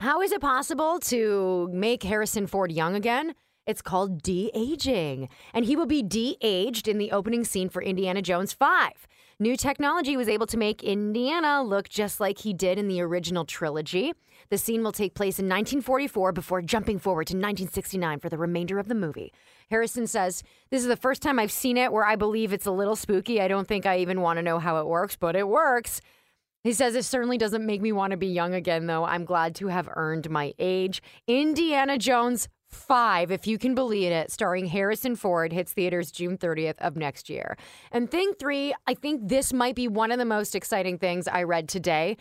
how 0.00 0.22
is 0.22 0.32
it 0.32 0.40
possible 0.40 0.98
to 0.98 1.68
make 1.72 2.02
Harrison 2.02 2.46
Ford 2.46 2.72
young 2.72 2.94
again? 2.94 3.34
It's 3.66 3.82
called 3.82 4.22
de 4.22 4.50
aging, 4.54 5.28
and 5.52 5.66
he 5.66 5.76
will 5.76 5.86
be 5.86 6.02
de 6.02 6.38
aged 6.40 6.88
in 6.88 6.96
the 6.96 7.12
opening 7.12 7.44
scene 7.44 7.68
for 7.68 7.82
Indiana 7.82 8.22
Jones 8.22 8.54
5. 8.54 9.06
New 9.38 9.56
technology 9.56 10.16
was 10.16 10.28
able 10.28 10.46
to 10.46 10.56
make 10.56 10.82
Indiana 10.82 11.62
look 11.62 11.88
just 11.88 12.18
like 12.18 12.38
he 12.38 12.54
did 12.54 12.78
in 12.78 12.88
the 12.88 13.02
original 13.02 13.44
trilogy. 13.44 14.14
The 14.48 14.56
scene 14.56 14.82
will 14.82 14.92
take 14.92 15.14
place 15.14 15.38
in 15.38 15.44
1944 15.46 16.32
before 16.32 16.62
jumping 16.62 16.98
forward 16.98 17.26
to 17.26 17.34
1969 17.34 18.20
for 18.20 18.30
the 18.30 18.38
remainder 18.38 18.78
of 18.78 18.88
the 18.88 18.94
movie. 18.94 19.34
Harrison 19.70 20.06
says, 20.06 20.42
This 20.70 20.80
is 20.80 20.88
the 20.88 20.96
first 20.96 21.20
time 21.20 21.38
I've 21.38 21.52
seen 21.52 21.76
it 21.76 21.92
where 21.92 22.06
I 22.06 22.16
believe 22.16 22.54
it's 22.54 22.66
a 22.66 22.72
little 22.72 22.96
spooky. 22.96 23.40
I 23.40 23.48
don't 23.48 23.68
think 23.68 23.84
I 23.84 23.98
even 23.98 24.22
want 24.22 24.38
to 24.38 24.42
know 24.42 24.58
how 24.58 24.78
it 24.78 24.86
works, 24.86 25.16
but 25.16 25.36
it 25.36 25.46
works. 25.46 26.00
He 26.62 26.72
says 26.72 26.94
it 26.94 27.04
certainly 27.04 27.38
doesn't 27.38 27.64
make 27.64 27.80
me 27.80 27.92
want 27.92 28.10
to 28.10 28.16
be 28.16 28.26
young 28.26 28.54
again, 28.54 28.86
though. 28.86 29.04
I'm 29.04 29.24
glad 29.24 29.54
to 29.56 29.68
have 29.68 29.88
earned 29.94 30.28
my 30.28 30.52
age. 30.58 31.02
Indiana 31.26 31.96
Jones 31.96 32.48
5, 32.68 33.30
if 33.30 33.46
you 33.46 33.58
can 33.58 33.74
believe 33.74 34.12
it, 34.12 34.30
starring 34.30 34.66
Harrison 34.66 35.16
Ford, 35.16 35.52
hits 35.52 35.72
theaters 35.72 36.10
June 36.10 36.36
30th 36.38 36.78
of 36.78 36.96
next 36.96 37.28
year. 37.30 37.56
And 37.90 38.10
thing 38.10 38.32
three, 38.38 38.74
I 38.86 38.94
think 38.94 39.28
this 39.28 39.52
might 39.52 39.74
be 39.74 39.88
one 39.88 40.12
of 40.12 40.18
the 40.18 40.24
most 40.24 40.54
exciting 40.54 40.98
things 40.98 41.26
I 41.26 41.42
read 41.42 41.68
today. 41.68 42.16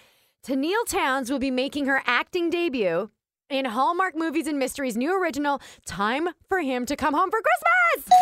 Tenille 0.46 0.86
Townes 0.88 1.30
will 1.30 1.40
be 1.40 1.52
making 1.52 1.86
her 1.86 2.02
acting 2.06 2.50
debut 2.50 3.10
in 3.50 3.66
Hallmark 3.66 4.16
Movies 4.16 4.48
and 4.48 4.58
Mysteries' 4.58 4.96
new 4.96 5.20
original, 5.22 5.60
Time 5.86 6.30
for 6.48 6.60
Him 6.60 6.86
to 6.86 6.96
Come 6.96 7.14
Home 7.14 7.30
for 7.30 7.42
Christmas. 7.42 8.20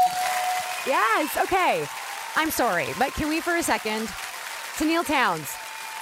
Yes, 0.87 1.37
okay. 1.37 1.85
I'm 2.35 2.49
sorry, 2.49 2.87
but 2.97 3.13
can 3.13 3.29
we 3.29 3.39
for 3.39 3.57
a 3.57 3.63
second? 3.63 4.07
Tenille 4.77 5.05
Townes, 5.05 5.53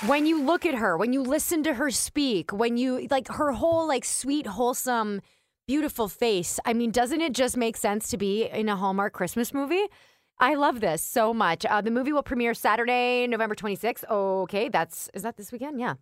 when 0.01 0.25
you 0.25 0.41
look 0.41 0.65
at 0.65 0.75
her, 0.75 0.97
when 0.97 1.13
you 1.13 1.21
listen 1.21 1.63
to 1.63 1.73
her 1.75 1.89
speak, 1.89 2.51
when 2.51 2.77
you 2.77 3.07
like 3.09 3.27
her 3.29 3.53
whole 3.53 3.87
like 3.87 4.03
sweet, 4.03 4.45
wholesome, 4.45 5.21
beautiful 5.67 6.07
face, 6.07 6.59
I 6.65 6.73
mean, 6.73 6.91
doesn't 6.91 7.21
it 7.21 7.33
just 7.33 7.55
make 7.57 7.77
sense 7.77 8.09
to 8.09 8.17
be 8.17 8.45
in 8.45 8.69
a 8.69 8.75
Hallmark 8.75 9.13
Christmas 9.13 9.53
movie? 9.53 9.85
I 10.37 10.55
love 10.55 10.81
this 10.81 11.01
so 11.01 11.33
much. 11.33 11.65
Uh, 11.65 11.79
the 11.79 11.91
movie 11.91 12.11
will 12.11 12.23
premiere 12.23 12.53
Saturday, 12.53 13.25
November 13.25 13.55
26th. 13.55 14.03
Okay, 14.09 14.67
that's 14.67 15.09
is 15.13 15.23
that 15.23 15.37
this 15.37 15.51
weekend? 15.51 15.79
Yeah. 15.79 15.95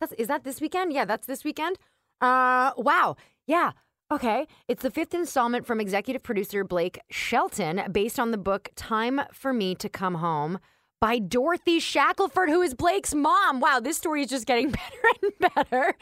That's 0.00 0.12
is 0.12 0.28
that 0.28 0.44
this 0.44 0.60
weekend? 0.60 0.92
Yeah, 0.92 1.04
that's 1.04 1.26
this 1.26 1.44
weekend. 1.44 1.76
Uh 2.20 2.72
wow. 2.76 3.16
Yeah. 3.46 3.72
Okay. 4.10 4.46
It's 4.68 4.82
the 4.82 4.90
fifth 4.90 5.12
installment 5.12 5.66
from 5.66 5.80
executive 5.80 6.22
producer 6.22 6.64
Blake 6.64 6.98
Shelton, 7.10 7.82
based 7.92 8.18
on 8.18 8.30
the 8.30 8.38
book 8.38 8.70
Time 8.74 9.20
for 9.32 9.52
Me 9.52 9.74
to 9.74 9.88
Come 9.90 10.14
Home 10.14 10.58
by 11.00 11.18
Dorothy 11.18 11.78
Shackleford, 11.78 12.48
who 12.48 12.62
is 12.62 12.74
Blake's 12.74 13.14
mom. 13.14 13.60
Wow, 13.60 13.80
this 13.80 13.96
story 13.96 14.22
is 14.22 14.28
just 14.28 14.46
getting 14.46 14.70
better 14.72 15.02
and 15.22 15.54
better. 15.54 15.94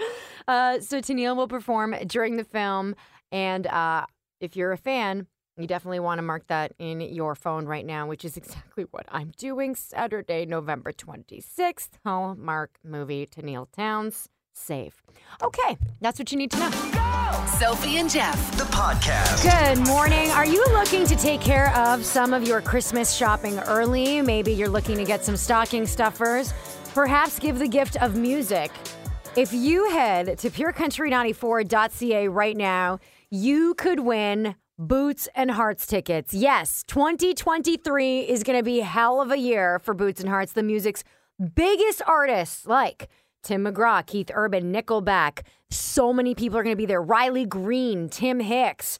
Uh, 0.48 0.80
so 0.80 1.00
Tenille 1.00 1.36
will 1.36 1.48
perform 1.48 1.94
during 2.06 2.36
the 2.36 2.44
film, 2.44 2.94
and 3.30 3.66
uh, 3.66 4.06
if 4.40 4.56
you're 4.56 4.72
a 4.72 4.78
fan, 4.78 5.26
you 5.56 5.66
definitely 5.66 6.00
want 6.00 6.18
to 6.18 6.22
mark 6.22 6.46
that 6.48 6.72
in 6.78 7.00
your 7.00 7.34
phone 7.34 7.66
right 7.66 7.84
now, 7.84 8.06
which 8.06 8.24
is 8.24 8.36
exactly 8.36 8.84
what 8.90 9.06
I'm 9.10 9.32
doing. 9.38 9.74
Saturday, 9.74 10.44
November 10.44 10.92
26th, 10.92 11.90
Hallmark 12.04 12.78
movie 12.84 13.26
Tenille 13.26 13.70
Townes. 13.72 14.28
Save. 14.56 15.02
Okay, 15.42 15.76
that's 16.00 16.18
what 16.18 16.32
you 16.32 16.38
need 16.38 16.50
to 16.52 16.58
know. 16.58 16.70
Sophie 17.58 17.98
and 17.98 18.08
Jeff. 18.10 18.56
The 18.56 18.64
podcast. 18.64 19.42
Good 19.42 19.86
morning. 19.86 20.30
Are 20.30 20.46
you 20.46 20.64
looking 20.72 21.06
to 21.06 21.14
take 21.16 21.40
care 21.40 21.74
of 21.76 22.04
some 22.04 22.32
of 22.32 22.46
your 22.48 22.60
Christmas 22.62 23.14
shopping 23.14 23.58
early? 23.60 24.22
Maybe 24.22 24.52
you're 24.52 24.70
looking 24.70 24.96
to 24.96 25.04
get 25.04 25.24
some 25.24 25.36
stocking 25.36 25.86
stuffers. 25.86 26.54
Perhaps 26.94 27.38
give 27.38 27.58
the 27.58 27.68
gift 27.68 28.00
of 28.02 28.16
music. 28.16 28.70
If 29.36 29.52
you 29.52 29.90
head 29.90 30.38
to 30.38 30.48
purecountry94.ca 30.50 32.28
right 32.28 32.56
now, 32.56 32.98
you 33.30 33.74
could 33.74 34.00
win 34.00 34.54
Boots 34.78 35.28
and 35.34 35.50
Hearts 35.50 35.86
tickets. 35.86 36.32
Yes, 36.32 36.82
2023 36.84 38.20
is 38.20 38.42
going 38.42 38.58
to 38.58 38.62
be 38.62 38.80
hell 38.80 39.20
of 39.20 39.30
a 39.30 39.38
year 39.38 39.78
for 39.80 39.92
Boots 39.92 40.20
and 40.20 40.30
Hearts, 40.30 40.52
the 40.52 40.62
music's 40.62 41.04
biggest 41.54 42.00
artists 42.06 42.66
like 42.66 43.08
Tim 43.46 43.62
McGraw, 43.62 44.04
Keith 44.04 44.32
Urban, 44.34 44.72
Nickelback. 44.72 45.42
So 45.70 46.12
many 46.12 46.34
people 46.34 46.58
are 46.58 46.64
going 46.64 46.74
to 46.74 46.76
be 46.76 46.84
there. 46.84 47.00
Riley 47.00 47.44
Green, 47.44 48.08
Tim 48.08 48.40
Hicks. 48.40 48.98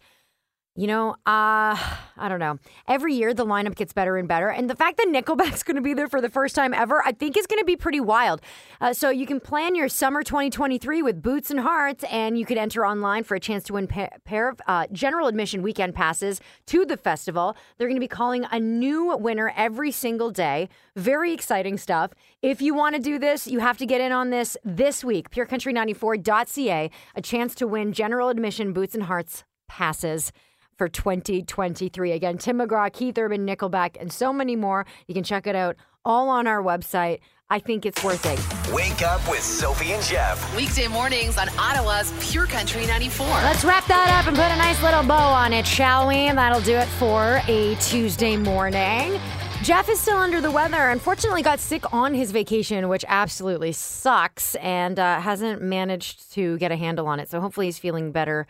You 0.79 0.87
know, 0.87 1.13
uh, 1.27 1.75
I 2.19 2.29
don't 2.29 2.39
know. 2.39 2.59
Every 2.87 3.15
year 3.15 3.33
the 3.33 3.47
lineup 3.47 3.77
gets 3.77 3.95
better 3.95 4.19
and 4.19 4.29
better. 4.29 4.51
And 4.51 4.69
the 4.69 4.77
fact 4.77 4.99
that 4.99 5.09
Nickelback's 5.09 5.63
going 5.65 5.77
to 5.77 5.83
be 5.83 5.95
there 5.95 6.07
for 6.07 6.21
the 6.21 6.29
first 6.29 6.55
time 6.55 6.75
ever, 6.75 7.03
I 7.03 7.13
think 7.13 7.39
is 7.39 7.47
going 7.47 7.61
to 7.61 7.65
be 7.65 7.77
pretty 7.77 7.99
wild. 7.99 8.43
Uh, 8.79 8.93
so 8.93 9.09
you 9.09 9.27
can 9.27 9.41
plan 9.41 9.75
your 9.75 9.89
summer 9.89 10.23
2023 10.23 11.01
with 11.01 11.23
Boots 11.23 11.51
and 11.51 11.61
Hearts, 11.61 12.05
and 12.11 12.39
you 12.39 12.45
could 12.45 12.59
enter 12.59 12.85
online 12.85 13.25
for 13.25 13.35
a 13.35 13.41
chance 13.41 13.65
to 13.65 13.73
win 13.73 13.89
a 13.91 14.21
pair 14.27 14.51
of 14.51 14.61
uh, 14.67 14.87
general 14.93 15.29
admission 15.29 15.63
weekend 15.63 15.95
passes 15.95 16.43
to 16.67 16.85
the 16.85 16.99
festival. 16.99 17.57
They're 17.79 17.89
going 17.89 17.97
to 17.97 18.01
be 18.01 18.07
calling 18.07 18.45
a 18.51 18.61
new 18.61 19.17
winner 19.17 19.55
every 19.57 19.91
single 19.91 20.31
day. 20.31 20.69
Very 20.95 21.33
exciting 21.33 21.79
stuff. 21.79 22.11
If 22.43 22.61
you 22.61 22.75
want 22.75 22.97
to 22.97 23.01
do 23.01 23.19
this, 23.19 23.47
you 23.47 23.61
have 23.61 23.79
to 23.79 23.87
get 23.87 24.03
in 24.03 24.13
on 24.13 24.29
this 24.29 24.59
this 24.63 25.03
week. 25.03 25.31
PureCountry94.ca, 25.31 26.91
a 27.15 27.23
chance 27.23 27.55
to 27.55 27.67
win 27.67 27.95
general 27.95 28.29
admission 28.29 28.75
Boots 28.75 28.95
and 28.95 29.05
Hearts 29.05 29.45
passes 29.69 30.33
for 30.77 30.89
2023. 30.89 32.13
Again, 32.13 32.39
Tim 32.39 32.59
McGraw, 32.59 32.93
Keith 32.93 33.19
Urban, 33.19 33.47
Nickelback, 33.47 33.97
and 33.99 34.13
so 34.13 34.33
many 34.33 34.57
more. 34.57 34.87
You 35.07 35.15
can 35.15 35.25
check 35.25 35.47
it 35.47 35.57
out 35.57 35.77
all 36.05 36.29
on 36.29 36.47
our 36.47 36.63
website. 36.63 37.21
I 37.49 37.61
think 37.61 37.87
it's 37.87 38.03
worth 38.03 38.27
it. 38.27 38.75
Wake 38.75 39.03
up 39.03 39.29
with 39.31 39.41
Sophie 39.41 39.93
and 39.93 40.03
Jeff. 40.03 40.57
Weekday 40.57 40.89
mornings 40.89 41.39
on 41.39 41.49
Ottawa's 41.59 42.13
Pure 42.21 42.47
Country 42.47 42.87
94. 42.87 43.27
Let's 43.27 43.65
wrap 43.65 43.87
that 43.87 44.21
up 44.21 44.27
and 44.27 44.37
put 44.37 44.47
a 44.47 44.57
nice 44.57 44.83
little 44.83 45.05
bow 45.05 45.15
on 45.33 45.53
it, 45.53 45.65
shall 45.65 46.09
we? 46.09 46.17
And 46.17 46.37
that'll 46.37 46.61
do 46.61 46.75
it 46.75 46.89
for 46.99 47.41
a 47.47 47.77
Tuesday 47.77 48.37
morning. 48.37 49.21
Jeff 49.63 49.89
is 49.89 50.01
still 50.01 50.19
under 50.19 50.41
the 50.41 50.51
weather. 50.51 50.91
Unfortunately, 50.91 51.43
got 51.43 51.61
sick 51.61 51.93
on 51.93 52.15
his 52.15 52.31
vacation, 52.33 52.89
which 52.89 53.05
absolutely 53.09 53.73
sucks, 53.73 54.55
and 54.57 54.99
uh, 54.99 55.21
hasn't 55.21 55.63
managed 55.63 56.33
to 56.35 56.59
get 56.59 56.73
a 56.73 56.77
handle 56.77 57.07
on 57.07 57.21
it. 57.21 57.31
So 57.31 57.41
hopefully, 57.41 57.67
he's 57.67 57.79
feeling 57.79 58.13
better 58.13 58.47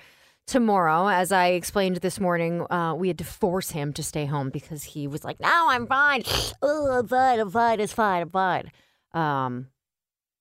tomorrow. 0.46 1.08
As 1.08 1.32
I 1.32 1.48
explained 1.48 1.96
this 1.96 2.20
morning, 2.20 2.70
uh, 2.70 2.94
we 2.94 3.08
had 3.08 3.18
to 3.18 3.24
force 3.24 3.70
him 3.70 3.92
to 3.94 4.02
stay 4.02 4.26
home 4.26 4.50
because 4.50 4.84
he 4.84 5.06
was 5.06 5.24
like, 5.24 5.40
"No, 5.40 5.66
I'm 5.68 5.86
fine. 5.86 6.22
Oh, 6.62 6.90
I'm 6.90 7.08
fine. 7.08 7.40
I'm 7.40 7.50
fine. 7.50 7.80
It's 7.80 7.92
fine. 7.92 8.22
I'm 8.22 8.30
fine." 8.30 8.70
Um, 9.12 9.68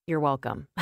you're 0.08 0.20
welcome. 0.20 0.68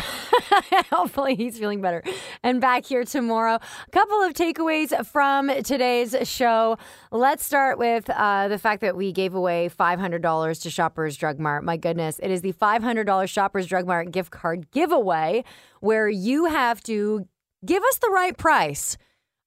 Hopefully, 0.91 1.35
he's 1.35 1.57
feeling 1.57 1.81
better 1.81 2.03
and 2.43 2.59
back 2.59 2.85
here 2.85 3.05
tomorrow. 3.05 3.55
A 3.55 3.91
couple 3.91 4.21
of 4.21 4.33
takeaways 4.33 5.05
from 5.07 5.49
today's 5.63 6.15
show. 6.23 6.77
Let's 7.11 7.45
start 7.45 7.77
with 7.77 8.09
uh, 8.09 8.49
the 8.49 8.57
fact 8.57 8.81
that 8.81 8.95
we 8.97 9.11
gave 9.11 9.33
away 9.35 9.69
$500 9.69 10.61
to 10.61 10.69
Shoppers 10.69 11.15
Drug 11.15 11.39
Mart. 11.39 11.63
My 11.63 11.77
goodness, 11.77 12.19
it 12.21 12.31
is 12.31 12.41
the 12.41 12.53
$500 12.53 13.29
Shoppers 13.29 13.67
Drug 13.67 13.87
Mart 13.87 14.11
gift 14.11 14.31
card 14.31 14.69
giveaway 14.71 15.43
where 15.79 16.09
you 16.09 16.45
have 16.45 16.83
to 16.83 17.25
give 17.65 17.83
us 17.83 17.97
the 17.99 18.09
right 18.09 18.37
price 18.37 18.97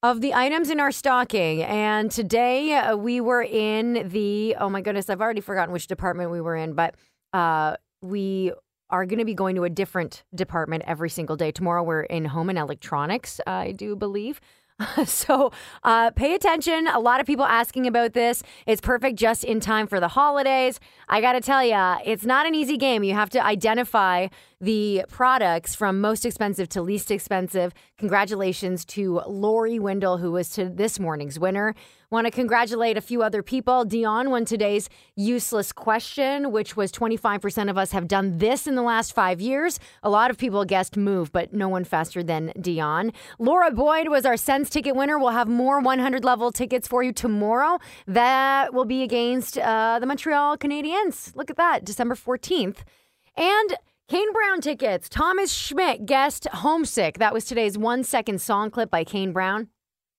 of 0.03 0.20
the 0.20 0.34
items 0.34 0.70
in 0.70 0.78
our 0.80 0.92
stocking. 0.92 1.62
And 1.62 2.11
today 2.11 2.74
uh, 2.74 2.97
we 2.97 3.20
were 3.20 3.42
in 3.42 4.09
the, 4.09 4.57
oh 4.59 4.68
my 4.68 4.80
goodness, 4.80 5.11
I've 5.11 5.20
already 5.20 5.40
forgotten 5.40 5.72
which 5.72 5.86
department 5.86 6.30
we 6.30 6.40
were 6.40 6.57
in, 6.57 6.74
but 6.74 6.94
uh, 7.32 7.76
we 8.03 8.53
are 8.90 9.05
going 9.05 9.18
to 9.18 9.24
be 9.24 9.34
going 9.34 9.57
to 9.57 9.64
a 9.64 9.70
different 9.70 10.22
department 10.34 10.84
every 10.86 11.11
single 11.11 11.34
day. 11.34 11.51
Tomorrow 11.51 11.82
we're 11.82 12.03
in 12.03 12.24
home 12.26 12.51
and 12.51 12.59
electronics, 12.59 13.40
I 13.47 13.72
do 13.72 13.97
believe. 13.97 14.40
so 15.07 15.53
uh, 15.85 16.11
pay 16.11 16.35
attention. 16.35 16.87
A 16.89 17.01
lot 17.01 17.20
of 17.20 17.27
people 17.27 17.45
asking 17.45 17.87
about 17.87 18.12
this. 18.12 18.43
It's 18.66 18.81
perfect 18.81 19.18
just 19.18 19.45
in 19.45 19.61
time 19.61 19.87
for 19.87 20.01
the 20.01 20.09
holidays. 20.09 20.81
I 21.09 21.20
got 21.20 21.33
to 21.33 21.41
tell 21.41 21.64
you, 21.64 21.97
it's 22.05 22.24
not 22.24 22.47
an 22.47 22.55
easy 22.55 22.77
game. 22.77 23.03
You 23.03 23.14
have 23.14 23.31
to 23.31 23.45
identify 23.45 24.29
the 24.61 25.05
products 25.09 25.74
from 25.74 26.01
most 26.01 26.24
expensive 26.27 26.68
to 26.70 26.83
least 26.83 27.11
expensive. 27.11 27.72
Congratulations 27.99 28.85
to 28.87 29.20
Lori 29.27 29.79
Wendell, 29.79 30.18
who 30.18 30.33
was 30.33 30.51
to 30.51 30.68
this 30.68 30.99
morning's 30.99 31.39
winner. 31.39 31.74
Want 32.09 32.26
to 32.26 32.30
congratulate 32.30 32.96
a 32.96 33.00
few 33.00 33.22
other 33.22 33.42
people. 33.42 33.84
Dion 33.84 34.30
won 34.30 34.44
today's 34.44 34.88
useless 35.16 35.72
question, 35.72 36.52
which 36.52 36.76
was 36.76 36.92
25% 36.92 37.68
of 37.68 37.76
us 37.76 37.90
have 37.90 38.07
done 38.07 38.38
this 38.38 38.68
in 38.68 38.76
the 38.76 38.82
last 38.82 39.12
five 39.12 39.40
years. 39.40 39.80
A 40.04 40.09
lot 40.11 40.30
of 40.30 40.38
people 40.38 40.64
guessed 40.64 40.96
move, 40.96 41.32
but 41.32 41.52
no 41.52 41.68
one 41.68 41.82
faster 41.82 42.22
than 42.22 42.52
Dion. 42.61 43.12
Laura 43.40 43.72
Boyd 43.72 44.09
was 44.09 44.24
our 44.24 44.36
Sens 44.36 44.70
ticket 44.70 44.94
winner. 44.94 45.18
We'll 45.18 45.30
have 45.30 45.48
more 45.48 45.80
100 45.80 46.24
level 46.24 46.52
tickets 46.52 46.86
for 46.86 47.02
you 47.02 47.12
tomorrow. 47.12 47.80
That 48.07 48.72
will 48.72 48.84
be 48.84 49.02
against 49.02 49.59
uh, 49.59 49.98
the 49.98 50.07
Montreal 50.07 50.59
Canadiens. 50.59 51.34
Look 51.34 51.50
at 51.50 51.57
that, 51.57 51.84
December 51.84 52.14
14th. 52.14 52.84
And 53.36 53.74
Kane 54.09 54.32
Brown 54.32 54.61
tickets. 54.61 55.09
Thomas 55.09 55.52
Schmidt 55.52 56.07
guessed 56.07 56.46
Homesick. 56.52 57.18
That 57.18 57.32
was 57.32 57.44
today's 57.44 57.76
one 57.76 58.04
second 58.04 58.40
song 58.40 58.70
clip 58.70 58.92
by 58.92 59.02
Kane 59.02 59.32
Brown. 59.32 59.70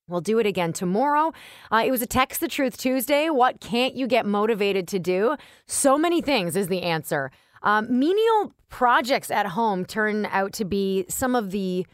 We'll 0.08 0.22
do 0.22 0.39
it 0.39 0.45
again 0.45 0.72
tomorrow. 0.72 1.34
Uh, 1.72 1.84
it 1.86 1.91
was 1.91 2.01
a 2.01 2.08
Text 2.08 2.39
the 2.39 2.47
Truth 2.47 2.78
Tuesday. 2.78 3.30
What 3.30 3.60
can't 3.60 3.95
you 3.95 4.08
get 4.08 4.26
motivated 4.26 4.88
to 4.89 4.99
do? 4.99 5.36
So 5.66 5.97
many 5.97 6.22
things 6.22 6.55
is 6.55 6.68
the 6.70 6.84
answer. 6.84 7.30
Um, 7.62 7.99
menial 7.99 8.53
projects 8.70 9.30
at 9.30 9.47
home 9.47 9.86
turn 9.86 10.26
out 10.28 10.53
to 10.53 10.66
be 10.66 11.05
some 11.10 11.36
of 11.36 11.51
the 11.51 11.86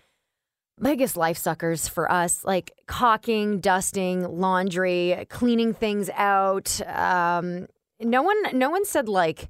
biggest 0.81 1.17
life 1.17 1.37
suckers 1.37 1.87
for 1.87 2.11
us, 2.11 2.43
like 2.43 2.71
caulking, 2.87 3.59
dusting, 3.59 4.23
laundry, 4.39 5.25
cleaning 5.29 5.73
things 5.73 6.09
out. 6.15 6.81
Um, 6.87 7.67
no 7.99 8.21
one, 8.21 8.37
no 8.53 8.69
one 8.69 8.85
said 8.85 9.07
like 9.07 9.49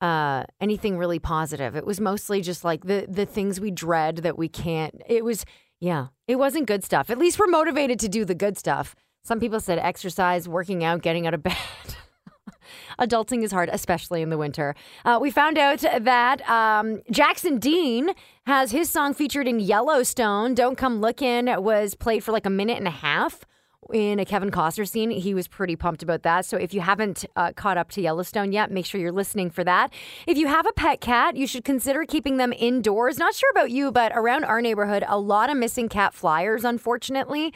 uh, 0.00 0.44
anything 0.60 0.96
really 0.96 1.18
positive. 1.18 1.76
It 1.76 1.84
was 1.84 2.00
mostly 2.00 2.40
just 2.40 2.64
like 2.64 2.84
the 2.84 3.06
the 3.08 3.26
things 3.26 3.60
we 3.60 3.70
dread 3.70 4.18
that 4.18 4.38
we 4.38 4.48
can't. 4.48 4.94
It 5.06 5.24
was 5.24 5.44
yeah, 5.80 6.08
it 6.26 6.36
wasn't 6.36 6.66
good 6.66 6.84
stuff. 6.84 7.10
At 7.10 7.18
least 7.18 7.38
we're 7.38 7.46
motivated 7.46 7.98
to 8.00 8.08
do 8.08 8.24
the 8.24 8.34
good 8.34 8.58
stuff. 8.58 8.94
Some 9.22 9.40
people 9.40 9.60
said 9.60 9.78
exercise, 9.78 10.48
working 10.48 10.84
out, 10.84 11.02
getting 11.02 11.26
out 11.26 11.34
of 11.34 11.42
bed. 11.42 11.56
Adulting 12.98 13.44
is 13.44 13.52
hard, 13.52 13.68
especially 13.72 14.22
in 14.22 14.30
the 14.30 14.38
winter. 14.38 14.74
Uh, 15.04 15.18
we 15.20 15.30
found 15.30 15.56
out 15.56 15.80
that 16.00 16.48
um, 16.48 17.00
Jackson 17.10 17.58
Dean 17.58 18.10
has 18.46 18.72
his 18.72 18.90
song 18.90 19.14
featured 19.14 19.46
in 19.46 19.60
Yellowstone. 19.60 20.54
Don't 20.54 20.76
Come 20.76 21.00
Looking 21.00 21.46
was 21.62 21.94
played 21.94 22.24
for 22.24 22.32
like 22.32 22.46
a 22.46 22.50
minute 22.50 22.78
and 22.78 22.88
a 22.88 22.92
half. 22.92 23.44
In 23.92 24.18
a 24.18 24.24
Kevin 24.24 24.50
Costner 24.50 24.88
scene. 24.88 25.10
He 25.10 25.34
was 25.34 25.48
pretty 25.48 25.76
pumped 25.76 26.02
about 26.02 26.22
that. 26.22 26.44
So 26.44 26.56
if 26.56 26.74
you 26.74 26.80
haven't 26.80 27.24
uh, 27.36 27.52
caught 27.52 27.78
up 27.78 27.90
to 27.92 28.00
Yellowstone 28.00 28.52
yet, 28.52 28.70
make 28.70 28.86
sure 28.86 29.00
you're 29.00 29.12
listening 29.12 29.50
for 29.50 29.64
that. 29.64 29.92
If 30.26 30.36
you 30.38 30.46
have 30.46 30.66
a 30.66 30.72
pet 30.72 31.00
cat, 31.00 31.36
you 31.36 31.46
should 31.46 31.64
consider 31.64 32.04
keeping 32.04 32.36
them 32.36 32.52
indoors. 32.52 33.18
Not 33.18 33.34
sure 33.34 33.50
about 33.50 33.70
you, 33.70 33.90
but 33.90 34.12
around 34.14 34.44
our 34.44 34.60
neighborhood, 34.60 35.04
a 35.06 35.18
lot 35.18 35.50
of 35.50 35.56
missing 35.56 35.88
cat 35.88 36.14
flyers, 36.14 36.64
unfortunately. 36.64 37.52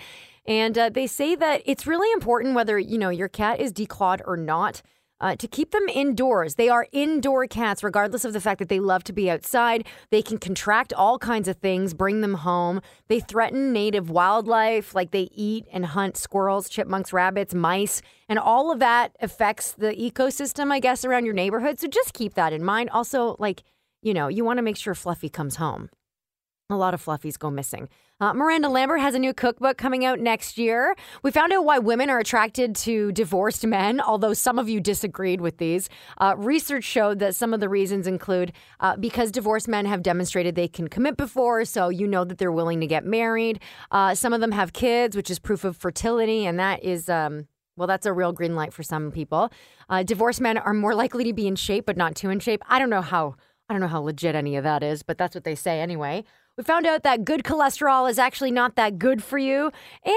And 0.47 0.77
uh, 0.77 0.89
they 0.89 1.07
say 1.07 1.37
that 1.37 1.63
it's 1.65 1.87
really 1.87 2.11
important 2.13 2.55
whether 2.55 2.79
you 2.79 2.99
know 2.99 3.11
your 3.11 3.29
cat 3.29 3.61
is 3.61 3.73
declawed 3.73 4.21
or 4.27 4.37
not 4.37 4.83
uh, 5.23 5.37
to 5.37 5.49
keep 5.49 5.71
them 5.71 5.89
indoors. 5.89 6.57
They 6.57 6.69
are 6.69 6.87
indoor 6.93 7.47
cats, 7.47 7.83
regardless 7.83 8.25
of 8.25 8.33
the 8.33 8.41
fact 8.41 8.59
that 8.59 8.69
they 8.69 8.81
love 8.81 9.05
to 9.05 9.13
be 9.13 9.31
outside. 9.31 9.87
They 10.11 10.21
can 10.21 10.37
contract 10.37 10.93
all 10.93 11.19
kinds 11.19 11.49
of 11.49 11.57
things, 11.57 11.95
bring 11.95 12.21
them 12.21 12.35
home. 12.35 12.83
They 13.09 13.21
threaten 13.21 13.73
native 13.73 14.11
wildlife, 14.11 14.95
like 14.95 15.13
they 15.13 15.31
eat 15.33 15.67
and 15.73 15.87
hunt 15.87 16.17
squirrels, 16.17 16.69
chipmunks, 16.69 17.13
rabbits, 17.13 17.55
mice, 17.55 18.03
and 18.29 18.39
all 18.39 18.73
of 18.73 18.81
that 18.81 19.17
affects 19.21 19.73
the 19.73 19.95
ecosystem, 19.95 20.73
I 20.73 20.81
guess, 20.81 21.05
around 21.05 21.25
your 21.25 21.35
neighborhood. 21.35 21.79
So 21.79 21.87
just 21.87 22.13
keep 22.13 22.35
that 22.35 22.53
in 22.53 22.65
mind. 22.65 22.91
Also, 22.91 23.37
like, 23.39 23.63
you 24.03 24.13
know, 24.13 24.27
you 24.29 24.45
want 24.45 24.59
to 24.59 24.63
make 24.63 24.77
sure 24.77 24.95
Fluffy 24.95 25.29
comes 25.29 25.57
home. 25.57 25.89
A 26.71 26.77
lot 26.77 26.95
of 26.95 27.05
fluffies 27.05 27.39
go 27.39 27.51
missing. 27.51 27.89
Uh, 28.21 28.33
Miranda 28.33 28.69
Lambert 28.69 29.01
has 29.01 29.15
a 29.15 29.19
new 29.19 29.35
cookbook 29.35 29.77
coming 29.77 30.05
out 30.05 30.21
next 30.21 30.57
year. 30.57 30.95
We 31.23 31.31
found 31.31 31.53
out 31.53 31.65
why 31.65 31.79
women 31.81 32.09
are 32.09 32.21
attracted 32.21 32.77
to 32.77 33.11
divorced 33.13 33.67
men, 33.67 34.01
although 34.01 34.33
some 34.33 34.59
of 34.59 34.69
you 34.69 34.81
disagreed 34.81 35.41
with 35.41 35.59
these. 35.59 35.89
Uh, 36.19 36.35
research 36.39 36.85
showed 36.85 37.19
that 37.19 37.35
some 37.35 37.53
of 37.53 37.61
the 37.61 37.69
reasons 37.69 38.07
include 38.07 38.53
uh, 38.81 38.97
because 38.97 39.33
divorced 39.33 39.67
men 39.67 39.87
have 39.87 40.03
demonstrated 40.03 40.55
they 40.55 40.69
can 40.69 40.89
commit 40.89 41.17
before, 41.17 41.65
so 41.65 41.89
you 41.89 42.07
know 42.07 42.25
that 42.25 42.39
they're 42.39 42.53
willing 42.53 42.81
to 42.81 42.87
get 42.87 43.05
married. 43.05 43.61
Uh, 43.91 44.15
some 44.15 44.33
of 44.33 44.41
them 44.41 44.53
have 44.53 44.73
kids, 44.73 45.17
which 45.17 45.31
is 45.31 45.39
proof 45.39 45.65
of 45.65 45.77
fertility, 45.77 46.47
and 46.47 46.59
that 46.59 46.83
is. 46.83 47.09
Um, 47.09 47.49
well, 47.75 47.89
that's 47.89 48.05
a 48.05 48.13
real 48.13 48.33
green 48.33 48.55
light 48.55 48.75
for 48.75 48.83
some 48.83 49.11
people. 49.11 49.51
Uh, 49.89 50.03
divorced 50.03 50.43
men 50.43 50.59
are 50.59 50.75
more 50.75 50.95
likely 50.95 51.25
to 51.25 51.33
be 51.33 51.47
in 51.47 51.57
shape, 51.57 51.87
but 51.87 51.97
not 51.97 52.15
too 52.15 52.29
in 52.29 52.39
shape. 52.39 52.63
I 52.69 52.79
don't 52.79 52.91
know 52.91 53.01
how 53.01 53.37
I 53.69 53.75
don't 53.75 53.81
know 53.81 53.89
how 53.89 54.03
legit 54.03 54.35
any 54.35 54.57
of 54.57 54.65
that 54.65 54.83
is, 54.83 55.03
but 55.03 55.17
that's 55.17 55.35
what 55.35 55.45
they 55.45 55.55
say 55.55 55.81
anyway. 55.81 56.25
We 56.59 56.65
found 56.65 56.85
out 56.85 57.03
that 57.05 57.25
good 57.25 57.45
cholesterol 57.45 58.11
is 58.11 58.19
actually 58.19 58.51
not 58.51 58.77
that 58.77 58.99
good 58.99 59.25
for 59.25 59.39
you. 59.39 59.73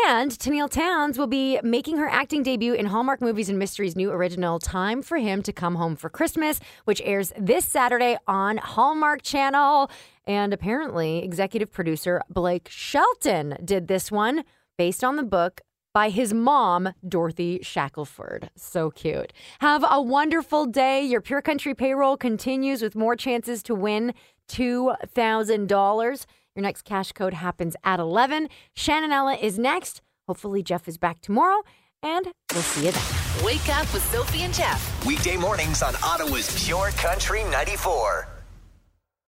And 0.09 0.29
Tenille 0.29 0.69
Townes 0.69 1.17
will 1.17 1.27
be 1.27 1.61
making 1.63 1.97
her 1.97 2.09
acting 2.09 2.43
debut 2.43 2.73
in 2.73 2.87
Hallmark 2.87 3.21
Movies 3.21 3.47
and 3.47 3.57
Mysteries' 3.57 3.95
new 3.95 4.11
original 4.11 4.59
Time 4.59 5.01
for 5.01 5.17
Him 5.17 5.41
to 5.43 5.53
Come 5.53 5.75
Home 5.75 5.95
for 5.95 6.09
Christmas, 6.09 6.59
which 6.83 7.01
airs 7.05 7.31
this 7.39 7.63
Saturday 7.63 8.17
on 8.27 8.57
Hallmark 8.57 9.21
Channel. 9.21 9.89
And 10.27 10.53
apparently, 10.53 11.23
executive 11.23 11.71
producer 11.71 12.21
Blake 12.29 12.67
Shelton 12.69 13.57
did 13.63 13.87
this 13.87 14.11
one 14.11 14.43
based 14.77 15.05
on 15.05 15.15
the 15.15 15.23
book 15.23 15.61
by 15.95 16.09
his 16.09 16.33
mom, 16.33 16.89
Dorothy 17.07 17.59
Shackleford. 17.59 18.49
So 18.57 18.91
cute. 18.91 19.31
Have 19.59 19.85
a 19.89 20.01
wonderful 20.01 20.65
day. 20.65 21.01
Your 21.01 21.21
Pure 21.21 21.43
Country 21.43 21.73
payroll 21.73 22.17
continues 22.17 22.81
with 22.81 22.97
more 22.97 23.15
chances 23.15 23.63
to 23.63 23.73
win 23.73 24.13
$2,000. 24.47 26.25
Your 26.55 26.63
next 26.63 26.83
cash 26.83 27.11
code 27.11 27.33
happens 27.33 27.75
at 27.83 27.99
11. 27.99 28.49
Shannonella 28.75 29.41
is 29.41 29.59
next. 29.59 30.01
Hopefully, 30.27 30.63
Jeff 30.63 30.87
is 30.87 30.97
back 30.97 31.21
tomorrow, 31.21 31.61
and 32.01 32.27
we'll 32.53 32.63
see 32.63 32.85
you 32.85 32.91
then. 32.91 33.45
Wake 33.45 33.69
up 33.69 33.91
with 33.93 34.03
Sophie 34.11 34.41
and 34.41 34.53
Jeff. 34.53 35.05
Weekday 35.05 35.37
mornings 35.37 35.83
on 35.83 35.93
Ottawa's 36.03 36.65
Pure 36.65 36.91
Country 36.91 37.43
94. 37.51 38.34